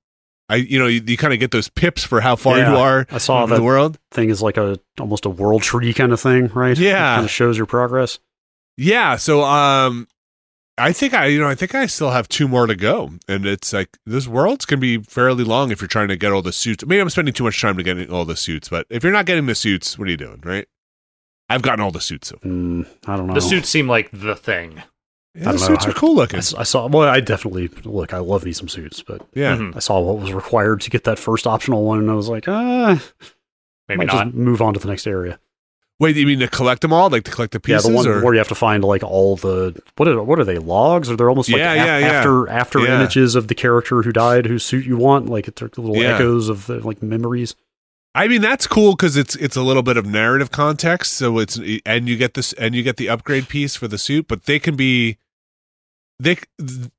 [0.49, 2.71] I you know you, you kind of get those pips for how far Yeah.
[2.71, 3.97] you are I saw that the world.
[4.11, 6.77] thing is like a almost a world tree kind of thing, right?
[6.77, 7.15] Yeah.
[7.15, 8.19] kind of shows your progress.
[8.77, 10.07] Yeah, so um
[10.77, 13.45] I think I you know I think I still have two more to go and
[13.45, 16.51] it's like this worlds gonna be fairly long if you're trying to get all the
[16.51, 16.85] suits.
[16.85, 19.25] Maybe I'm spending too much time to get all the suits, but if you're not
[19.25, 20.67] getting the suits, what are you doing, right?
[21.49, 22.27] I've gotten all the suits.
[22.29, 23.33] So Mm, I don't know.
[23.35, 24.73] the suits seem like the thing.
[24.73, 24.81] yeah,
[25.33, 25.67] the don't know.
[25.67, 26.37] suits I- are cool I, looking.
[26.39, 26.87] s- I saw.
[26.87, 28.13] Well, I definitely look.
[28.13, 29.55] I love me some suits, but Yeah.
[29.55, 29.75] Mhm.
[29.75, 32.49] I saw what was required to get that first optional one, and I was like,
[32.49, 33.01] ah,
[33.87, 34.25] Maybe might not.
[34.25, 35.39] just move on to the next area.
[35.97, 37.85] Wait, you mean to collect them all, like to collect the pieces?
[37.85, 38.21] yeah, the one or?
[38.23, 41.09] where you have to find like all the what are what are they logs?
[41.09, 42.07] Or they're almost like Yeah, af- yeah, yeah.
[42.07, 42.95] after after Yeah.
[42.99, 45.27] images of the character who died, whose suit you want.
[45.27, 47.55] Like it's like little echoes of the like memories.
[48.13, 51.13] I mean that's cool because it's it's a little bit of narrative context.
[51.13, 54.27] So it's and you get this and you get the upgrade piece for the suit,
[54.27, 55.17] but they can be
[56.19, 56.37] they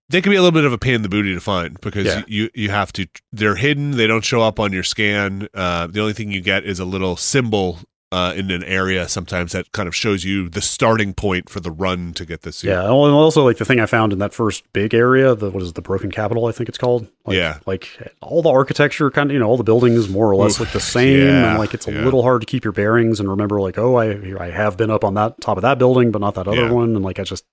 [0.08, 2.06] they can be a little bit of a pain in the booty to find because
[2.06, 2.22] Yeah.
[2.26, 3.92] you you have to they're hidden.
[3.92, 5.48] They don't show up on your scan.
[5.54, 7.80] Uh, the only thing you get is a little symbol
[8.12, 11.70] uh, in an area sometimes that kind of shows you the starting point for the
[11.72, 12.62] run to get this.
[12.62, 15.62] Yeah, and also like the thing I found in that first big area, the what
[15.62, 17.08] is it, the Broken Capital, I think it's called.
[17.24, 17.58] Like, Yeah.
[17.66, 17.88] like
[18.22, 20.80] all the architecture, kind of you know, all the buildings more or less look the
[20.80, 22.04] same, Yeah, and like it's a yeah.
[22.04, 25.02] little hard to keep your bearings and remember like, oh, I I have been up
[25.04, 26.70] on that top of that building, but not that other Yeah.
[26.70, 27.44] one, and like I just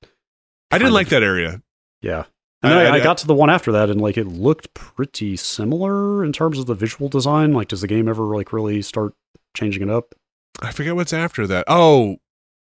[0.72, 1.62] I didn't kind like that area.
[2.02, 2.26] yeah.
[2.62, 4.74] And then I, I- I got to the one after that, and like it looked
[4.76, 7.54] pretty similar in terms of the visual design.
[7.54, 9.14] Like, does the game ever like really start
[9.56, 10.14] changing it up?
[10.62, 11.66] I forget what's after that.
[11.68, 12.18] Oh,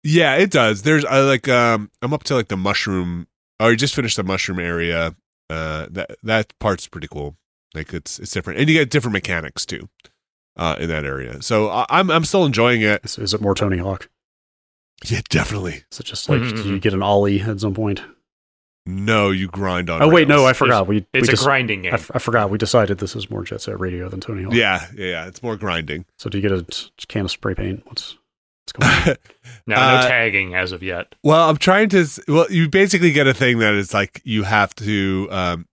[0.03, 0.83] yeah, it does.
[0.83, 3.27] There's I like um I'm up to like the mushroom.
[3.61, 5.15] Oh, you just finished the mushroom area.
[5.49, 7.37] Uh, that that part's pretty cool.
[7.75, 9.89] Like it's it's different, and you get different mechanics too.
[10.59, 13.05] Uh, in that area, so I, I'm I'm still enjoying it.
[13.05, 14.09] Is, is it more Tony Hawk?
[15.05, 15.85] Yeah, definitely.
[15.93, 18.01] Is it just like Mhm, do you get an ollie at some point?
[18.89, 20.01] No, you grind on.
[20.01, 20.59] Oh wait, no, I rails.
[20.59, 20.87] forgot.
[20.87, 21.93] We It's we a just- grinding game.
[21.93, 22.51] I, f- I forgot.
[22.51, 24.55] We decided this is more Jet Set Radio than Tony Hawk.
[24.55, 25.27] Yeah, yeah, yeah.
[25.27, 26.05] It's more grinding.
[26.19, 27.83] So do you get a t- can of spray paint?
[27.87, 28.17] What's
[28.65, 29.17] what's going on?
[29.67, 31.15] no, no uh, tagging as of yet.
[31.25, 32.07] Well, I'm trying to.
[32.29, 35.29] Well, you basically get a thing that is like you have to.
[35.33, 35.67] Um,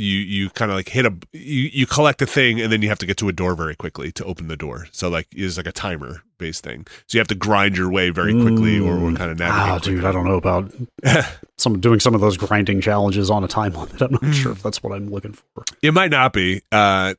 [0.00, 2.88] you you kind of like hit a you you collect a thing and then you
[2.88, 4.86] have to get to a door very quickly to open the door.
[4.92, 6.86] So like it's like a timer based thing.
[7.06, 9.16] So you have to grind your way very quickly or, or Mm.
[9.16, 9.82] kind of Ah, navigate.
[9.96, 10.72] dude, I don't know about
[11.58, 14.00] some doing some of those grinding challenges on a time limit.
[14.02, 15.64] I'm not sure if that's what I'm looking for.
[15.82, 17.14] It might not be, uh,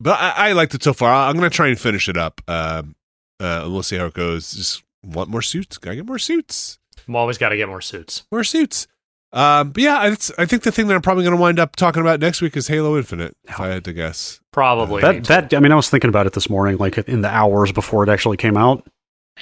[0.00, 1.12] but I, I liked it so far.
[1.28, 2.40] I'm gonna try and finish it up.
[2.48, 2.94] Um,
[3.40, 4.52] uh, we'll see how it goes.
[4.52, 5.78] Just want more suits.
[5.78, 6.78] Gotta get more suits.
[7.08, 8.22] I'm always got to get more suits.
[8.30, 8.86] More suits.
[9.32, 12.02] Um, but yeah, it's, I think the thing that I'm probably gonna wind up talking
[12.02, 13.36] about next week is Halo Infinite.
[13.44, 15.02] If I had to guess, Probably.
[15.02, 17.28] me That that I mean, I was thinking about it this morning, like in the
[17.28, 18.88] hours before it actually came out,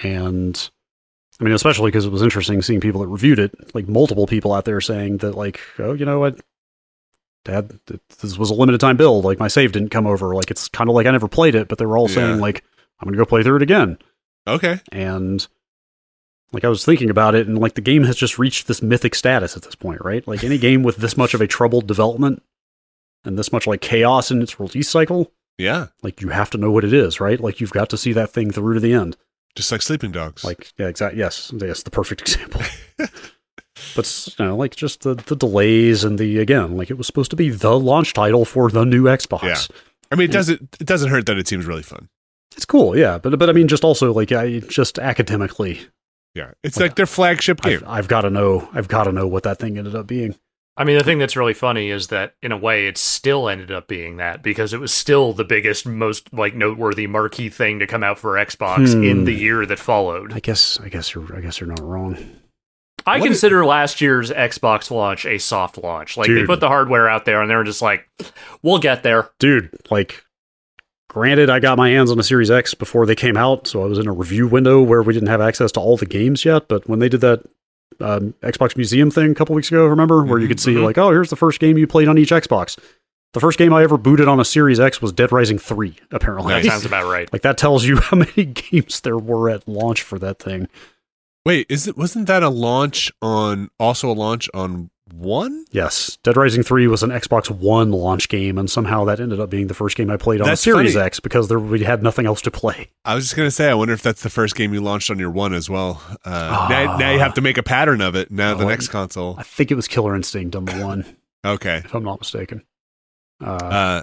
[0.03, 0.71] and
[1.41, 4.53] I mean, especially because it was interesting seeing people that reviewed it, like multiple people
[4.53, 6.39] out there saying that, like, oh, you know what,
[7.45, 7.79] Dad,
[8.21, 9.25] this was a limited time build.
[9.25, 10.35] Like my save didn't come over.
[10.35, 12.63] Like it's kind of like I never played it, but they were all saying like
[13.01, 13.97] I'm gonna go play through it again,
[14.47, 14.81] okay.
[14.93, 15.47] and
[16.53, 19.15] like I was thinking about it, and like the game has just reached this mythic
[19.15, 20.27] status at this point, right?
[20.27, 22.43] Like any game with this much of a troubled development
[23.25, 26.71] and this much like chaos in its release cycle Yeah, like you have to know
[26.71, 27.39] what it is, right?
[27.41, 29.17] Like you've got to see that thing through to the end.
[29.55, 30.45] just like Sleeping Dogs.
[30.45, 31.19] Like yeah, exactly.
[31.19, 32.63] Yes, yes, the perfect example.
[33.95, 37.31] but you know, like just the the delays and the again, like it was supposed
[37.31, 39.43] to be the launch title for the new Xbox.
[39.43, 39.77] Yeah.
[40.11, 42.09] I mean, it doesn't it doesn't hurt that it seems really fun.
[42.57, 45.81] It's cool, yeah, but but I mean, just also like I just academically,
[46.35, 47.83] Yeah, it's Like, like their flagship game.
[47.85, 50.35] I've, I've got to know, I've got to know what that thing ended up being.
[50.77, 53.73] I mean, the thing that's really funny is that in a way, it still ended
[53.73, 57.87] up being that because it was still the biggest, most like noteworthy marquee thing to
[57.89, 59.03] come out for Xbox Hmm.
[59.03, 60.33] in the year that followed.
[60.33, 62.17] I guess, I guess you're, I guess you're not wrong.
[63.07, 66.17] I What consider last year's Xbox launch a soft launch.
[66.17, 68.07] Like they put the hardware out there and they're just like,
[68.63, 70.25] "We'll get there." dude like
[71.09, 73.87] granted i got my hands on a series x before they came out so i
[73.87, 76.69] was in a review window where we didn't have access to all the games yet
[76.69, 77.43] but when they did that
[78.01, 80.85] um, xbox museum thing a couple weeks ago remember where you could see mhm.
[80.85, 82.79] like oh here's the first game you played on each xbox
[83.33, 86.55] the first game i ever booted on a series x was dead rising 3 apparently
[86.55, 87.33] That sounds about right.
[87.33, 90.69] like that tells you how many games there were at launch for that thing
[91.49, 95.65] Wait, is it wasn't that a launch on also a launch on one?
[95.71, 99.51] yes dead rising 3 was an xbox one launch game and somehow that ended up
[99.51, 101.07] being the first game i played on That's series funny.
[101.07, 103.75] x because there, we had nothing else to play I was just gonna say, I
[103.75, 106.03] wonder if that's the first game you launched on your one as well.
[106.25, 108.31] Uh, now, now you have to make a pattern of it.
[108.31, 109.35] Now the next console.
[109.39, 111.79] I think it was Killer Instinct on the one, Okay.
[111.85, 112.65] if I'm not mistaken.
[113.43, 114.03] Uh, Uh,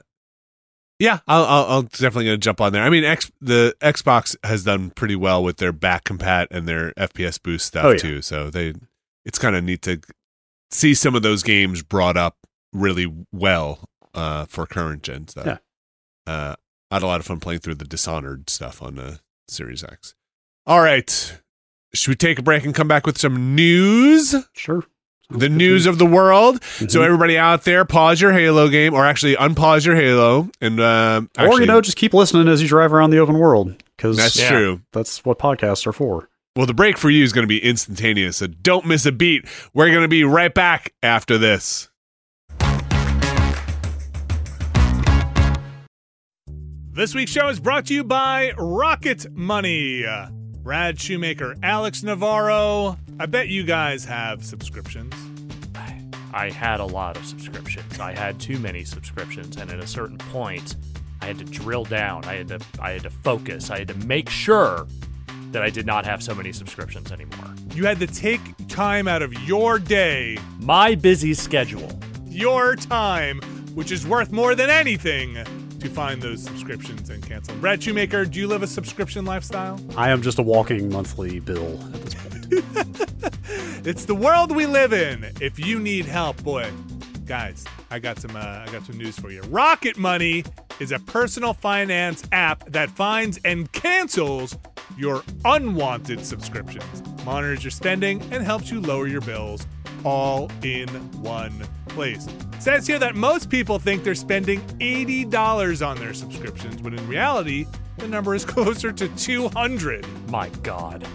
[0.98, 2.82] yeah, I'll, I'll, I'll definitely gonna jump on there.
[2.82, 6.92] I mean, X, the Xbox has done pretty well with their back compat and their
[6.94, 7.98] FPS boost stuff Oh, yeah.
[7.98, 8.22] too.
[8.24, 8.74] So they,
[9.26, 10.00] it's kind of neat to
[10.72, 12.38] see some of those games brought up
[12.74, 15.46] really well uh, for current gen stuff.
[15.46, 15.58] Yeah.
[16.28, 16.56] Uh,
[16.92, 20.16] I had a lot of fun playing through the Dishonored stuff on the Series X.
[20.68, 21.40] All right,
[21.94, 24.36] should we take a break and come back with some news?
[24.54, 24.84] sure.
[25.32, 25.90] Sounds the news me.
[25.90, 26.62] of the world.
[26.64, 27.06] So Mhm.
[27.06, 31.60] everybody out there, pause your Halo game, or actually unpause your Halo, and uh, or
[31.60, 34.50] you know, just keep listening as you drive around the open world because that's Yeah.
[34.52, 34.82] true.
[34.94, 36.30] that's what podcasts are for.
[36.56, 39.46] Well, the break for you is going to be instantaneous, so don't miss a beat.
[39.74, 41.90] We're going to be right back after this.
[46.94, 50.06] This week's show is brought to you by Rocket Money.
[50.60, 52.98] Brad Shoemaker, Alex Navarro.
[53.20, 55.14] I bet you guys have subscriptions.
[56.34, 58.00] I had a lot of subscriptions.
[58.00, 60.78] I had too many subscriptions, and at a certain point,
[61.20, 62.24] I had to drill down.
[62.24, 63.70] I had to I had to focus.
[63.70, 64.88] I had to make sure
[65.56, 67.46] that I did not have so many subscriptions anymore.
[67.74, 71.98] You had to take time out of your day, My busy schedule.
[72.28, 73.40] your time,
[73.74, 75.36] which is worth more than anything,
[75.80, 77.54] to find those subscriptions and cancel.
[77.54, 77.62] them.
[77.62, 79.80] Brad Shoemaker, do you live a subscription lifestyle?
[79.96, 83.06] I am just a walking monthly bill at this point.
[83.88, 85.32] It's the world we live in.
[85.40, 86.70] If you need help, boy,
[87.26, 88.36] guys, I got some.
[88.36, 89.42] Uh, I got some news for you.
[89.44, 90.44] Rocket Money
[90.80, 94.58] is a personal finance app that finds and cancels
[94.98, 99.66] your unwanted subscriptions, monitors your spending, and helps you lower your bills
[100.04, 100.88] all in
[101.22, 101.54] one
[101.90, 102.28] place.
[102.28, 107.08] It says here that most people think they're spending $80 on their subscriptions, when in
[107.08, 107.66] reality,
[107.98, 110.06] the number is closer to 200.
[110.30, 111.06] My God.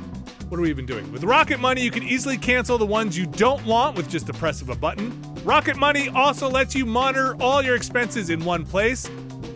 [0.48, 1.10] What are we even doing?
[1.12, 4.32] With Rocket Money, you can easily cancel the ones you don't want with just the
[4.32, 5.16] press of a button.
[5.44, 9.08] Rocket Money also lets you monitor all your expenses in one place,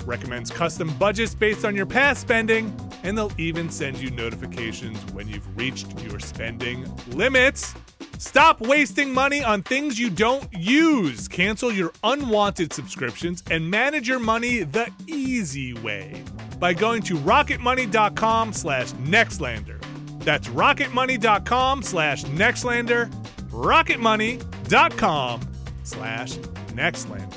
[0.07, 2.73] recommends custom budgets based on your past spending,
[3.05, 7.75] and they'll even send you notifications when you've reached your spending limits.
[8.19, 11.29] Stop wasting money on things you don't use.
[11.29, 16.23] Cancel your unwanted subscriptions and manage your money the easy way
[16.59, 19.81] by going to rocketmoney.com slash nextlander.
[20.21, 23.11] That's rocketmoney.com slash nextlander,
[23.51, 25.41] rocketmoney.com
[25.83, 27.35] slash nextlander.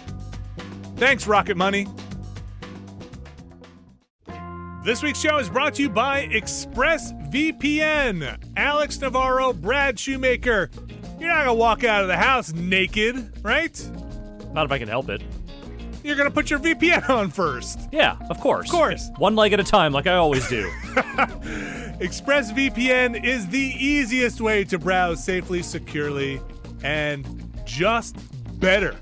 [0.96, 1.86] Thanks, Rocket Money.
[4.88, 8.38] This week's show is brought to you by ExpressVPN.
[8.56, 10.70] Alex Navarro, Brad Shoemaker.
[11.20, 13.92] You're not gonna walk out of the house naked, right?
[14.54, 15.22] Not if I can help it.
[16.06, 17.82] You're gonna put your VPN on first.
[17.92, 18.70] Yeah, of course.
[18.70, 19.10] Of course.
[19.18, 20.70] One leg at a time, like I always do.
[22.00, 26.40] ExpressVPN is the easiest way to browse safely, securely,
[26.82, 28.16] and just
[28.62, 28.96] better.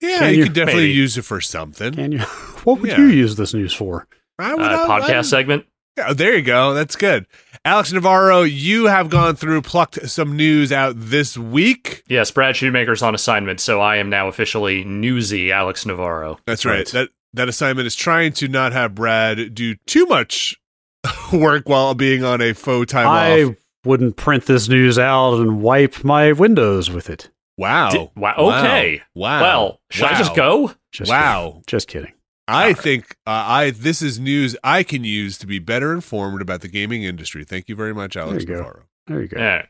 [0.00, 0.92] yeah, Can you, you- could definitely maybe.
[0.94, 1.94] use it for something.
[1.94, 2.20] Can you?
[2.64, 2.98] What would Yeah.
[2.98, 4.06] you use this news for?
[4.38, 5.64] I would, Uh, I- podcast I- segment.
[5.98, 6.74] Yeah, there you go.
[6.74, 7.26] That's good.
[7.64, 12.04] Alex Navarro, you have gone through, plucked some news out this week.
[12.08, 16.38] Yes, Brad Shoemaker's on assignment, so I am now officially newsy Alex Navarro.
[16.46, 16.86] That's right.
[16.88, 20.56] That that assignment is trying to not have Brad do too much
[21.32, 23.54] work while being on a faux time I off.
[23.84, 27.28] wouldn't print this news out and wipe my windows with it.
[27.58, 27.90] Wow.
[27.90, 29.02] Di- wow, okay.
[29.14, 29.40] Wow.
[29.42, 30.72] Well, should I just go?
[30.92, 31.48] Just Wow.
[31.48, 31.64] kidding.
[31.66, 32.12] Just kidding.
[32.48, 36.60] I think uh, I this is news I can use to be better informed about
[36.62, 37.44] the gaming industry.
[37.44, 38.66] Thank you very much, Alex There you go.
[38.66, 38.82] Navarro.
[39.06, 39.38] There you go.
[39.40, 39.66] Yeah.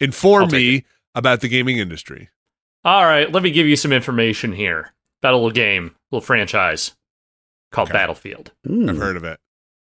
[0.00, 2.30] Inform I'll take me about the gaming industry.
[2.84, 4.92] All right, let me give you some information here.
[5.20, 6.92] About a little game, little franchise
[7.70, 7.98] called Okay.
[7.98, 8.50] Battlefield.
[8.66, 8.88] Hmm.
[8.88, 9.38] I've heard of it.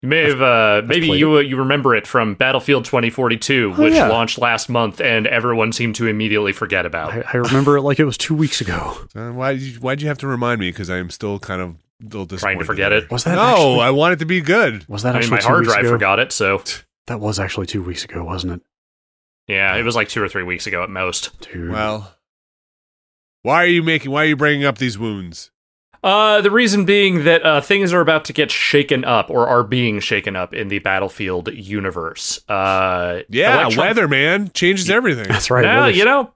[0.03, 3.95] You may have, uh, maybe played you you remember it from Battlefield 2042, Oh, which
[3.95, 4.09] yeah.
[4.09, 7.12] launched last month, and everyone seemed to immediately forget about.
[7.12, 8.99] I, I remember it like it was two weeks ago.
[9.14, 10.70] Uh, why did you, why'd you have to remind me?
[10.70, 12.41] Because I am still kind of a little disappointed.
[12.55, 12.99] Trying to forget there.
[12.99, 13.11] it.
[13.11, 14.87] Was that No, actually, I want it to be good.
[14.89, 15.91] was that I mean, my two hard drive ago?
[15.91, 16.63] forgot it, so
[17.07, 18.61] That was actually two weeks ago, wasn't it?
[19.49, 21.31] yeah, it was like two or three weeks ago at most.
[21.53, 21.71] Dude.
[21.71, 22.15] Well,
[23.43, 24.11] why are you making?
[24.11, 25.51] Why are you bringing up these wounds?
[26.05, 29.63] Uh, the reason being that uh, things are about to get shaken up, or are
[29.63, 32.41] being shaken up in the Battlefield universe.
[32.49, 35.29] Uh, Yeah, Electron- weather, man, changes everything.
[35.29, 35.65] That's right.
[35.65, 36.33] Yeah, you know,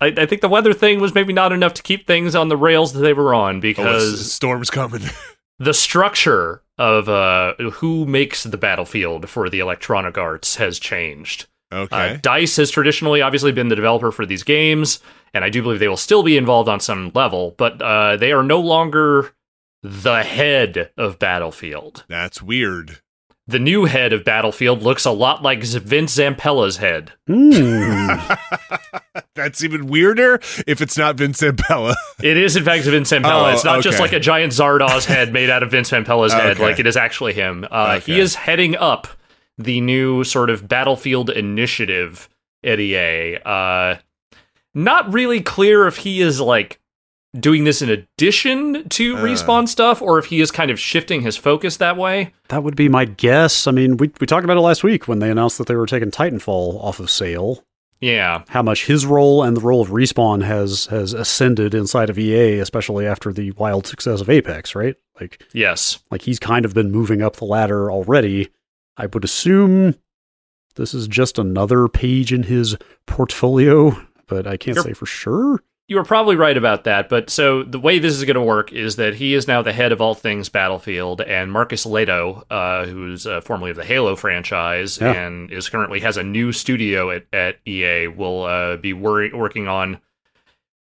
[0.00, 2.56] I, I think the weather thing was maybe not enough to keep things on the
[2.56, 5.02] rails that they were on Oh, because s- storm's coming.
[5.58, 11.46] the structure of uh, who makes the battlefield for the Electronic Arts has changed.
[11.72, 12.14] okay.
[12.14, 15.00] Uh, Dice has traditionally, obviously, been the developer for these games,
[15.34, 18.32] and I do believe they will still be involved on some level, but uh, they
[18.32, 19.32] are no longer
[19.82, 22.04] the head of Battlefield.
[22.08, 23.00] That's weird.
[23.50, 27.12] The new head of Battlefield looks a lot like Z- Vince Zampella's head.
[27.26, 28.12] Hmm.
[29.34, 30.34] That's even weirder
[30.68, 31.94] if it's not Vince Zampella.
[32.22, 33.50] It is, in fact, Vince Zampella.
[33.50, 36.52] Oh, it's not just like a giant Zardoz head made out of Vince Zampella's head.
[36.52, 36.62] Okay.
[36.62, 37.66] Like, it is actually him.
[37.70, 38.12] Uh, Okay.
[38.14, 39.08] He is heading up
[39.58, 42.28] the new sort of Battlefield initiative
[42.62, 43.38] at EA.
[43.44, 43.96] Uh,
[44.74, 46.78] not really clear if he is, like,
[47.38, 49.20] doing this in addition to Uh.
[49.22, 52.32] respawn stuff or if he is kind of shifting his focus that way.
[52.48, 53.66] that would be my guess.
[53.66, 55.86] I mean, we we talked about it last week when they announced that they were
[55.86, 57.62] taking Titanfall off of sale.
[58.00, 58.42] Yeah.
[58.48, 62.58] How much his role and the role of Respawn has has ascended inside of EA,
[62.58, 64.96] especially after the wild success of Apex, right?
[65.20, 66.00] Like Yes.
[66.10, 68.48] like he's kind of been moving up the ladder already.
[68.96, 69.94] I would assume
[70.76, 72.76] this is just another page in his
[73.06, 75.62] portfolio, but I can't You're- say for sure.
[75.90, 78.72] You were probably right about that, but so the way this is going to work
[78.72, 82.86] is that he is now the head of all things Battlefield, and Marcus Lehto, uh,
[82.86, 85.12] who's uh, formerly of the Halo franchise Yeah.
[85.12, 89.66] and is currently has a new studio at, at EA, will uh, be wor- working
[89.66, 89.98] on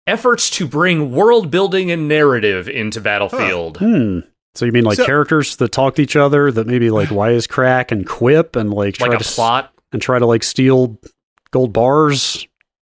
[0.08, 3.78] efforts to bring world building and narrative into Battlefield.
[3.80, 4.20] Hmm.
[4.54, 7.92] So you mean like So- characters that talk to each other that maybe like wisecrack
[7.92, 9.74] and quip and like try Like a to s- plot.
[9.92, 10.98] and try to like steal
[11.52, 12.48] gold bars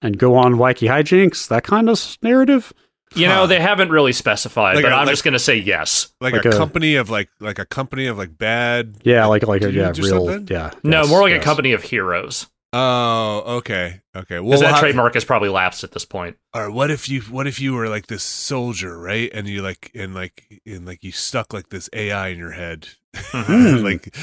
[0.02, 1.48] and go on wacky hijinks?
[1.48, 2.74] That kind of narrative?
[3.16, 3.36] You Huh.
[3.36, 6.10] know, they haven't really specified, Like but a- I'm like- just going to say yes.
[6.20, 8.96] like, Like a, a- company of like like a company of like bad.
[9.04, 10.48] Yeah, like like a yeah, real something?
[10.50, 10.72] yeah.
[10.84, 11.42] No, yes, more like yes.
[11.42, 12.48] a company of heroes.
[12.74, 14.40] Oh, okay, okay.
[14.42, 16.36] Well, Because that how- trademark has probably lapsed at this point.
[16.54, 19.32] Or what if you what if you were like this soldier, right?
[19.34, 22.90] And you like and like and like you stuck like this AI in your head.
[23.16, 23.78] Hmm.
[23.84, 24.14] like,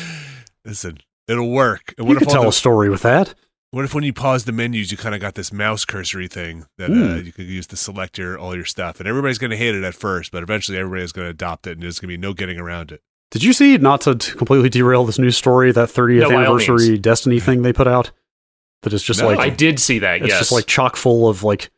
[0.65, 1.95] listen, it'll work.
[1.97, 3.35] And You what could if all tell the- a story with that.
[3.75, 6.67] What if when you pause the menus, you kind of got this mouse cursory thing
[6.79, 7.27] that uh, Hmm.
[7.27, 9.83] you could use to select your all your stuff, and everybody's going to hate it
[9.83, 12.33] at first, but eventually everybody's going to adopt it, and there's going to be no
[12.35, 13.03] getting around it.
[13.33, 16.97] Did you see not to completely derail this news story that 30th No, anniversary.
[16.99, 18.13] Destiny thing they put out?
[18.83, 19.27] That is just No.
[19.27, 20.39] like I did see that, it's yes.
[20.39, 21.71] just like chock full of like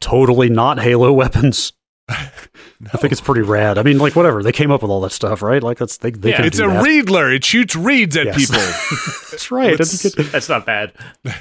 [0.00, 1.74] totally not Halo weapons.
[2.10, 3.78] I think it's pretty rad.
[3.78, 5.62] I mean, like whatever they came up with all that stuff, right?
[5.62, 6.36] Like that's they they Yeah.
[6.38, 6.84] can It's a that.
[6.84, 7.34] Reedler.
[7.34, 8.36] It shoots reeds at Yes.
[8.36, 8.60] people.
[9.30, 9.78] That's right.
[9.78, 10.92] Let's- And you get, That's not bad.
[11.24, 11.32] you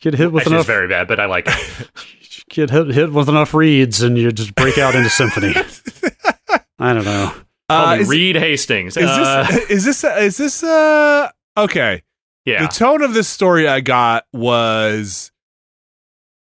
[0.00, 1.88] get hit with Actually, enough very bad, but I like it.
[2.20, 5.54] you get hit, hit with enough reeds, and you just break out into symphony.
[6.78, 7.32] I don't know.
[7.70, 8.96] Uh, is, Reed Hastings.
[8.96, 12.02] is Uh, this is this is this uh okay?
[12.44, 12.62] yeah.
[12.62, 15.30] The tone of this story I got was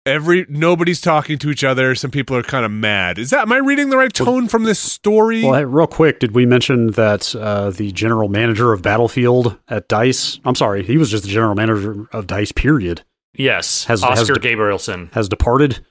[0.07, 1.93] every nobody's talking to each other.
[1.95, 3.19] Some people are kind of mad.
[3.19, 5.43] Is that am I reading the right tone from this story?
[5.43, 9.87] Well, hey, real quick, did we mention that uh, the general manager of Battlefield at
[9.87, 10.39] Dice?
[10.45, 12.51] I'm sorry, he was just the general manager of Dice.
[12.51, 13.03] Period.
[13.33, 13.83] yes.
[13.85, 15.11] has- Oskar has- Gabrielson.
[15.13, 15.85] Has departed.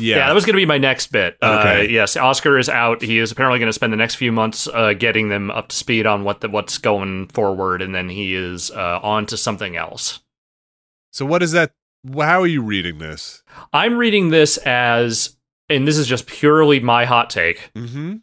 [0.00, 0.26] Yeah.
[0.26, 1.36] that was going to be my next bit.
[1.42, 3.02] Uh, yes, Oskar is out.
[3.02, 5.76] He is apparently going to spend the next few months uh, getting them up to
[5.76, 9.76] speed on what the, what's going forward, and then he is uh, on to something
[9.76, 10.20] else.
[11.10, 11.72] so what is that?
[12.14, 13.42] How are you reading this?
[13.72, 15.36] I'm reading this as,
[15.68, 17.70] and this is just purely my hot take.
[17.74, 18.16] Mm-hmm.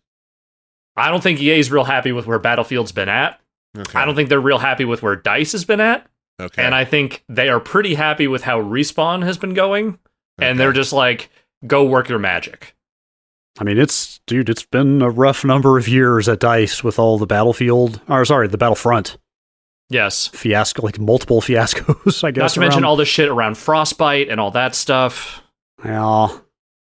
[0.95, 3.39] I don't think EA is real happy with where Battlefield's been at.
[3.77, 3.97] Okay.
[3.97, 6.05] I don't think they're real happy with where Dice has been at.
[6.41, 6.63] Okay.
[6.63, 9.99] And I think they are pretty happy with how Respawn has been going.
[10.39, 10.49] Okay.
[10.49, 11.29] And they're just like,
[11.65, 12.75] go work your magic.
[13.59, 17.17] I mean, it's dude, it's been a rough number of years at Dice with all
[17.17, 19.17] the Battlefield, or sorry, the Battlefront
[19.89, 20.27] Yes.
[20.27, 22.23] fiasco, like multiple fiascos.
[22.23, 22.41] I guess.
[22.41, 25.41] Not to mention all the shit around Frostbite and all that stuff.
[25.83, 26.29] Yeah.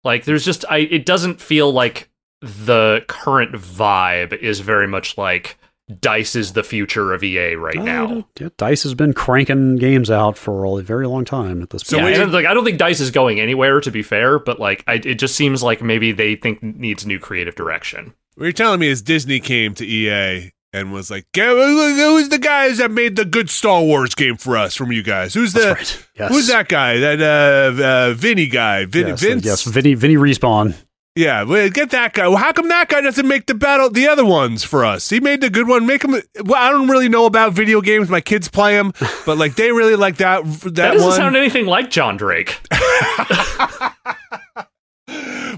[0.04, 5.56] Like, there's just, I, it doesn't feel like the current vibe is very much like
[6.00, 8.28] Dice is the future of EA right Uh, now.
[8.38, 11.98] yeah, Dice has been cranking games out for a very long time at this So
[11.98, 12.14] point.
[12.16, 13.80] yeah, and like I don't think Dice is going anywhere.
[13.80, 17.18] To be fair, but like I, it just seems like maybe they think needs new
[17.18, 18.14] creative direction.
[18.34, 22.78] what you're telling me is Disney came to EA and was like, "Who's the guys
[22.78, 25.32] that made the good Star Wars game for us from you guys?
[25.32, 26.06] Who's the right.
[26.18, 26.30] Yes.
[26.30, 26.98] who's that guy?
[26.98, 28.84] That uh, uh Vinny guy?
[28.84, 29.44] Vin- Yes, Vince?
[29.44, 30.74] yes, Vinny, Vinny respawn.
[31.16, 32.26] Yeah, well, get that guy.
[32.26, 35.08] Well, how come that guy doesn't make the battle the other ones for us?
[35.10, 35.86] He made the good one.
[35.86, 36.20] Make him.
[36.44, 38.08] Well, I don't really know about video games.
[38.10, 38.92] My kids play them,
[39.24, 41.16] but like they really like that that, That doesn't one.
[41.16, 42.58] sound anything like John Drake.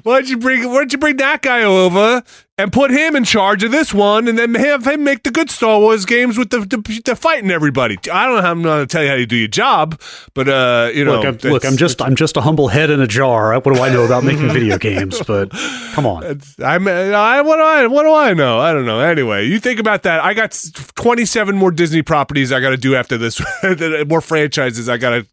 [0.07, 2.23] Why don't you bring Why don't you bring that guy over
[2.57, 5.51] and put him in charge of this one, and then have him make the good
[5.51, 7.99] Star Wars games with the the, the fighting everybody?
[8.13, 10.01] I don't know how I'm going to tell you how you do your job,
[10.33, 13.01] but uh, you know, Look, I'm, look, I'm just, I'm just a humble head in
[13.01, 13.53] a jar.
[13.55, 15.21] What do I know about making video games?
[15.27, 15.51] But
[15.95, 16.23] come on,
[16.65, 18.61] I'm, I, what do I, what do I know?
[18.61, 19.01] I don't know.
[19.01, 20.21] Anyway, you think about that.
[20.21, 20.57] I got
[20.95, 23.43] 27 more Disney properties I got to do after this.
[24.07, 25.27] more franchises I got to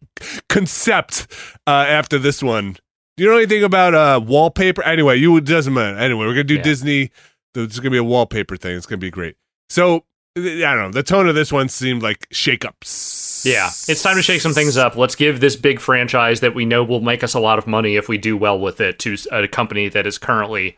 [0.48, 1.28] concept
[1.64, 2.76] uh, after this one.
[3.16, 4.82] Do you know anything about uh, wallpaper?
[4.82, 5.96] Anyway, you it doesn't matter.
[5.96, 6.62] Anyway, we're gonna do Yeah.
[6.62, 7.10] Disney.
[7.54, 8.76] There's gonna be a wallpaper thing.
[8.76, 9.36] It's gonna be great.
[9.68, 10.04] So
[10.36, 10.90] I don't know.
[10.90, 13.44] The tone of this one seemed like shakeups.
[13.44, 14.96] Yeah, it's time to shake some things up.
[14.96, 17.94] Let's give this big franchise that we know will make us a lot of money
[17.96, 20.76] if we do well with it to a company that is currently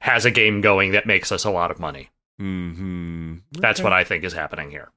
[0.00, 2.08] has a game going that makes us a lot of money.
[2.40, 3.34] Mm-hmm.
[3.52, 4.90] That's what I think is happening here.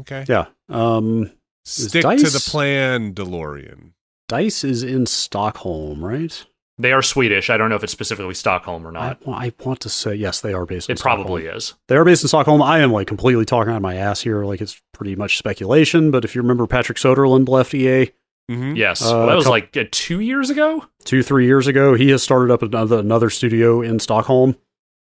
[0.00, 0.24] Okay.
[0.28, 0.46] yeah.
[0.68, 1.32] Um,
[1.64, 3.92] Stick to the plan, DeLorean.
[4.28, 6.44] Dice is in Stockholm, right?
[6.80, 7.50] They are Swedish.
[7.50, 9.26] I don't know if it's specifically Stockholm or I, not.
[9.26, 10.88] well, I want to say yes, they are based.
[10.88, 11.56] in It probably Stockholm.
[11.56, 11.74] is.
[11.88, 12.62] They are based in Stockholm.
[12.62, 14.44] I am like completely talking out of my ass here.
[14.44, 16.12] Like it's pretty much speculation.
[16.12, 18.12] But if you remember, Patrick Soderlund left EA
[18.50, 18.76] Mm-hmm.
[18.76, 19.02] Yes.
[19.04, 20.82] Uh, well, that was couple- like uh, two years ago.
[21.04, 21.92] two, three years ago.
[21.92, 24.56] He has started up another another studio in Stockholm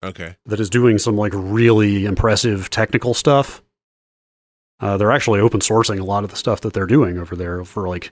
[0.05, 0.35] Okay.
[0.47, 3.63] that is doing some like really impressive technical stuff.
[4.81, 7.65] Uh, they're actually open sourcing a lot of the stuff that they're doing over there
[7.65, 8.11] for like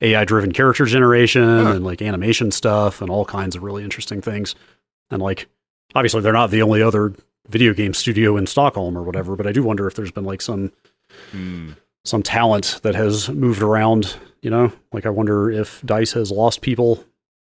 [0.00, 1.72] AI driven character generation Huh.
[1.72, 4.54] and like animation stuff and all kinds of really interesting things.
[5.10, 5.46] And like,
[5.94, 7.14] obviously, they're not the only other
[7.48, 10.42] video game studio in Stockholm or whatever, but I do wonder if there's been like
[10.42, 10.72] some
[11.32, 11.70] Hmm.
[12.04, 14.16] some talent that has moved around.
[14.42, 17.02] You know, like I wonder if Dice has lost people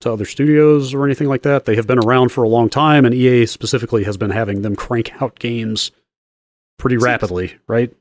[0.00, 1.64] to other studios or anything like that.
[1.64, 4.76] They have been around for a long time, and EA specifically has been having them
[4.76, 5.90] crank out games
[6.78, 7.92] pretty rapidly, right?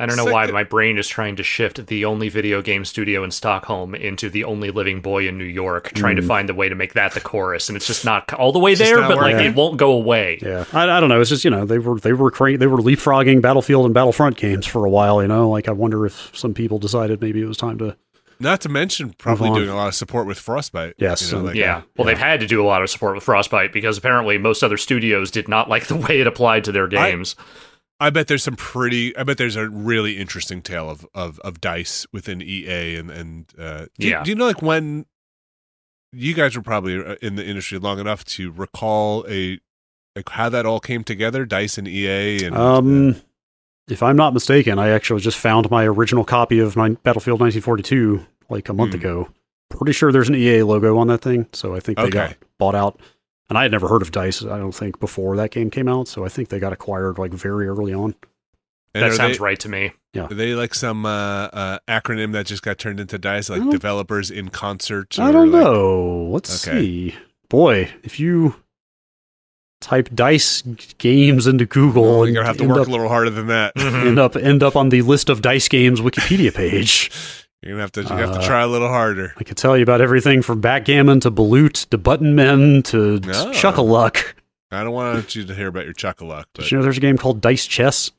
[0.00, 0.32] I don't know Sick.
[0.32, 4.30] why my brain is trying to shift the only video game studio in Stockholm into
[4.30, 6.26] the only living boy in New York, trying to Mm.
[6.26, 8.74] find the way to make that the chorus, and it's just not all the way
[8.74, 9.50] Just there, not but like working.
[9.50, 10.38] it won't go away.
[10.42, 11.20] Yeah, I, I don't know.
[11.20, 14.36] It's just you know they were they were crank, they were leapfrogging Battlefield and Battlefront
[14.36, 15.22] games for a while.
[15.22, 17.96] You know, like I wonder if some people decided maybe it was time to.
[18.42, 20.94] Not to mention probably doing a lot of support with Frostbite.
[20.96, 21.82] Yes, You know, like, Yeah.
[21.98, 24.78] Well, they've had to do a lot of support with Frostbite because apparently most other
[24.78, 27.36] studios did not like the way it applied to their games.
[27.38, 27.42] I
[28.08, 29.14] bet there's some pretty.
[29.14, 33.52] I bet there's a really interesting tale of of, of dice within EA and and
[33.58, 34.22] uh, do, you- Yeah.
[34.24, 35.04] do you know like when
[36.12, 39.60] you guys were probably uh, in the industry long enough to recall a
[40.16, 43.16] like how that all came together, dice and EA and Um,
[43.88, 48.24] if I'm not mistaken, I actually just found my original copy of my Battlefield 1942
[48.48, 49.00] like a month Hmm.
[49.00, 49.28] ago.
[49.68, 52.74] Pretty sure there's an EA logo on that thing, so I think they got bought
[52.74, 52.98] out.
[53.50, 56.08] And I had never heard of Dice, I don't think, before that game came out.
[56.08, 58.14] So I think they got acquired like very early on.
[58.94, 59.92] and that sounds they, right to me.
[60.16, 61.10] Are they like some uh,
[61.52, 65.18] uh, acronym that just got turned into dice, like developers in concert?
[65.18, 66.28] I don't like- know.
[66.32, 66.80] Let's Okay.
[66.80, 67.14] see.
[67.48, 68.54] Boy, if you
[69.80, 70.62] type Dice
[70.98, 73.46] games into Google, Well, and you're gonna have to work up, a little harder than
[73.48, 73.72] that.
[73.76, 77.10] end up end up on the list of Dice games Wikipedia page.
[77.62, 78.02] You're gonna have to.
[78.02, 79.34] You have to Uh, try a little harder.
[79.36, 83.52] I could tell you about everything from backgammon to balut to button men to Oh.
[83.52, 84.34] chuck-a-luck.
[84.70, 87.00] I don't want you to hear about your chuck-a-luck, but Did you know there's a
[87.00, 88.12] game called Dice Chess?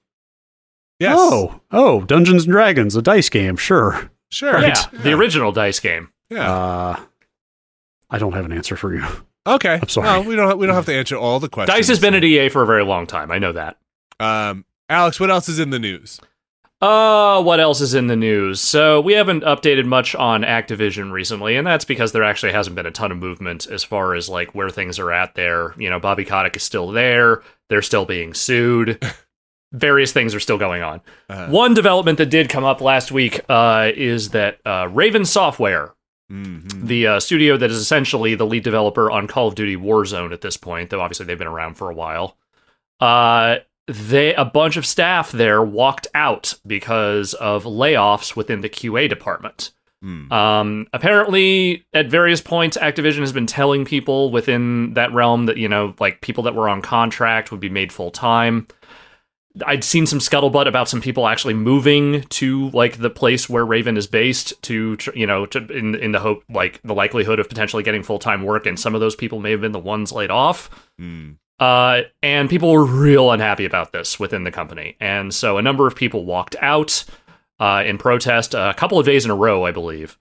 [1.00, 4.12] yes, Oh, oh, Dungeons and Dragons, a dice game, sure.
[4.30, 6.10] sure, Yeah, the original dice game.
[6.30, 6.52] yeah.
[6.54, 7.00] Uh,
[8.10, 9.04] I don't have an answer for you.
[9.48, 10.08] okay, I'm sorry.
[10.08, 10.58] No, we don't.
[10.60, 11.76] We don't have to answer all the questions.
[11.76, 13.32] Dice has been at EA for a very long time.
[13.32, 13.78] I know that.
[14.20, 16.20] Um, Alex, what else is in the news?
[16.82, 18.60] Uh, what else is in the news?
[18.60, 22.88] So we haven't updated much on Activision recently, and that's because there actually hasn't been
[22.88, 25.76] a ton of movement as far as like where things are at there.
[25.78, 27.44] You know, Bobby Kotick is still there.
[27.70, 29.02] They're still being sued.
[29.74, 31.02] Various things are still going on.
[31.30, 35.94] Uh, One development that did come up last week uh, is that uh, Raven Software,
[36.32, 36.88] mhm.
[36.88, 40.42] the uh, studio that is essentially the lead developer on Call of Duty Warzone at
[40.42, 42.38] this point, though obviously they've been around for a while.
[43.00, 43.58] Uh,
[43.88, 49.72] they a bunch of staff there walked out because of layoffs within the QA department.
[50.04, 50.32] Mm.
[50.32, 55.70] Um, apparently, at various points, Activision has been telling people within that realm that you
[55.70, 58.68] know, like people that were on contract would be made full time.
[59.66, 63.98] I'd seen some scuttlebutt about some people actually moving to like the place where Raven
[63.98, 67.84] is based to, you know, to, in in the hope like the likelihood of potentially
[67.84, 70.32] getting full time work, and some of those people may have been the ones laid
[70.32, 70.70] off.
[71.00, 71.36] Mm.
[71.62, 74.97] Uh, and people were real unhappy about this within the company.
[74.99, 77.05] And so a number of people walked out
[77.59, 80.18] uh, in protest a couple of days in a row, I believe.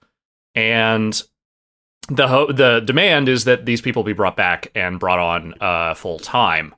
[0.53, 1.19] And
[2.09, 5.95] the ho- the demand is that these people be brought back and brought on uh,
[5.95, 6.75] full time.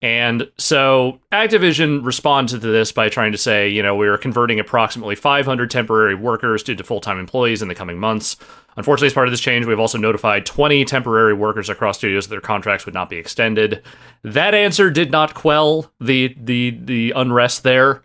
[0.00, 4.60] And so Activision responded to this by trying to say, you know, we are converting
[4.60, 8.36] approximately 500 temporary workers to full time employees in the coming months.
[8.78, 12.30] Unfortunately, as part of this change, we've also notified 20 temporary workers across studios that
[12.30, 13.82] their contracts would not be extended.
[14.22, 18.04] That answer did not quell the the the unrest there.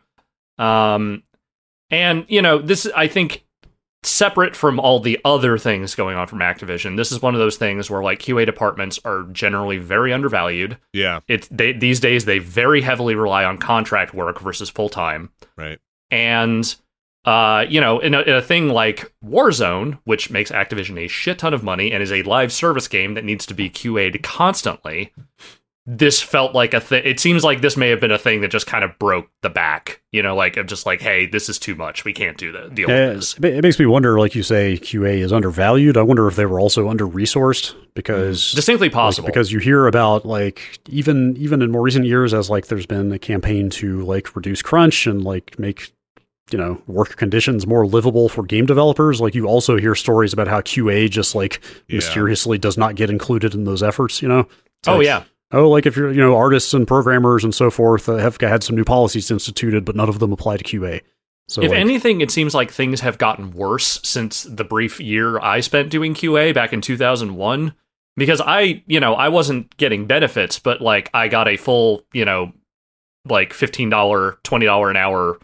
[0.58, 1.22] Um,
[1.92, 3.46] and you know, this I think
[4.02, 7.58] separate from all the other things going on from Activision, this is one of those
[7.58, 10.80] things where like QA departments are generally very undervalued.
[10.92, 15.30] Yeah, It's they these days they very heavily rely on contract work versus full time
[15.56, 15.78] right.
[16.10, 16.76] and
[17.26, 21.40] uh, you know, in a, in a thing like Warzone, which makes Activision a shit
[21.40, 25.14] ton of money and is a live service game that needs to be QA'd constantly,
[25.86, 27.02] this felt like a thing.
[27.06, 29.50] It seems like this may have been a thing that just kind of broke the
[29.50, 30.02] back.
[30.12, 32.06] You know, like of just like, hey, this is too much.
[32.06, 35.34] We can't do the deal Yeah, it makes me wonder, like you say, QA is
[35.34, 35.98] undervalued.
[35.98, 39.26] I wonder if they were also under resourced because Distinctly like, possible.
[39.26, 43.12] because you hear about like even even in more recent years as like there's been
[43.12, 45.94] a campaign to like reduce crunch and like make
[46.52, 50.48] you know work conditions more livable for game developers like you also hear stories about
[50.48, 51.98] how qa just like Yeah.
[51.98, 55.70] mysteriously does not get included in those efforts you know It's oh like, yeah, oh
[55.70, 58.76] like if you're you know artists and programmers and so forth uh, have had some
[58.76, 61.02] new policies instituted but none of them apply to qa
[61.50, 65.40] so if like, anything, it seems like things have gotten worse since the brief year
[65.40, 67.74] I spent doing QA back in 2001.
[68.16, 72.26] Because I, you know, I wasn't getting benefits, but like I got a full, you
[72.26, 72.54] know,
[73.26, 75.38] like $15, $20 an hour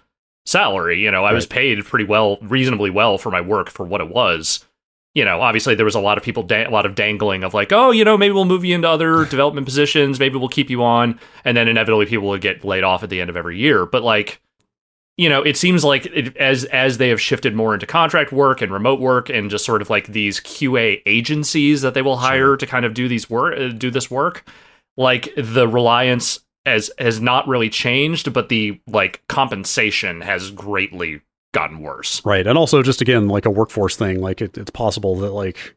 [0.45, 1.02] salary.
[1.02, 4.10] You know, I was paid pretty well, reasonably well for my work for what it
[4.10, 4.66] was.
[5.16, 7.53] You know, obviously there was a lot of people, da- a lot of dangling of
[7.53, 10.70] like, oh, you know, maybe we'll move you into other development positions, maybe we'll keep
[10.70, 13.57] you on, and then inevitably people would get laid off at the end of every
[13.57, 13.86] year.
[13.86, 14.41] But like,
[15.18, 18.61] you know, it seems like it, as as they have shifted more into contract work
[18.61, 22.56] and remote work and just sort of like these QA agencies that they will hire
[22.56, 24.48] to kind of do these work uh, do this work,
[24.95, 26.40] like the reliance
[26.70, 31.22] has has not really changed, but the like compensation has greatly
[31.54, 32.24] gotten worse.
[32.26, 32.46] Right.
[32.46, 35.76] And also just again, like a workforce thing, like it, it's possible that like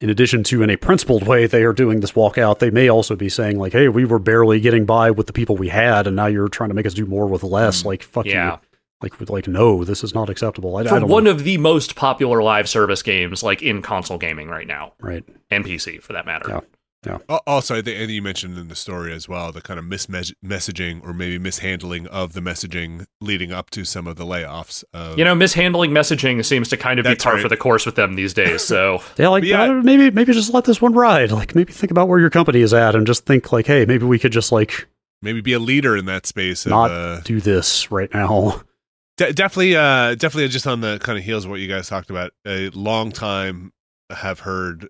[0.00, 3.14] in addition to in a principled way they are doing this walkout, they may also
[3.14, 6.16] be saying like, hey, we were barely getting by with the people we had and
[6.16, 7.82] now you're trying to make us do more with less.
[7.82, 8.52] Mm, like fuck Yeah.
[8.52, 8.58] you.
[9.02, 10.76] Like with like no, this is not acceptable.
[10.76, 11.06] I, I For don't know.
[11.14, 11.30] one know.
[11.32, 15.24] of the most popular live service games like in console gaming right now right.
[15.50, 16.46] and PC for that matter.
[16.48, 16.60] Yeah.
[17.06, 19.86] Al- Also, I think, and you mentioned in the story as well, the kind of
[19.86, 24.84] mismessaging or maybe mishandling of the messaging leading up to some of the layoffs.
[24.92, 27.42] Of, You know, mishandling messaging seems to kind of be That's par right.
[27.42, 28.62] for the course with them these days.
[28.62, 29.62] So Yeah, like Yeah.
[29.64, 31.30] uh, maybe maybe just let this one ride.
[31.32, 34.04] Like maybe think about where your company is at and just think like, hey, maybe
[34.04, 34.86] we could just like
[35.22, 36.66] maybe be a leader in that space.
[36.66, 38.62] Of, uh, do this right now.
[39.16, 42.10] de- definitely, uh, definitely, just on the kind of heels of what you guys talked
[42.10, 42.32] about.
[42.46, 43.72] A long time
[44.10, 44.88] have heard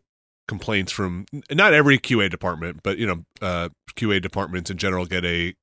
[0.48, 5.24] complaints from not every QA department, but you know, uh, QA departments in general get
[5.24, 5.54] a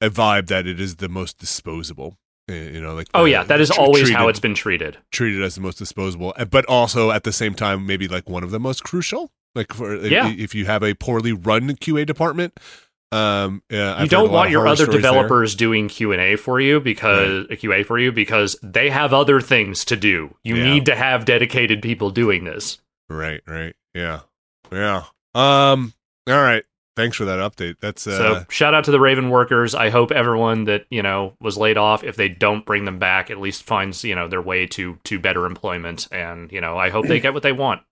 [0.00, 2.16] a vibe that it is the most disposable.
[2.50, 4.96] Uh, You know, like Oh yeah, that is tr- always how it's been treated.
[5.12, 8.42] treated as the most disposable, uh, but also at the same time, maybe like one
[8.44, 9.30] of the most crucial.
[9.54, 10.28] Like for if- Yeah.
[10.30, 12.58] if you have a poorly run QA department,
[13.10, 15.10] um, I've you don't want your other stories there.
[15.10, 19.84] developers doing Q&A for you because a QA for you because they have other things
[19.86, 20.34] to do.
[20.44, 20.64] You Yeah.
[20.74, 22.78] need to have dedicated people doing this.
[23.08, 24.20] Right, right, yeah,
[24.72, 25.04] yeah.
[25.34, 25.92] Um,
[26.26, 26.64] all right.
[26.96, 27.76] Thanks for that update.
[27.80, 29.72] That's uh, so shout out to the Raven workers.
[29.72, 33.30] I hope everyone that, you know, was laid off if they don't bring them back
[33.30, 36.90] at least finds, you know, their way to to better employment and, you know, I
[36.90, 37.82] hope they get what they want.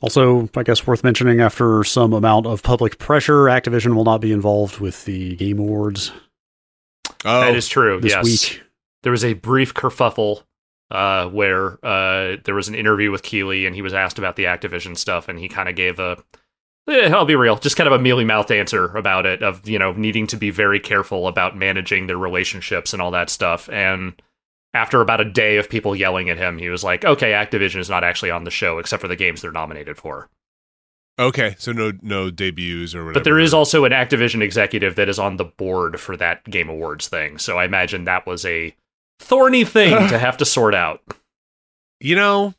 [0.00, 4.30] Also, I guess worth mentioning after some amount of public pressure, Activision will not be
[4.30, 6.12] involved with the Game Awards
[7.24, 8.00] oh, that is true.
[8.00, 8.24] this yes.
[8.24, 8.62] week.
[9.02, 10.44] there was a brief kerfuffle
[10.90, 14.44] uh, where uh, there was an interview with Keighley and he was asked about the
[14.44, 16.22] Activision stuff and he kind of gave a
[16.88, 19.78] eh, I'll be real, just kind of a mealy mouthed answer about it of you
[19.78, 23.68] know needing to be very careful about managing their relationships and all that stuff.
[23.68, 24.20] And
[24.72, 27.90] after about a day of people yelling at him, he was like, "Okay, Activision is
[27.90, 30.28] not actually on the show except for the games they're nominated for."
[31.20, 31.54] okay.
[31.58, 33.14] So no, no debuts or whatever.
[33.14, 36.68] But there is also an Activision executive that is on the board for that Game
[36.68, 37.38] Awards thing.
[37.38, 38.74] So I imagine that was a
[39.20, 41.00] thorny thing to have to sort out.
[42.00, 42.54] You know,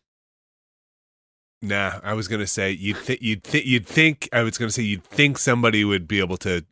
[1.61, 1.99] nah.
[2.03, 5.03] I was gonna say you'd th- you'd th- you'd think I was gonna say you'd
[5.03, 6.63] think somebody would be able to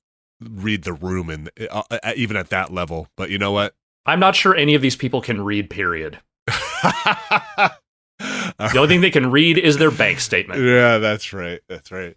[0.41, 3.07] read the room and uh, uh, even at that level.
[3.17, 3.73] But you know what?
[4.05, 6.19] I'm not sure any of these people can read, period.
[6.47, 6.53] the
[8.19, 10.61] The only thing they can read is their bank statement.
[10.61, 11.61] Yeah, that's right.
[11.69, 12.15] That's right.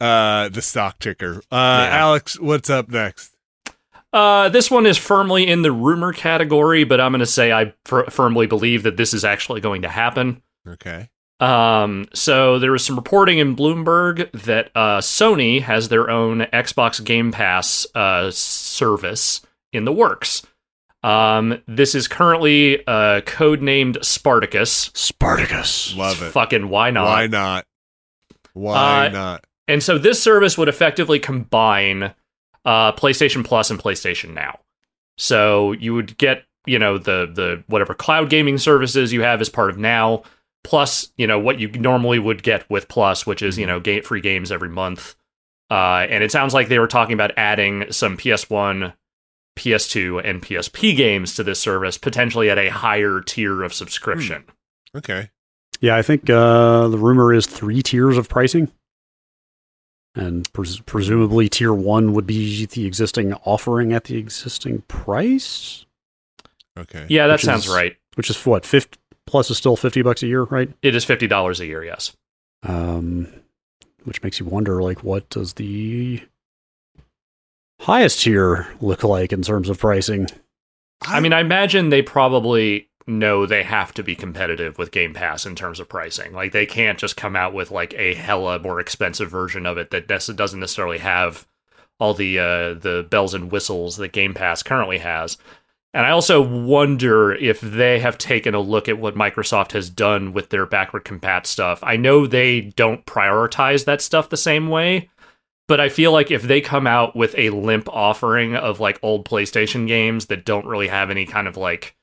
[0.00, 1.36] Uh, the stock ticker.
[1.50, 1.98] Uh, Yeah.
[1.98, 3.33] Alex, what's up next?
[4.14, 7.74] Uh, this one is firmly in the rumor category, but I'm going to say I
[7.84, 10.40] fir- firmly believe that this is actually going to happen.
[10.68, 11.10] Okay.
[11.40, 17.04] Um, so there was some reporting in Bloomberg that uh, Sony has their own Xbox
[17.04, 19.42] Game Pass uh, service
[19.72, 20.46] in the works.
[21.02, 24.90] Um, this is currently uh, codenamed Spartacus.
[24.94, 25.94] Spartacus.
[25.96, 26.30] Love it.
[26.30, 27.04] Fucking why not?
[27.04, 27.66] Why not?
[28.52, 29.44] Why Uh, not?
[29.66, 32.14] And so this service would effectively combine
[32.64, 34.60] uh, PlayStation Plus and PlayStation Now.
[35.16, 39.48] So you would get, you know, the the whatever cloud gaming services you have as
[39.48, 40.22] part of Now,
[40.64, 44.02] plus, you know, what you normally would get with Plus, which is, you know, game,
[44.02, 45.14] free games every month.
[45.70, 48.92] Uh, and it sounds like they were talking about adding some PS1,
[49.56, 54.44] PS2, and PSP games to this service, potentially at a higher tier of subscription.
[54.96, 55.30] Okay.
[55.80, 58.70] Yeah, I think uh, the rumor is three tiers of pricing.
[60.16, 65.86] And pres- presumably, tier one would be the existing offering at the existing price,
[66.76, 67.06] Okay.
[67.08, 67.96] Yeah, that Which sounds is- right.
[68.16, 70.68] which is what, 50 plus is still 50 bucks a year, right?
[70.82, 71.84] It is fifty dollars a year.
[71.84, 72.16] Yes.
[72.64, 73.28] Um,
[74.04, 76.20] which makes you wonder, like, what does the
[77.80, 80.26] highest tier look like in terms of pricing?
[81.02, 85.46] I mean, I imagine they probably know they have to be competitive with Game Pass
[85.46, 86.32] in terms of pricing.
[86.32, 89.90] Like they can't just come out with like a hella more expensive version of it
[89.90, 91.46] that doesn't necessarily have
[91.98, 95.38] all the uh, the bells and whistles that Game Pass currently has.
[95.92, 100.32] And I also wonder if they have taken a look at what Microsoft has done
[100.32, 101.78] with their backward compat stuff.
[101.84, 105.08] I know they don't prioritize that stuff the same way,
[105.68, 109.24] but I feel like if they come out with a limp offering of like old
[109.24, 111.94] PlayStation games that don't really have any kind of like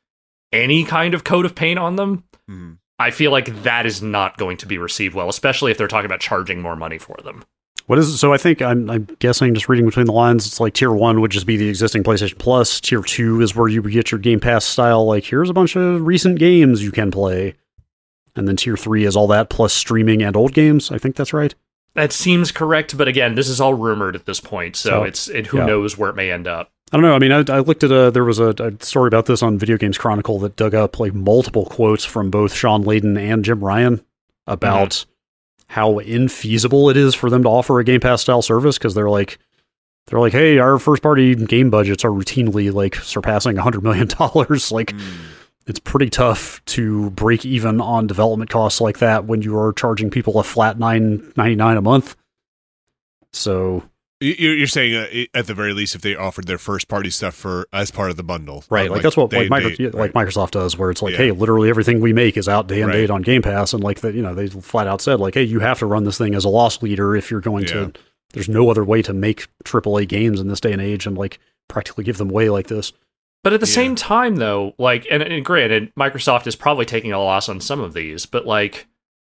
[0.52, 2.78] any kind of coat of paint on them, Mhm.
[3.00, 6.06] I feel like that is not going to be received well, especially if they're talking
[6.06, 7.44] about charging more money for them.
[7.88, 8.18] What is it?
[8.18, 11.20] So I think I'm, I'm guessing, just reading between the lines, it's like tier one
[11.20, 12.80] would just be the existing PlayStation Plus.
[12.80, 15.04] Tier two is where you would get your Game Pass style.
[15.06, 17.56] Like here's a bunch of recent games you can play,
[18.36, 20.92] and then tier three is all that plus streaming and old games.
[20.92, 21.56] I think that's right.
[21.96, 25.28] That seems correct, but again, this is all rumored at this point, so So, it's
[25.28, 25.66] it, who yeah.
[25.66, 26.72] knows where it may end up.
[26.92, 27.16] I don't know.
[27.16, 29.58] I mean, I, I looked at a there was a, a story about this on
[29.58, 33.64] Video Games Chronicle that dug up like multiple quotes from both Shawn Layden and Jim
[33.64, 34.04] Ryan
[34.46, 35.74] about mm-hmm.
[35.74, 39.10] how infeasible it is for them to offer a Game Pass style service because they're
[39.10, 39.40] like
[40.08, 44.08] they're like, hey, our first party game budgets are routinely like surpassing a hundred million
[44.20, 44.72] dollars.
[44.72, 45.18] like, mm.
[45.68, 50.10] it's pretty tough to break even on development costs like that when you are charging
[50.10, 52.18] people a flat nine ninety nine a month.
[53.32, 53.84] So
[54.22, 57.34] You're you're saying uh, at the very least, if they offered their first party stuff
[57.36, 59.84] for as part of the bundle, Right, Uh, like, that's what they- like, micro, they-
[59.86, 61.18] yeah, like Microsoft does, where it's like, Yeah.
[61.18, 62.98] hey, literally everything we make is out day and Right.
[63.00, 65.44] date on Game Pass, and like that, you know, they flat out said like, hey,
[65.44, 67.74] you have to run this thing as a loss leader if you're going Yeah.
[67.74, 67.94] to.
[68.34, 71.40] There's no other way to make AAA games in this day and age, and like
[71.68, 72.94] practically give them away like this.
[73.44, 73.74] But at the Yeah.
[73.74, 77.82] same time, though, like, and, and granted, Microsoft is probably taking a loss on some
[77.82, 78.86] of these, but like,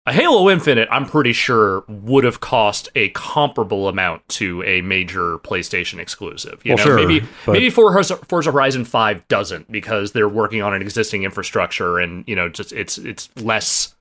[0.07, 5.37] a Halo Infinite, I'm pretty sure would have cost a comparable amount to a major
[5.39, 6.61] PlayStation exclusive.
[6.63, 10.61] You Well, know, sure, maybe but- maybe Forza, Forza Horizon Five doesn't because they're working
[10.61, 13.95] on an existing infrastructure, and you know, just it's it's less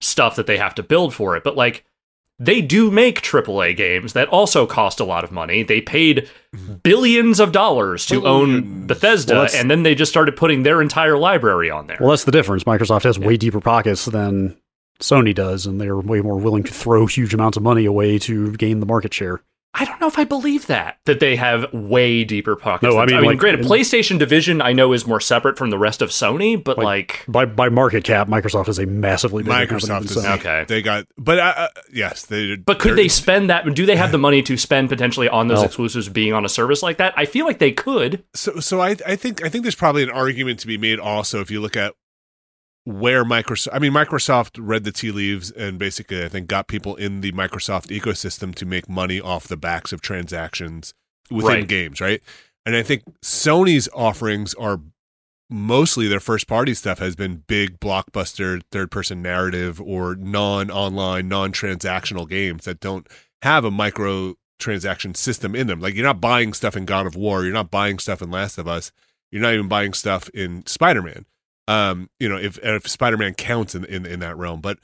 [0.00, 1.44] stuff that they have to build for it.
[1.44, 1.84] But like,
[2.40, 5.62] they do make AAA games that also cost a lot of money.
[5.62, 6.28] They paid
[6.82, 11.16] billions of dollars to own Bethesda, Well, and then they just started putting their entire
[11.16, 11.98] library on there.
[12.00, 12.64] Well, that's the difference.
[12.64, 14.56] Microsoft has way deeper pockets than
[15.02, 18.52] Sony does, and they're way more willing to throw huge amounts of money away to
[18.56, 19.40] gain the market share.
[19.74, 22.82] I don't know if I believe that that they have way deeper pockets.
[22.92, 25.70] No, I than- mean, like, granted, in- PlayStation division I know is more separate from
[25.70, 29.76] the rest of Sony, but like, By by market cap, Microsoft is a massively bigger
[29.76, 30.36] Microsoft is Sony.
[30.38, 30.66] Okay.
[30.68, 32.56] They got, but uh, uh, yes, they.
[32.56, 33.64] but could they're- they spend that?
[33.74, 35.64] Do they have the money to spend potentially on those No.
[35.64, 37.14] exclusives being on a service like that?
[37.16, 38.22] I feel like they could.
[38.34, 41.40] So, so I, I think, I think there's probably an argument to be made also
[41.40, 41.94] if you look at
[42.84, 43.68] where Microsoft.
[43.72, 47.32] I mean, Microsoft read the tea leaves and basically, I think, got people in the
[47.32, 50.92] Microsoft ecosystem to make money off the backs of transactions
[51.30, 51.68] within Right.
[51.68, 52.22] games, right?
[52.66, 54.80] And I think Sony's offerings are
[55.50, 61.28] mostly their first party stuff has been big blockbuster third person narrative or non online,
[61.28, 63.06] non transactional games that don't
[63.42, 65.80] have a micro transaction system in them.
[65.80, 68.58] Like you're not buying stuff in God of War, you're not buying stuff in Last
[68.58, 68.92] of Us,
[69.30, 71.26] you're not even buying stuff in Spider Man.
[71.68, 74.78] Um, you know, if if Spider Man counts in, in in that realm, but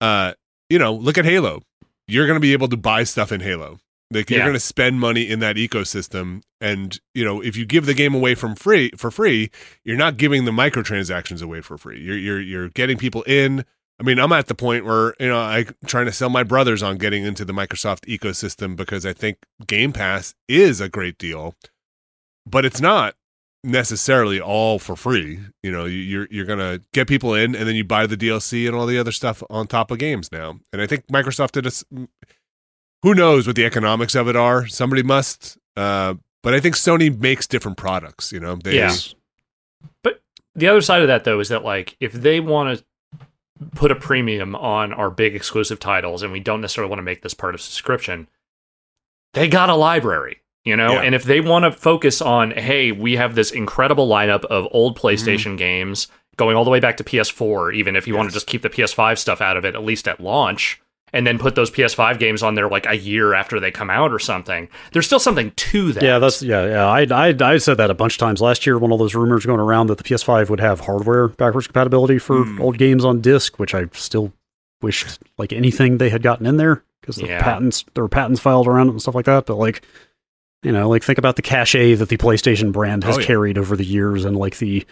[0.00, 0.34] uh,
[0.68, 1.62] you know, look at Halo.
[2.06, 3.78] You're going to be able to buy stuff in Halo.
[4.12, 4.44] Like you're Yeah.
[4.44, 8.14] going to spend money in that ecosystem, and you know, if you give the game
[8.14, 9.50] away from free for free,
[9.84, 12.00] you're not giving the microtransactions away for free.
[12.02, 13.64] You're you're you're getting people in.
[13.98, 16.82] I mean, I'm at the point where you know I'm trying to sell my brothers
[16.82, 21.54] on getting into the Microsoft ecosystem because I think Game Pass is a great deal,
[22.44, 23.14] but it's not
[23.64, 25.40] necessarily all for free.
[25.62, 28.66] You know, you- you're you're gonna get people in, and then you buy the DLC
[28.66, 30.60] and all the other stuff on top of games now.
[30.72, 32.06] And I think Microsoft did a.
[33.02, 34.66] Who knows what the economics of it are?
[34.66, 35.58] Somebody must.
[35.76, 38.30] Uh, but I think Sony makes different products.
[38.32, 38.94] You know, they, Yeah.
[40.56, 42.84] The other side of that, though, is that like if they want to
[43.74, 47.22] put a premium on our big exclusive titles, and we don't necessarily want to make
[47.22, 48.28] this part of subscription,
[49.32, 50.92] they got a library, you know.
[50.94, 51.00] Yeah.
[51.02, 54.96] And if they want to focus on, hey, we have this incredible lineup of old
[54.98, 55.06] Mm-hmm.
[55.06, 58.46] PlayStation games going all the way back to PS4, even if you want to just
[58.46, 60.80] keep the PS5 stuff out of it, at least at launch.
[61.12, 64.10] And then put those PS5 games on there like a year after they come out
[64.10, 64.68] or something.
[64.92, 66.02] There's still something to that.
[66.02, 66.86] Yeah, that's yeah, yeah.
[66.88, 68.78] I I I said that a bunch of times last year.
[68.80, 72.42] One of those rumors going around that the PS5 would have hardware backwards compatibility for
[72.44, 72.60] Hmm.
[72.60, 74.32] old games on disc, which I still
[74.82, 77.40] wished like anything they had gotten in there because the Yeah.
[77.40, 79.46] patents there were patents filed around it and stuff like that.
[79.46, 79.82] But like,
[80.64, 83.26] you know, like think about the cachet that the PlayStation brand has Oh, yeah.
[83.26, 84.84] carried over the years and like the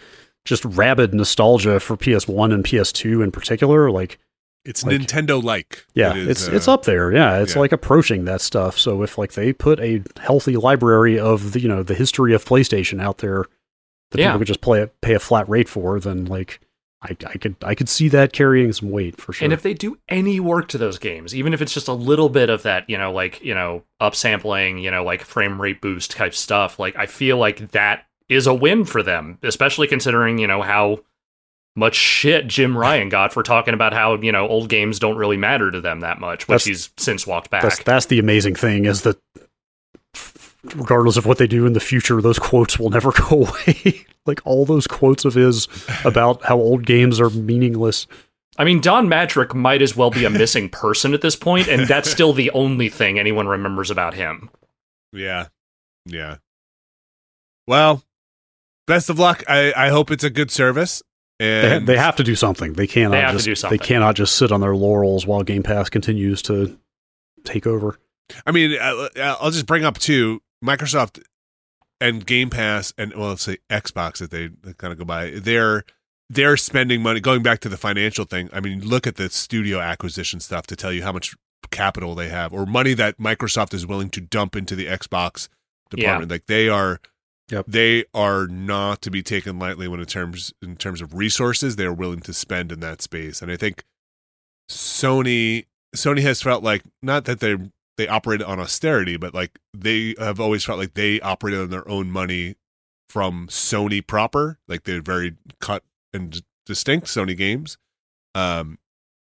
[0.45, 3.89] just rabid nostalgia for PS1 and PS2 in particular.
[3.91, 4.19] Like,
[4.65, 5.85] it's Like- Nintendo like.
[5.93, 7.11] yeah, it's uh, it's up there.
[7.11, 7.59] Yeah, it's yeah.
[7.61, 8.77] like approaching that stuff.
[8.79, 12.45] So if like they put a healthy library of the you know the history of
[12.45, 13.45] PlayStation out there
[14.11, 14.27] that Yeah.
[14.27, 16.59] people could just play it, pay a flat rate for, then like
[17.03, 19.43] I, I could I could see that carrying some weight for sure.
[19.45, 22.29] And if they do any work to those games, even if it's just a little
[22.29, 26.11] bit of that, you know, like, you know, upsampling, you know, like frame rate boost
[26.11, 30.47] type stuff, like I feel like that is a win for them, especially considering, you
[30.47, 30.99] know, how
[31.75, 35.37] much shit Jim Ryan got for talking about how, you know, old games don't really
[35.37, 37.63] matter to them that much, which That's- he's since walked back.
[37.63, 39.19] that's that's the amazing thing is that
[40.75, 44.05] regardless of what they do in the future, those quotes will never go away.
[44.25, 45.67] like all those quotes of his
[46.05, 48.07] about how old games are meaningless.
[48.57, 51.87] I mean, Don Mattrick might as well be a missing person at this point, and
[51.87, 54.49] that's still the only thing anyone remembers about him.
[55.11, 55.47] Yeah.
[56.05, 56.37] Yeah.
[57.67, 58.03] Well,
[58.85, 59.43] best of luck.
[59.47, 61.01] I, I hope it's a good service.
[61.39, 62.73] They, And they have to do something.
[62.73, 65.41] They cannot They have to just do they cannot just sit on their laurels while
[65.41, 66.77] Game Pass continues to
[67.43, 67.97] take over.
[68.45, 69.09] I mean, I-
[69.41, 71.21] I'll just bring up too Microsoft
[71.99, 75.31] and Game Pass and well, let's say Xbox that they, they kind of go by.
[75.31, 75.83] They're
[76.29, 77.19] they're spending money.
[77.19, 80.75] Going back to the financial thing, I mean, look at the studio acquisition stuff to
[80.75, 81.35] tell you how much
[81.71, 85.49] capital they have or money that Microsoft is willing to dump into the Xbox
[85.89, 86.31] department.
[86.31, 86.99] Like they are.
[87.49, 87.65] Yep.
[87.67, 91.83] They are not to be taken lightly when in terms in terms of resources they
[91.83, 93.41] are willing to spend in that space.
[93.41, 93.83] And I think
[94.69, 97.57] Sony Sony has felt like not that they
[97.97, 101.87] they operate on austerity, but like they have always felt like they operated on their
[101.87, 102.55] own money
[103.09, 104.59] from Sony proper.
[104.67, 105.83] Like they're very cut
[106.13, 107.77] and distinct Sony games.
[108.35, 108.79] Um,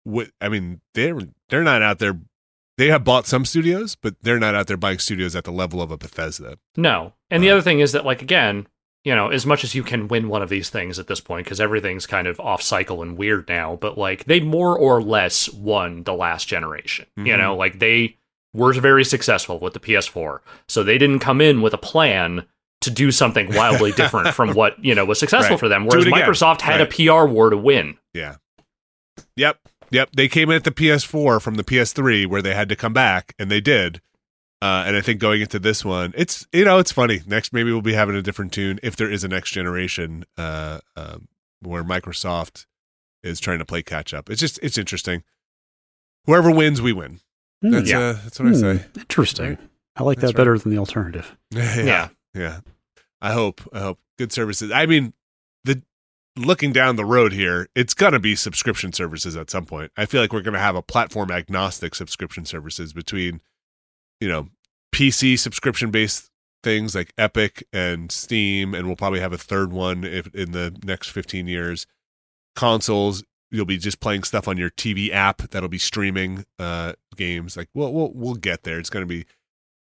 [0.03, 1.19] what I mean, they're
[1.49, 2.19] they're not out there.
[2.77, 5.81] They have bought some studios, but they're not out there buying studios at the level
[5.81, 6.59] of a Bethesda.
[6.75, 7.13] No.
[7.31, 8.67] And the other thing is that, like, again,
[9.03, 11.45] you know, as much as you can win one of these things at this point,
[11.45, 15.49] because everything's kind of off cycle and weird now, but like, they more or less
[15.49, 17.07] won the last generation.
[17.17, 17.37] You Mhm.
[17.39, 18.17] know, like, they
[18.57, 20.39] were very successful with the PS4.
[20.67, 22.45] So they didn't come in with a plan
[22.81, 25.59] to do something wildly different from what, you know, was successful Right.
[25.59, 25.85] for them.
[25.85, 26.05] Whereas.
[26.05, 26.81] Microsoft had Right.
[27.09, 27.97] a PR war to win.
[28.13, 28.35] Yeah.
[29.35, 29.59] Yep,
[29.89, 30.09] yep.
[30.15, 33.33] They came in at the PS4 from the PS3, where they had to come back,
[33.39, 34.01] and they did.
[34.61, 37.21] Uh, and I think going into this one, it's you know it's funny.
[37.27, 40.79] Next, maybe we'll be having a different tune if there is a next generation uh,
[40.95, 41.27] um,
[41.61, 42.65] where Microsoft
[43.23, 44.29] is trying to play catch up.
[44.31, 45.23] It's just it's interesting.
[46.25, 47.19] Whoever wins, we win.
[47.61, 47.71] Hmm.
[47.71, 47.99] That's Yeah.
[47.99, 48.77] uh, that's what I say.
[48.77, 49.57] Hmm, Interesting.
[49.95, 51.35] I like That's that better than the alternative.
[51.51, 52.09] yeah, Yeah.
[52.35, 52.59] yeah.
[53.21, 53.61] I hope.
[53.73, 54.71] I hope good services.
[54.71, 55.13] I mean,
[55.63, 55.81] the
[56.37, 59.91] looking down the road here, it's gonna be subscription services at some point.
[59.97, 63.41] I feel like we're gonna have a platform agnostic subscription services between,
[64.21, 64.49] you know,
[64.93, 66.29] PC subscription based
[66.63, 70.75] things like Epic and Steam, and we'll probably have a third one if in the
[70.83, 71.87] next fifteen years.
[72.55, 77.55] Consoles, you'll be just playing stuff on your TV app that'll be streaming uh games.
[77.57, 78.79] Like we'll we'll we'll get there.
[78.79, 79.25] It's gonna be.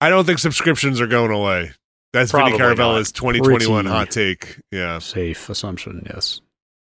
[0.02, 1.72] I don't think subscriptions are going away.
[2.14, 2.66] That's Vinny Probably not.
[2.66, 4.60] Caravella's 2021 Pretty- hot take.
[4.72, 5.00] Yeah.
[5.00, 6.42] Safe assumption, yes.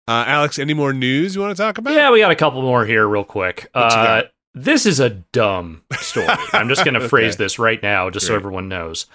[0.07, 1.93] Uh, Alex, any more news you want to talk about?
[1.93, 3.69] Yeah, we got a couple more here, real quick.
[3.73, 4.23] Uh,
[4.55, 6.25] this is a dumb story.
[6.53, 7.43] I'm just going to phrase Okay.
[7.43, 9.05] this right now, just so everyone knows.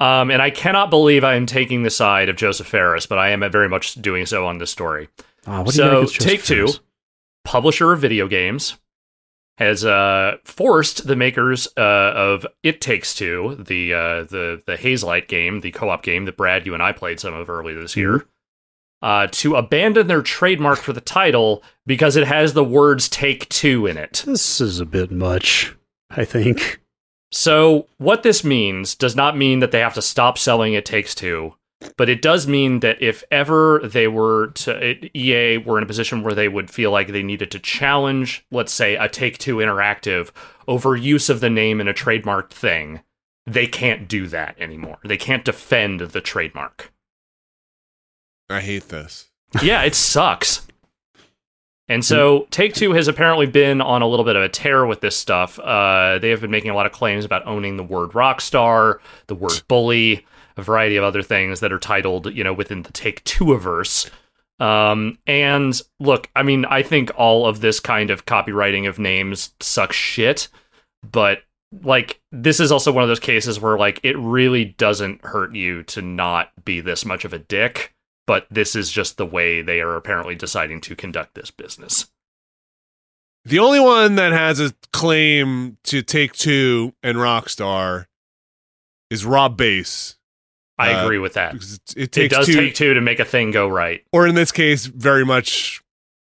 [0.00, 3.30] Um, and I cannot believe I am taking the side of Josef Fares, but I
[3.30, 5.08] am very much doing so on this story.
[5.44, 6.66] What do you So, got against Take-Two.
[6.66, 6.80] Fares?
[7.44, 8.78] Publisher of video games
[9.58, 15.28] has uh, forced the makers uh, of It Takes Two, the uh, the the Hazelight
[15.28, 18.26] game, the co-op game that Brad, you and I played some of earlier this year,
[19.02, 23.86] uh, to abandon their trademark for the title because it has the words "Take Two
[23.86, 24.24] in it.
[24.26, 25.74] This is a bit much,
[26.10, 26.80] I think.
[27.30, 31.14] So, what this means does not mean that they have to stop selling It Takes
[31.14, 31.54] Two,
[31.96, 36.22] but it does mean that if ever they were to EA were in a position
[36.22, 40.30] where they would feel like they needed to challenge, let's say, a Take Two Interactive
[40.66, 43.00] over use of the name in a trademarked thing,
[43.46, 44.98] they can't do that anymore.
[45.04, 46.92] They can't defend the trademark.
[48.48, 49.30] I hate this.
[49.62, 50.66] yeah, it sucks.
[51.86, 55.02] And so Take Two has apparently been on a little bit of a tear with
[55.02, 55.58] this stuff.
[55.58, 59.34] Uh, they have been making a lot of claims about owning the word rockstar, the
[59.34, 60.24] word bully,
[60.56, 64.10] a variety of other things that are titled, you know, within the Take Two averse.
[64.60, 69.52] Um, and look, I mean, I think all of this kind of copywriting of names
[69.60, 70.48] sucks shit,
[71.02, 71.40] but
[71.82, 75.82] like this is also one of those cases where like it really doesn't hurt you
[75.82, 77.94] to not be this much of a dick
[78.26, 82.06] but this is just the way they are apparently deciding to conduct this business.
[83.44, 88.06] The only one that has a claim to Take Two and Rockstar
[89.10, 90.16] is Rob Base.
[90.78, 91.52] I Uh, agree with that.
[91.52, 94.02] because It, it It does two, take two to make a thing go right.
[94.12, 95.80] or in this case, very much.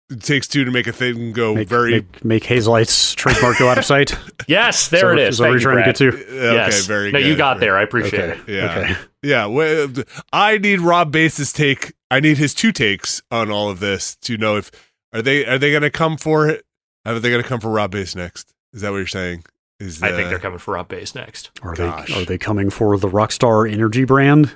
[0.10, 1.92] It takes two to make a thing go Make, very.
[1.92, 4.14] make, make Hazelight's trademark go out of sight.
[4.48, 5.36] Yes, there So- it is.
[5.36, 6.36] Is that what Thank you're you, trying to get to?
[6.36, 6.86] okay, yes.
[6.86, 7.12] very.
[7.12, 7.28] no, good.
[7.28, 7.78] you got there.
[7.78, 8.40] I appreciate Okay.
[8.52, 8.56] it.
[8.56, 8.80] Yeah.
[8.80, 8.96] Okay.
[9.24, 9.88] Yeah, well,
[10.34, 11.94] I need Rob Base's take.
[12.12, 14.70] I need his two takes on all of this to know if
[15.14, 16.66] are they are they going to come for it?
[17.06, 18.54] Are they going to come for Rob Base next?
[18.74, 19.46] Is that what you're saying?
[19.80, 21.52] Is I think they're coming for Rob Base next.
[21.62, 22.08] Are Gosh.
[22.08, 24.56] they are they coming for the Rockstar Energy brand?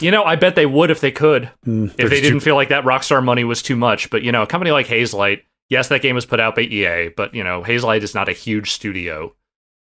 [0.00, 1.48] You know, I bet they would if they could.
[1.64, 4.10] Hmm, If they didn't feel like that Rockstar money was too much.
[4.10, 7.10] But, you know, a company like Hazelight, yes, that game was put out by EA,
[7.16, 9.32] but, you know, Hazelight is not a huge studio.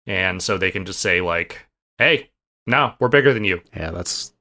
[0.05, 1.65] And so they can just say, like,
[1.97, 2.29] hey,
[2.67, 3.61] no, we're bigger than you.
[3.75, 4.31] Yeah, that's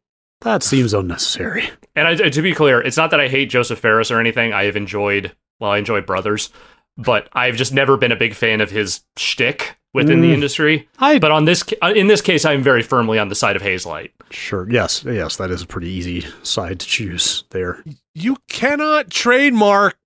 [0.42, 1.68] that seems unnecessary.
[1.96, 4.52] And I, to be clear, it's not that I hate Josef Fares or anything.
[4.52, 6.50] I have enjoyed Well, I enjoy Brothers,
[6.96, 10.34] but I've just never been a big fan of his shtick within the Mm.
[10.34, 10.88] industry.
[10.98, 13.62] I But on this, uh, in this case, I'm very firmly on the side of
[13.62, 14.10] Hazelight.
[14.30, 14.68] sure.
[14.70, 17.82] Yes, yes, that is a pretty easy side to choose there.
[18.14, 19.96] You cannot trademark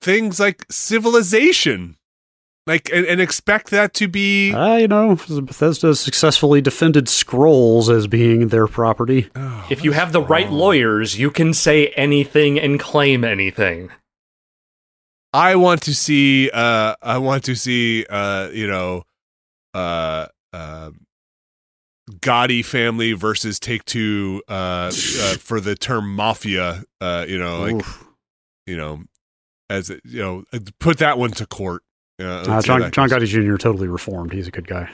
[0.00, 1.96] things like civilization,
[2.66, 4.52] like and, and expect that to be.
[4.52, 9.28] Uh, you know, Bethesda successfully defended scrolls as being their property.
[9.34, 13.90] Oh, If you have the right lawyers, you can say anything and claim anything.
[15.36, 16.50] I want to see.
[16.50, 18.06] Uh, I want to see.
[18.08, 19.02] Uh, you know,
[19.74, 20.90] uh, uh,
[22.20, 24.42] Gotti family versus Take Two.
[24.48, 24.90] Uh, uh,
[25.38, 26.84] for the term mafia.
[27.00, 28.06] Uh, you know, like Oof.
[28.66, 29.02] you know,
[29.68, 31.82] as you know, uh, put that one to court.
[32.18, 33.10] Uh, Uh, John, John.
[33.10, 33.56] Gotti Jr.
[33.56, 34.32] totally reformed.
[34.32, 34.88] He's a good guy.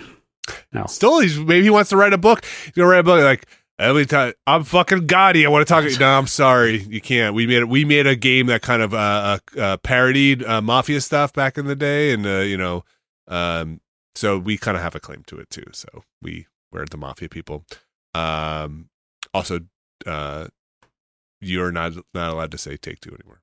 [0.72, 2.44] Now, Still, he's maybe he wants to write a book.
[2.64, 3.46] He's gonna write a book like
[3.82, 5.44] every time I'm fucking Gotti.
[5.44, 5.84] I want to talk.
[5.84, 5.98] To you.
[5.98, 7.34] No, I'm sorry, you can't.
[7.34, 11.00] We made we made a game that kind of uh, uh, uh parodied uh, mafia
[11.00, 12.84] stuff back in the day, and uh, you know,
[13.28, 13.80] um,
[14.14, 15.64] so we kind of have a claim to it too.
[15.72, 17.64] So we we're the mafia people.
[18.14, 18.88] Um,
[19.34, 19.60] also,
[20.06, 20.48] uh,
[21.40, 23.42] you're not not allowed to say take two anymore.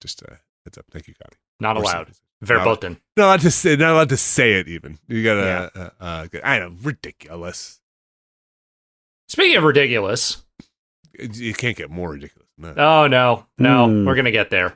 [0.00, 0.86] Just uh, heads up.
[0.90, 1.36] Thank you, Gotti.
[1.60, 2.12] Not allowed.
[2.40, 3.00] Verboten.
[3.16, 3.76] Not allowed to say.
[3.76, 4.68] Not allowed to say it.
[4.68, 5.70] Even you gotta.
[5.74, 5.82] Yeah.
[5.82, 6.74] Uh, uh, I know.
[6.82, 7.81] Ridiculous.
[9.32, 10.42] Speaking of ridiculous,
[11.14, 12.82] It- You can't get more ridiculous than that.
[12.82, 14.04] oh no, no, Hmm.
[14.06, 14.74] we're gonna get there.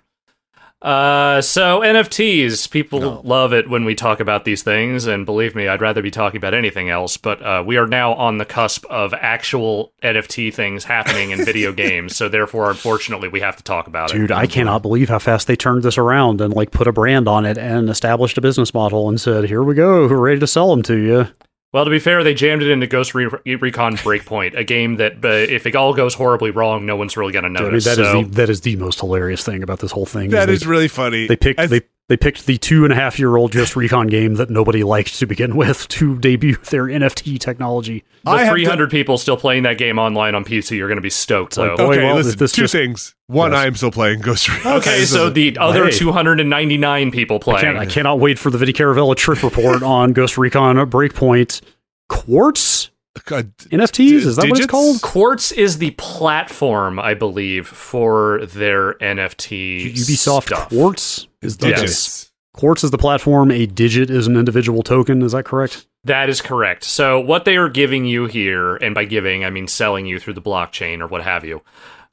[0.82, 3.20] Uh, so NFTs, people No.
[3.24, 6.36] love it when we talk about these things, and believe me, I'd rather be talking
[6.38, 7.16] about anything else.
[7.16, 11.72] But uh, we are now on the cusp of actual NFT things happening in video
[11.84, 14.18] games, so therefore, unfortunately, we have to talk about it.
[14.18, 17.26] dude, I cannot believe how fast they turned this around and like put a brand
[17.28, 20.46] on it and established a business model and said, "Here we go, we're ready to
[20.46, 21.28] sell them to you."
[21.76, 25.22] Well, to be fair, they jammed it into Ghost Re- Recon Breakpoint, a game that,
[25.22, 27.70] uh, if it all goes horribly wrong, no one's really going to Dude, I mean,
[27.72, 27.84] notice.
[27.84, 30.30] that is so, the that is the most hilarious thing about this whole thing.
[30.30, 31.26] That they, really funny.
[31.26, 34.06] they picked As- they they picked the two and a half year old Ghost Recon
[34.06, 38.04] game that nobody liked to begin with to debut their NFT technology.
[38.24, 41.02] the I have 300 people still playing that game online on PC are going to
[41.02, 41.52] be stoked.
[41.52, 41.66] So.
[41.66, 42.38] Like, boy, okay, well, listen.
[42.38, 43.15] this two just- things.
[43.28, 43.58] One, Yes.
[43.60, 44.72] I am still playing Ghost Recon.
[44.74, 45.90] Okay, so the other Hey.
[45.90, 50.38] 299 people I, can't, I cannot wait for the Vinny Caravella trip report on Ghost
[50.38, 51.60] Recon Breakpoint.
[52.08, 55.02] Quartz uh, God, NFTs is that what it's called?
[55.02, 60.68] Quartz is the platform, I believe, for their NFT Ubisoft stuff.
[60.68, 62.30] Quartz is the digits.
[62.54, 63.50] Quartz is the platform.
[63.50, 65.22] A digit is an individual token.
[65.22, 65.86] Is that correct?
[66.04, 66.84] That is correct.
[66.84, 70.34] So what they are giving you here, and by giving I mean selling you through
[70.34, 71.62] the blockchain or what have you,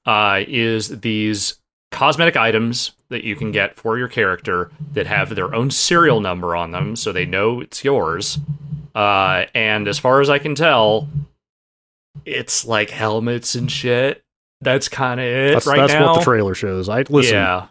[0.05, 1.55] uh, is these
[1.91, 6.55] cosmetic items that you can get for your character that have their own serial number
[6.55, 8.39] on them, so they know it's yours.
[8.95, 11.07] Uh, and as far as I can tell,
[12.25, 14.23] it's like helmets and shit.
[14.61, 16.07] That's kind of it That's, right that's now.
[16.11, 16.87] what the trailer shows.
[16.89, 17.33] I listen.
[17.33, 17.67] yeah,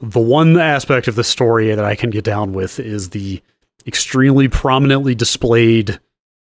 [0.00, 3.42] The one aspect of the story that I can get down with is the
[3.86, 5.98] extremely prominently displayed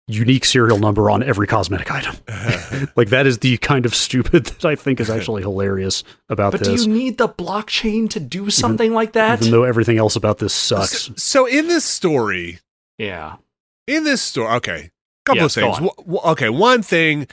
[0.09, 2.16] unique serial number on every cosmetic item.
[2.97, 6.64] like that is the kind of stupid that I think is actually hilarious about but
[6.64, 9.40] do you need the blockchain to do something like that?
[9.40, 11.02] even though everything else about this sucks.
[11.06, 12.59] So, so in this story,
[12.97, 13.36] yeah.
[13.86, 14.90] in this story, okay,
[15.26, 15.76] couple Yes, of things.
[15.76, 15.82] on.
[15.85, 17.26] W- w- okay, one thing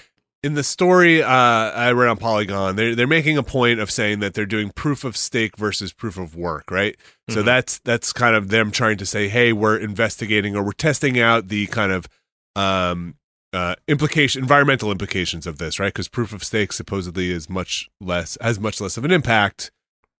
[0.43, 4.19] in the story uh, I read on Polygon, they're they're making a point of saying
[4.19, 6.95] that they're doing proof of stake versus proof of work, right?
[7.29, 7.45] So Mhm.
[7.45, 11.47] that's that's kind of them trying to say, hey, we're investigating or we're testing out
[11.47, 12.07] the kind of
[12.55, 13.15] um
[13.53, 18.37] uh implication environmental implications of this right because proof of stake supposedly is much less
[18.41, 19.71] has much less of an impact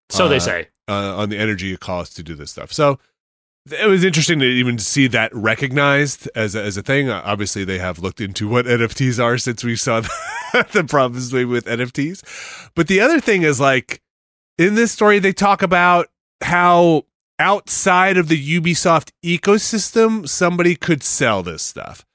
[0.09, 0.67] So they Uh, say.
[0.87, 2.71] uh, on the energy it costs to do this stuff.
[2.71, 2.99] So
[3.71, 7.09] it was interesting to even see that recognized as a, as a thing.
[7.09, 10.01] Uh, obviously, they have looked into what NFTs are since we saw
[10.53, 12.69] the, the problems with NFTs.
[12.75, 14.03] But the other thing is like
[14.59, 16.05] in this story, they talk about
[16.43, 17.05] how
[17.39, 22.05] outside of the Ubisoft ecosystem, somebody could sell this stuff.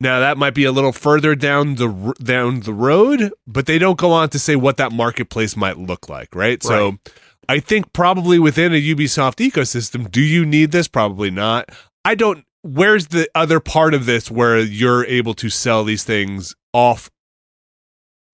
[0.00, 3.98] Now that might be a little further down the down the road, but they don't
[3.98, 6.62] go on to say what that marketplace might look like, right?
[6.62, 6.98] So
[7.48, 10.88] I think probably within a Ubisoft ecosystem, do you need this?
[10.88, 11.70] Probably not.
[12.04, 12.44] I don't.
[12.62, 17.10] Where's the other part of this where you're able to sell these things off?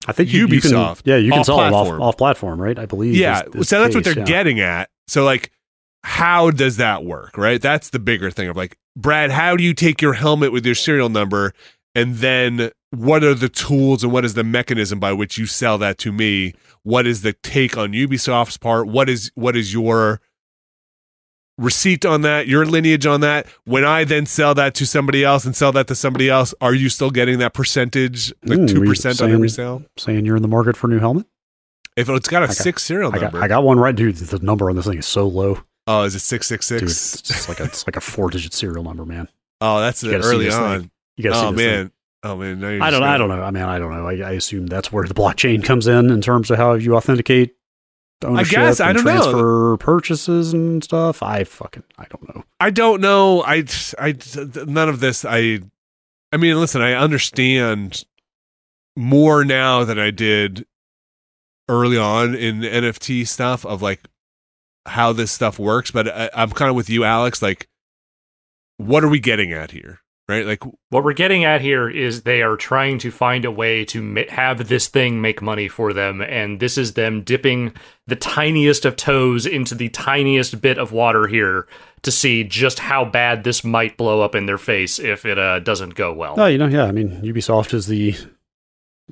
[0.07, 2.01] I think you, you can, Ubisoft, yeah, you can off sell them off, platform.
[2.01, 2.79] off platform, right?
[2.79, 3.15] I believe.
[3.15, 4.23] Yeah, is- is so that's the what they're yeah.
[4.25, 4.89] getting at.
[5.07, 5.51] So like,
[6.03, 7.37] how does that work?
[7.37, 10.65] Right, that's the bigger thing of like, Brad, how do you take your helmet with
[10.65, 11.53] your serial number,
[11.95, 15.77] and then what are the tools and what is the mechanism by which you sell
[15.77, 16.53] that to me?
[16.83, 18.87] What is the take on Ubisoft's part?
[18.87, 20.19] What is what is your
[21.57, 23.47] receipt on that, your lineage on that.
[23.65, 26.73] When I then sell that to somebody else and sell that to somebody else, are
[26.73, 29.83] you still getting that percentage, like two percent on every sale?
[29.97, 31.27] Saying you're in the market for a new helmet.
[31.95, 34.15] If it's got a got- six serial I got, number, I got one right, dude.
[34.15, 36.83] The number on this thing is so low, oh, is it six six dude.
[36.83, 39.27] It's like a, it's like a four digit serial number, man.
[39.63, 40.63] Oh, that's You early this thing.
[40.63, 40.91] on.
[41.17, 41.81] You gotta see Oh this thing.
[41.83, 41.91] man,
[42.23, 42.81] oh man.
[42.81, 43.03] I don't.
[43.03, 43.43] I gonna- don't know.
[43.43, 44.07] I mean, I don't know.
[44.07, 47.55] I, I assume that's where the blockchain comes in in terms of how you authenticate
[48.25, 48.79] ownership I guess.
[48.79, 49.11] I don't know.
[49.17, 51.21] transfer purchases and stuff.
[51.21, 52.43] I fucking I don't know.
[52.59, 53.43] I don't know.
[53.43, 53.65] I,
[53.99, 54.15] I,
[54.65, 55.25] none of this.
[55.25, 55.59] I,
[56.31, 56.81] I mean, listen.
[56.81, 58.03] I understand
[58.95, 60.65] more now than I did
[61.69, 64.01] early on in NFT stuff of like
[64.85, 65.91] how this stuff works.
[65.91, 67.41] But I, I'm kind of with you, Alex.
[67.41, 67.67] Like,
[68.77, 69.99] what are we getting at here?
[70.29, 70.45] Right?
[70.45, 74.01] Like, What we're getting at here is they are trying to find a way to
[74.01, 77.73] ma- have this thing make money for them, and this is them dipping
[78.07, 81.67] the tiniest of toes into the tiniest bit of water here
[82.03, 85.59] to see just how bad this might blow up in their face if it uh,
[85.59, 86.35] doesn't go well.
[86.37, 86.85] Oh, you know, yeah.
[86.85, 88.15] I mean, Ubisoft is the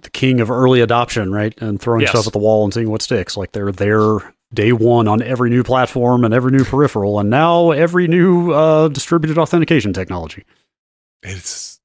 [0.02, 1.54] the king of early adoption, right?
[1.60, 2.12] And throwing Yes.
[2.12, 3.36] stuff at the wall and seeing what sticks.
[3.36, 7.72] Like they're there day one on every new platform and every new peripheral, and now
[7.72, 10.46] every new uh, distributed authentication technology.
[11.24, 11.80] it's.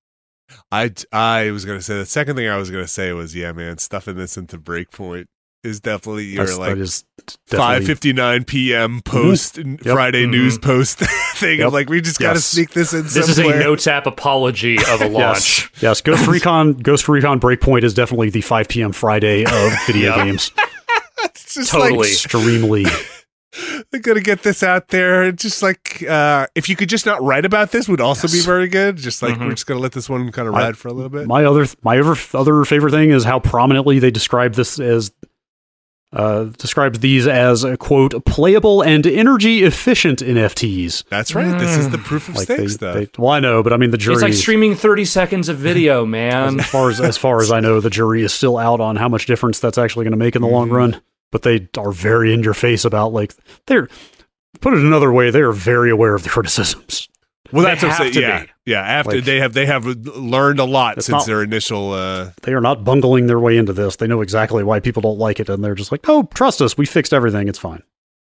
[0.70, 3.78] I, I was gonna say the second thing I was gonna say was yeah, man,
[3.78, 5.26] stuffing this into Breakpoint
[5.62, 7.04] is definitely your That's, like that is
[7.46, 9.00] five definitely fifty nine p.m.
[9.02, 10.30] post Friday Mhm.
[10.30, 10.98] news post
[11.36, 11.68] thing Yep.
[11.68, 12.44] of like we just got to Yes.
[12.44, 15.70] sneak this in this is a no tap apology of a launch.
[15.74, 16.00] Yes, yes.
[16.02, 18.92] Ghost Recon, Ghost Recon Breakpoint is definitely the 5 p.m.
[18.92, 20.50] Friday of video games.
[21.34, 21.98] It's just Totally.
[21.98, 22.84] like Extremely.
[23.92, 25.30] I gotta get this out there.
[25.30, 28.66] Just like uh, if you could just not write about this, would also be very
[28.66, 28.96] good.
[28.96, 29.44] Just like Mhm.
[29.46, 31.28] we're just gonna let this one kind of I- ride for a little bit.
[31.28, 35.12] My other my other other favorite thing is how prominently they describe this as
[36.12, 41.04] uh, described these as a quote playable and energy efficient NFTs.
[41.08, 41.58] That's right.
[41.58, 42.94] This is the proof of Like stake they, stuff.
[42.94, 44.14] they, well, I know, but I mean the jury.
[44.14, 46.60] It's like streaming 30 seconds of video, man.
[46.60, 49.08] as far as as far as I know, the jury is still out on how
[49.08, 50.72] much difference that's actually going to make in the long Mhm.
[50.72, 51.00] run.
[51.34, 53.34] But they are very in your face about like
[53.66, 53.88] they're
[54.60, 57.08] put it another way, they are very aware of the criticisms.
[57.50, 58.14] well, that's what I'm saying.
[58.14, 58.50] Yeah, be.
[58.66, 58.82] yeah.
[58.82, 61.92] After Like- they have they have learned a lot since not- their initial.
[61.92, 63.96] Uh, They are not bungling their way into this.
[63.96, 66.78] They know exactly why people don't like it, and they're just like, "Oh, trust us,
[66.78, 67.48] we fixed everything.
[67.48, 67.82] It's fine."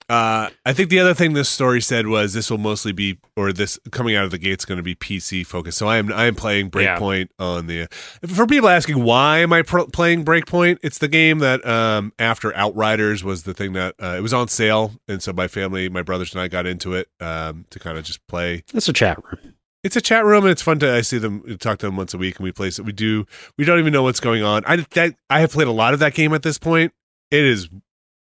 [0.10, 3.53] Uh, I think the other thing this story said was this will mostly be, or
[3.53, 5.77] this coming out of the gate's going to be PC focused.
[5.77, 6.98] So I am I am playing Yeah.
[6.98, 7.88] Breakpoint on the.
[8.26, 12.56] For people asking why am I pro- playing Breakpoint, it's the game that um, after
[12.56, 16.02] Outriders was the thing that uh, it was on sale, and so my family, my
[16.02, 18.64] brothers and I got into it um, to kind of just play.
[18.73, 19.53] It's a chat room.
[19.84, 22.14] It's a chat room and it's fun to I see them talk to them once
[22.14, 22.69] a week and we play.
[22.69, 23.26] So we do
[23.57, 24.64] we don't even know what's going on.
[24.65, 26.91] I that I have played a lot of that game at this point.
[27.31, 27.69] It is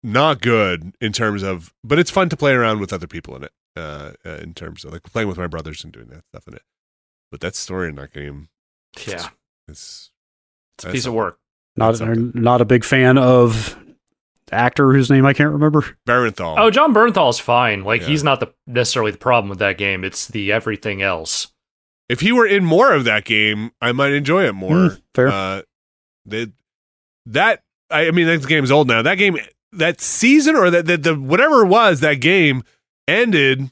[0.07, 3.45] not good in terms of, but it's fun to play around with other people in
[3.45, 3.53] it.
[3.77, 6.55] Uh, uh, in terms of like playing with my brothers and doing that stuff in
[6.55, 6.62] it.
[7.31, 8.49] But that story in that game
[9.07, 9.28] Yeah,
[9.69, 10.11] it's
[10.78, 11.39] it's a piece of work.
[11.77, 13.77] Not That's not a big fan of
[14.51, 15.83] actor whose name I can't remember.
[16.09, 16.55] Barenthal.
[16.57, 17.85] Oh, Jon Bernthal's fine.
[17.85, 18.07] Like Yeah.
[18.07, 20.05] he's not the necessarily the problem with that game.
[20.05, 21.49] It's the everything else.
[22.09, 24.70] if he were in more of that game, I might enjoy it more.
[24.70, 25.28] Mm, fair.
[25.28, 25.62] Uh,
[26.24, 26.47] they,
[27.27, 29.03] that I, I mean, that game's old now.
[29.03, 29.37] That game,
[29.78, 32.62] that season or that the, whatever it was, that game
[33.07, 33.70] ended,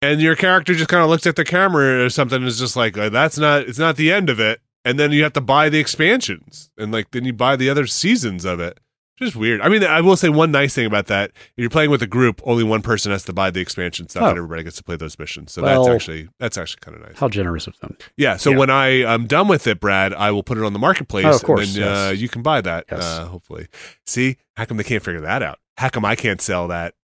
[0.00, 2.76] and your character just kind of looks at the camera or something and is just
[2.76, 3.62] like, "Uh, "That's not.
[3.62, 6.92] It's not the end of it." And then you have to buy the expansions, and
[6.92, 8.80] like then you buy the other seasons of it.
[9.18, 9.60] Just weird.
[9.60, 12.06] I mean, I will say one nice thing about that: if you're playing with a
[12.06, 14.28] group, only one person has to buy the expansion stuff, Oh.
[14.30, 15.52] and everybody gets to play those missions.
[15.52, 17.18] So Well- that's actually that's actually kind of nice.
[17.18, 17.96] How generous of them.
[18.16, 18.36] Yeah.
[18.36, 18.56] So Yeah.
[18.56, 21.26] when I am done with it, Brad, I will put it on the marketplace.
[21.26, 22.86] Oh, of course, And then, uh, you can buy that.
[22.90, 23.02] Yes.
[23.04, 23.68] Uh, hopefully.
[24.06, 25.58] See, how come they can't figure that out?
[25.78, 26.94] How come I can't sell that?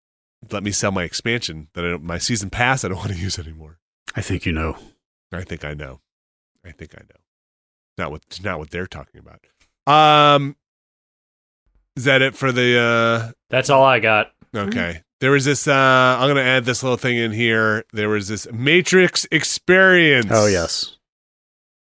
[0.50, 2.84] Let me sell my expansion that I don't, my season pass.
[2.84, 3.78] I don't want to use anymore.
[4.16, 4.78] I think you know.
[5.32, 6.00] I think I know.
[6.64, 7.20] I think I know.
[7.98, 9.40] Not what not what they're talking about.
[9.86, 10.56] Um,
[11.98, 12.78] is that it for the?
[12.78, 14.32] uh That's all I got.
[14.54, 15.02] Okay.
[15.20, 15.66] There was this.
[15.68, 17.84] uh I'm gonna add this little thing in here.
[17.92, 20.28] There was this Matrix experience.
[20.30, 20.96] Oh yes,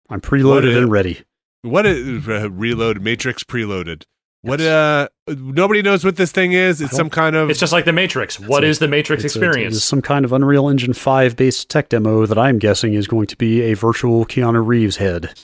[0.08, 1.22] I'm preloaded What- and ready.
[1.62, 4.04] What is uh, reload matrix preloaded?
[4.42, 6.80] What uh nobody knows what this thing is.
[6.80, 8.38] It's some kind of It's just like the Matrix.
[8.38, 9.74] What a- is the Matrix It's a- experience?
[9.74, 13.08] it is some kind of Unreal Engine 5 based tech demo that I'm guessing is
[13.08, 15.34] going to be a virtual Keanu Reeves head.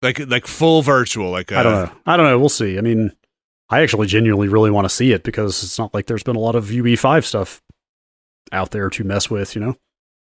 [0.00, 1.92] like like full virtual like uh, I don't know.
[2.06, 2.38] I don't know.
[2.38, 2.78] We'll see.
[2.78, 3.12] I mean,
[3.70, 6.40] I actually genuinely really want to see it because it's not like there's been a
[6.40, 7.62] lot of UE5 stuff
[8.52, 9.76] out there to mess with, you know?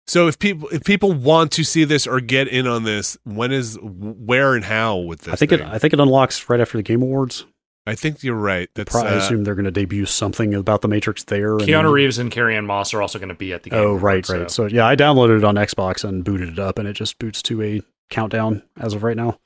[0.07, 3.53] So if people if people want to see this or get in on this, when
[3.53, 5.33] is where and how with this?
[5.33, 5.61] I think thing?
[5.61, 7.47] it I think it unlocks right after the Game Awards.
[7.87, 8.69] I think you're right.
[8.75, 11.53] That's Pro- I uh, assume they're going to debut something about the Matrix there.
[11.53, 13.71] and Keanu then- Reeves and Carrie Ann Moss are also going to be at the
[13.71, 13.79] game.
[13.79, 14.51] Oh, right, Awards, right.
[14.51, 17.19] so- So yeah, I downloaded it on Xbox and booted it up, and it just
[17.19, 19.39] boots to a countdown as of right now.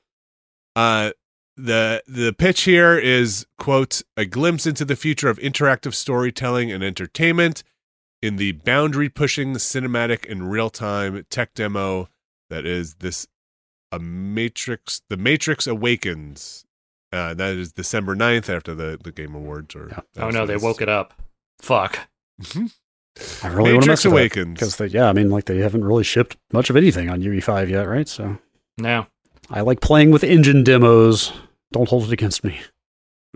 [0.76, 1.10] uh
[1.58, 6.84] the the pitch here is quote a glimpse into the future of interactive storytelling and
[6.84, 7.64] entertainment
[8.22, 12.08] in the boundary pushing cinematic and real time tech demo
[12.48, 13.26] that is this
[13.90, 16.64] a matrix the matrix awakens
[17.12, 20.24] uh, that is december 9th after the the game awards or Yeah.
[20.24, 21.14] Oh no, they woke it up.
[21.60, 21.98] Fuck.
[23.42, 26.04] I really want to matrix mess awakens because yeah, I mean, like they haven't really
[26.04, 28.06] shipped much of anything on UE5 yet, right?
[28.08, 28.38] So
[28.76, 29.06] No.
[29.50, 31.32] I like playing with engine demos.
[31.72, 32.60] Don't hold it against me.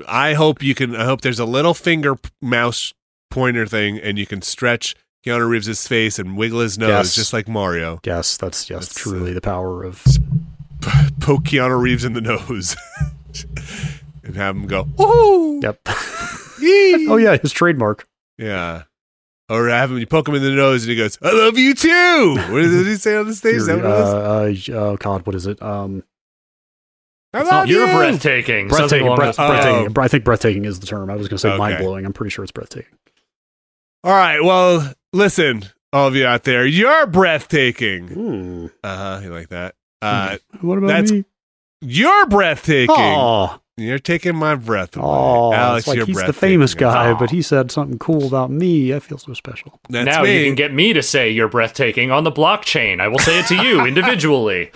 [0.08, 0.96] I hope you can.
[0.96, 2.94] I hope there's a little finger mouse
[3.30, 4.94] pointer thing, and you can stretch
[5.24, 7.14] Keanu Reeves's face and wiggle his nose, Yes.
[7.14, 8.00] just like Mario.
[8.04, 10.02] Yes, that's yes, That's, truly uh, the power of.
[11.20, 12.74] Poke Keanu Reeves in the nose,
[14.24, 14.84] and have him go.
[14.84, 15.62] Woohoo!
[15.62, 15.88] Yep.
[16.64, 18.06] Oh yeah, his trademark.
[18.38, 18.84] yeah.
[19.48, 19.98] Or have him.
[19.98, 22.86] You poke him in the nose, and he goes, "I love you too." What did
[22.86, 23.62] he say on the stage?
[23.64, 25.60] Fury, uh, uh, oh God, what is it?
[25.60, 26.04] Um,
[27.34, 27.96] I love You're you.
[27.96, 28.68] breathtaking.
[28.68, 29.06] Breathtaking.
[29.06, 29.94] along Breath, those- breathtaking.
[29.96, 30.02] Oh.
[30.02, 31.10] I think breathtaking is the term.
[31.10, 31.58] I was going to say Okay.
[31.58, 32.04] mind blowing.
[32.04, 32.92] I'm pretty sure it's breathtaking.
[34.04, 34.42] All right.
[34.42, 38.08] Well, listen, all of you out there, you're breathtaking.
[38.08, 38.66] Hmm.
[38.84, 39.20] Uh huh.
[39.24, 39.74] You like that?
[40.02, 41.24] Uh, What about That's me?
[41.80, 42.94] you're breathtaking.
[42.98, 45.06] Oh, You're taking my breath away.
[45.06, 47.18] oh, Alex, like you're he's the famous guy, Aw.
[47.18, 48.92] but he said something cool about me.
[48.92, 49.80] I feel so special.
[49.88, 50.40] That's now me.
[50.40, 53.00] you can get me to say you're breathtaking on the blockchain.
[53.00, 54.72] I will say it to you individually.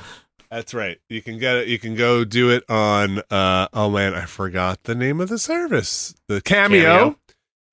[0.51, 0.99] That's right.
[1.09, 1.69] You can get it.
[1.69, 3.21] You can go do it on.
[3.31, 6.15] uh Oh man, I forgot the name of the service.
[6.29, 6.83] The Cameo.
[6.83, 7.19] Cameo.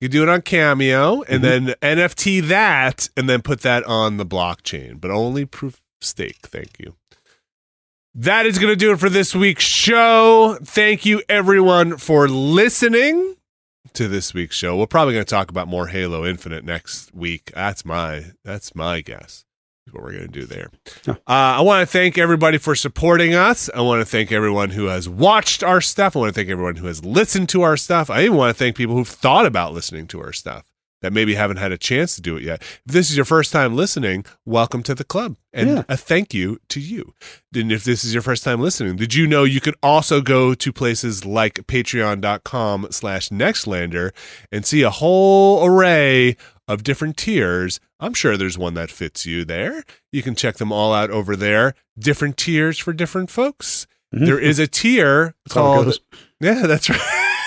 [0.00, 1.42] You do it on Cameo, and Mhm.
[1.42, 6.40] then NFT that, and then put that on the blockchain, but only proof of stake.
[6.48, 6.96] Thank you.
[8.14, 10.58] That is going to do it for this week's show.
[10.62, 13.36] Thank you, everyone, for listening
[13.94, 14.76] to this week's show.
[14.76, 17.50] We're probably going to talk about more Halo Infinite next week.
[17.54, 19.44] That's my that's my guess.
[19.92, 20.70] What we're going to do there.
[21.06, 23.68] Uh, I want to thank everybody for supporting us.
[23.74, 26.16] I want to thank everyone who has watched our stuff.
[26.16, 28.08] I want to thank everyone who has listened to our stuff.
[28.08, 30.64] I even want to thank people who've thought about listening to our stuff
[31.02, 32.62] that maybe haven't had a chance to do it yet.
[32.62, 35.36] If this is your first time listening, welcome to the club.
[35.52, 35.82] And Yeah.
[35.86, 37.12] a thank you to you.
[37.54, 40.54] And if this is your first time listening, did you know you could also go
[40.54, 44.12] to places like patreon.com slash nextlander
[44.50, 46.38] and see a whole array
[46.68, 47.80] of different tiers.
[48.00, 49.84] I'm sure there's one that fits you there.
[50.12, 51.74] You can check them all out over there.
[51.98, 53.86] Different tiers for different folks.
[54.14, 54.26] Mhm.
[54.26, 55.98] There is a tier That's called
[56.40, 57.00] yeah, that's right.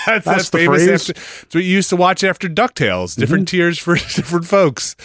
[0.06, 1.10] That's, That's that the famous phrase.
[1.10, 1.12] after.
[1.46, 3.14] It's what you used to watch after Ducktales.
[3.16, 4.96] Different tiers for different folks.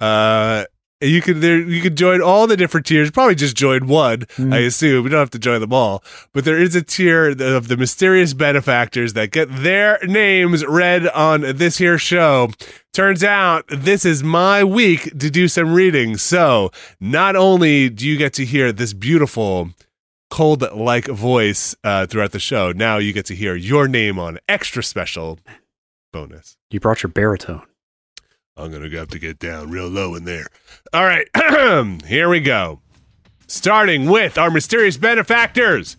[0.00, 0.64] Uh,
[1.02, 3.10] you could there you could join all the different tiers.
[3.10, 4.20] Probably just join one.
[4.36, 4.52] Mhm.
[4.54, 6.02] I assume you don't have to join them all.
[6.32, 11.40] But there is a tier of the mysterious benefactors that get their names read on
[11.56, 12.50] this here show.
[12.92, 16.16] Turns out this is my week to do some reading.
[16.16, 16.70] So
[17.00, 19.70] not only do you get to hear this beautiful
[20.30, 22.72] cold like voice uh, throughout the show.
[22.72, 25.38] Now you get to hear your name on extra special
[26.10, 26.56] bonus.
[26.70, 27.62] You brought your baritone.
[28.56, 30.46] I'm gonna have to get down real low in there.
[30.92, 31.26] All right,
[32.06, 32.80] here we go.
[33.46, 35.96] Starting with our mysterious benefactors: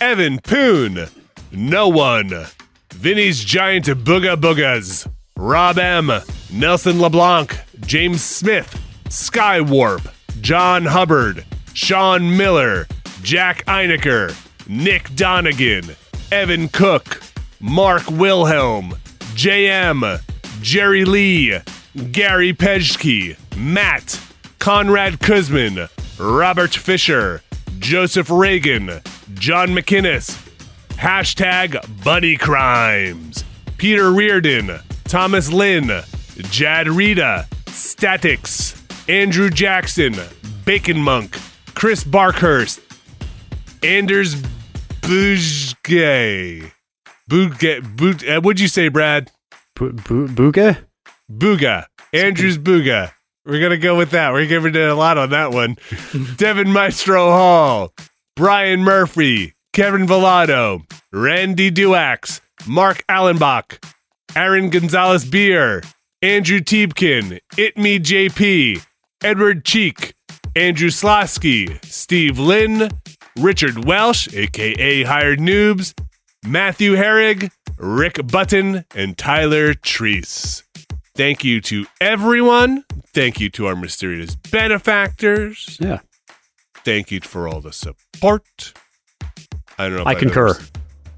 [0.00, 1.06] Evan Poon,
[1.52, 2.46] No One,
[2.92, 6.10] Vinny's Giant Booga Boogas, Rob M,
[6.52, 12.88] Nelson LeBlanc, James Smith, Skywarp, John Hubbard, Sean Miller,
[13.22, 14.34] Jack Einecker,
[14.68, 15.94] Nick Donegan,
[16.32, 17.22] Evan Cook,
[17.60, 18.90] Mark Wilhelm,
[19.34, 20.20] JM,
[20.60, 21.58] Jerry Lee,
[22.10, 24.18] Gary Pejke, Matt,
[24.58, 25.88] Conrad Kuzmin,
[26.18, 27.42] Robert Fisher,
[27.78, 29.00] Joseph Reagan,
[29.34, 30.38] John McInnes,
[30.92, 33.44] hashtag Bunny Crimes,
[33.76, 35.90] Peter Reardon, Thomas Lynn,
[36.50, 40.14] Jad Rita, Statics, Andrew Jackson,
[40.64, 41.36] Bacon Monk,
[41.74, 42.80] Chris Barkhurst,
[43.82, 44.36] Anders
[45.02, 46.72] Bugay.
[47.28, 47.96] Bugay.
[47.96, 49.30] Bug, uh, what'd you say, Brad?
[49.74, 50.28] Bu-
[51.38, 51.86] Booga?
[52.12, 53.12] Andrews Booga.
[53.46, 54.32] We're going to go with that.
[54.32, 55.76] We're giving it a lot on that one.
[56.36, 57.92] Devin Maestro Hall.
[58.36, 59.54] Brian Murphy.
[59.72, 60.82] Kevin Villado.
[61.12, 62.40] Randy Duax.
[62.66, 63.82] Mark Allenbach.
[64.36, 65.82] Aaron Gonzalez Beer.
[66.20, 67.40] Andrew Tiebkin.
[67.56, 68.84] It Me JP.
[69.24, 70.14] Edward Cheek.
[70.54, 71.82] Andrew Slosky.
[71.84, 72.90] Steve Lynn.
[73.38, 75.94] Richard Welsh, aka Hired Noobs.
[76.46, 77.50] Matthew Herrig.
[77.78, 78.84] Rick Button.
[78.94, 80.62] And Tyler Treese.
[81.14, 82.84] Thank you to everyone.
[83.12, 85.76] Thank you to our mysterious benefactors.
[85.78, 86.00] Yeah.
[86.84, 88.72] Thank you for all the support.
[89.78, 90.50] I don't know if I I've concur.
[90.50, 90.60] ever,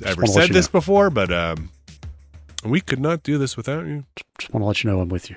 [0.04, 0.78] ever said this know.
[0.78, 1.70] before, but um,
[2.64, 4.04] we could not do this without you.
[4.38, 5.36] Just want to let you know I'm with you.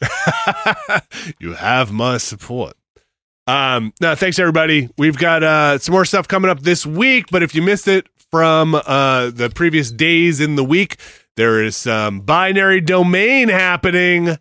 [1.38, 2.74] you have my support.
[3.46, 4.88] Um, no, thanks everybody.
[4.96, 8.06] We've got uh, some more stuff coming up this week, but if you missed it,
[8.30, 10.96] from uh, the previous days in the week.
[11.36, 14.36] There is some binary domain happening.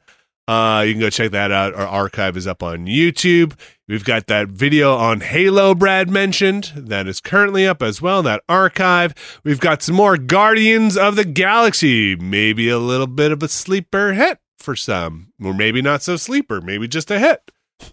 [0.48, 1.76] Uh, you can go check that out.
[1.76, 3.54] Our archive is up on YouTube.
[3.88, 8.42] We've got that video on Halo Brad mentioned that is currently up as well, that
[8.50, 9.14] archive.
[9.44, 14.14] We've got some more Guardians of the Galaxy, maybe a little bit of a sleeper
[14.14, 17.52] hit for some, or maybe not so sleeper, maybe just a hit.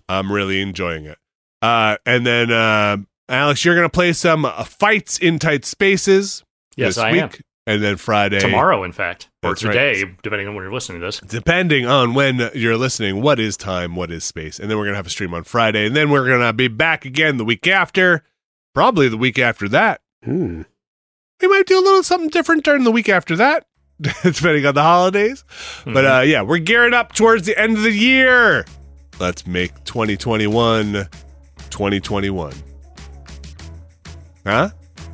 [0.09, 1.19] I'm really enjoying it.
[1.61, 2.97] Uh, and then, uh,
[3.29, 6.43] Alex, you're going to play some uh, fights in tight spaces
[6.77, 7.23] Yes, this I week.
[7.23, 7.31] am.
[7.69, 8.39] And then Friday.
[8.39, 9.73] Tomorrow, in fact, or That's right.
[9.73, 11.19] today, depending on when you're listening to this.
[11.19, 14.61] depending on when you're listening, what is time, what is space.
[14.61, 15.85] And then we're going to have a stream on Friday.
[15.87, 18.23] And then we're going to be back again the week after,
[18.73, 20.01] probably the week after that.
[20.25, 20.63] Hmm.
[21.43, 23.67] We might do a little something different during the week after that,
[24.01, 25.45] depending on the holidays.
[25.85, 26.19] But Mhm.
[26.19, 28.65] uh, yeah, we're gearing up towards the end of the year.
[29.19, 31.09] Let's make 2021
[31.71, 32.53] 2021.
[34.47, 34.71] Huh?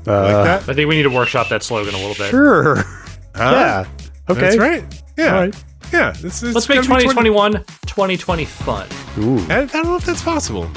[0.07, 0.69] Uh, like that?
[0.69, 2.31] I think we need to workshop that slogan a little bit.
[2.31, 2.85] Sure.
[3.35, 3.51] Huh?
[3.51, 4.09] Yeah.
[4.29, 4.41] Okay.
[4.41, 5.03] That's right.
[5.17, 5.35] Yeah.
[5.35, 5.65] All right.
[5.91, 6.11] Yeah.
[6.11, 7.53] This, this Let's make gonna be 20 2021
[7.87, 8.89] 2020 fun.
[9.19, 9.39] Ooh.
[9.51, 10.71] I, I don't know if that's possible.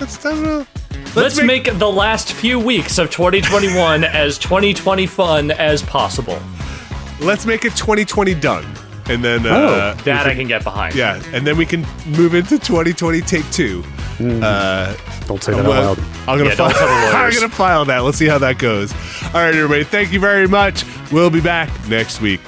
[0.00, 0.66] Let's, I don't know.
[1.14, 6.38] Let's, make, the last few weeks of 2021 as 2020 fun as possible.
[7.20, 8.64] let's make it 2020 done,
[9.08, 10.02] and then uh, Oh.
[10.04, 10.94] That I can get behind.
[10.94, 13.82] yeah, and then we can move into 2020 take two.
[14.20, 14.94] Uh,
[15.28, 15.98] Don't say that out loud.
[16.26, 17.98] I'm gonna Yeah, file, tell the I'm gonna file that.
[18.00, 18.92] Let's see how that goes.
[19.26, 19.84] All right, everybody.
[19.84, 20.84] Thank you very much.
[21.12, 22.40] We'll be back next week.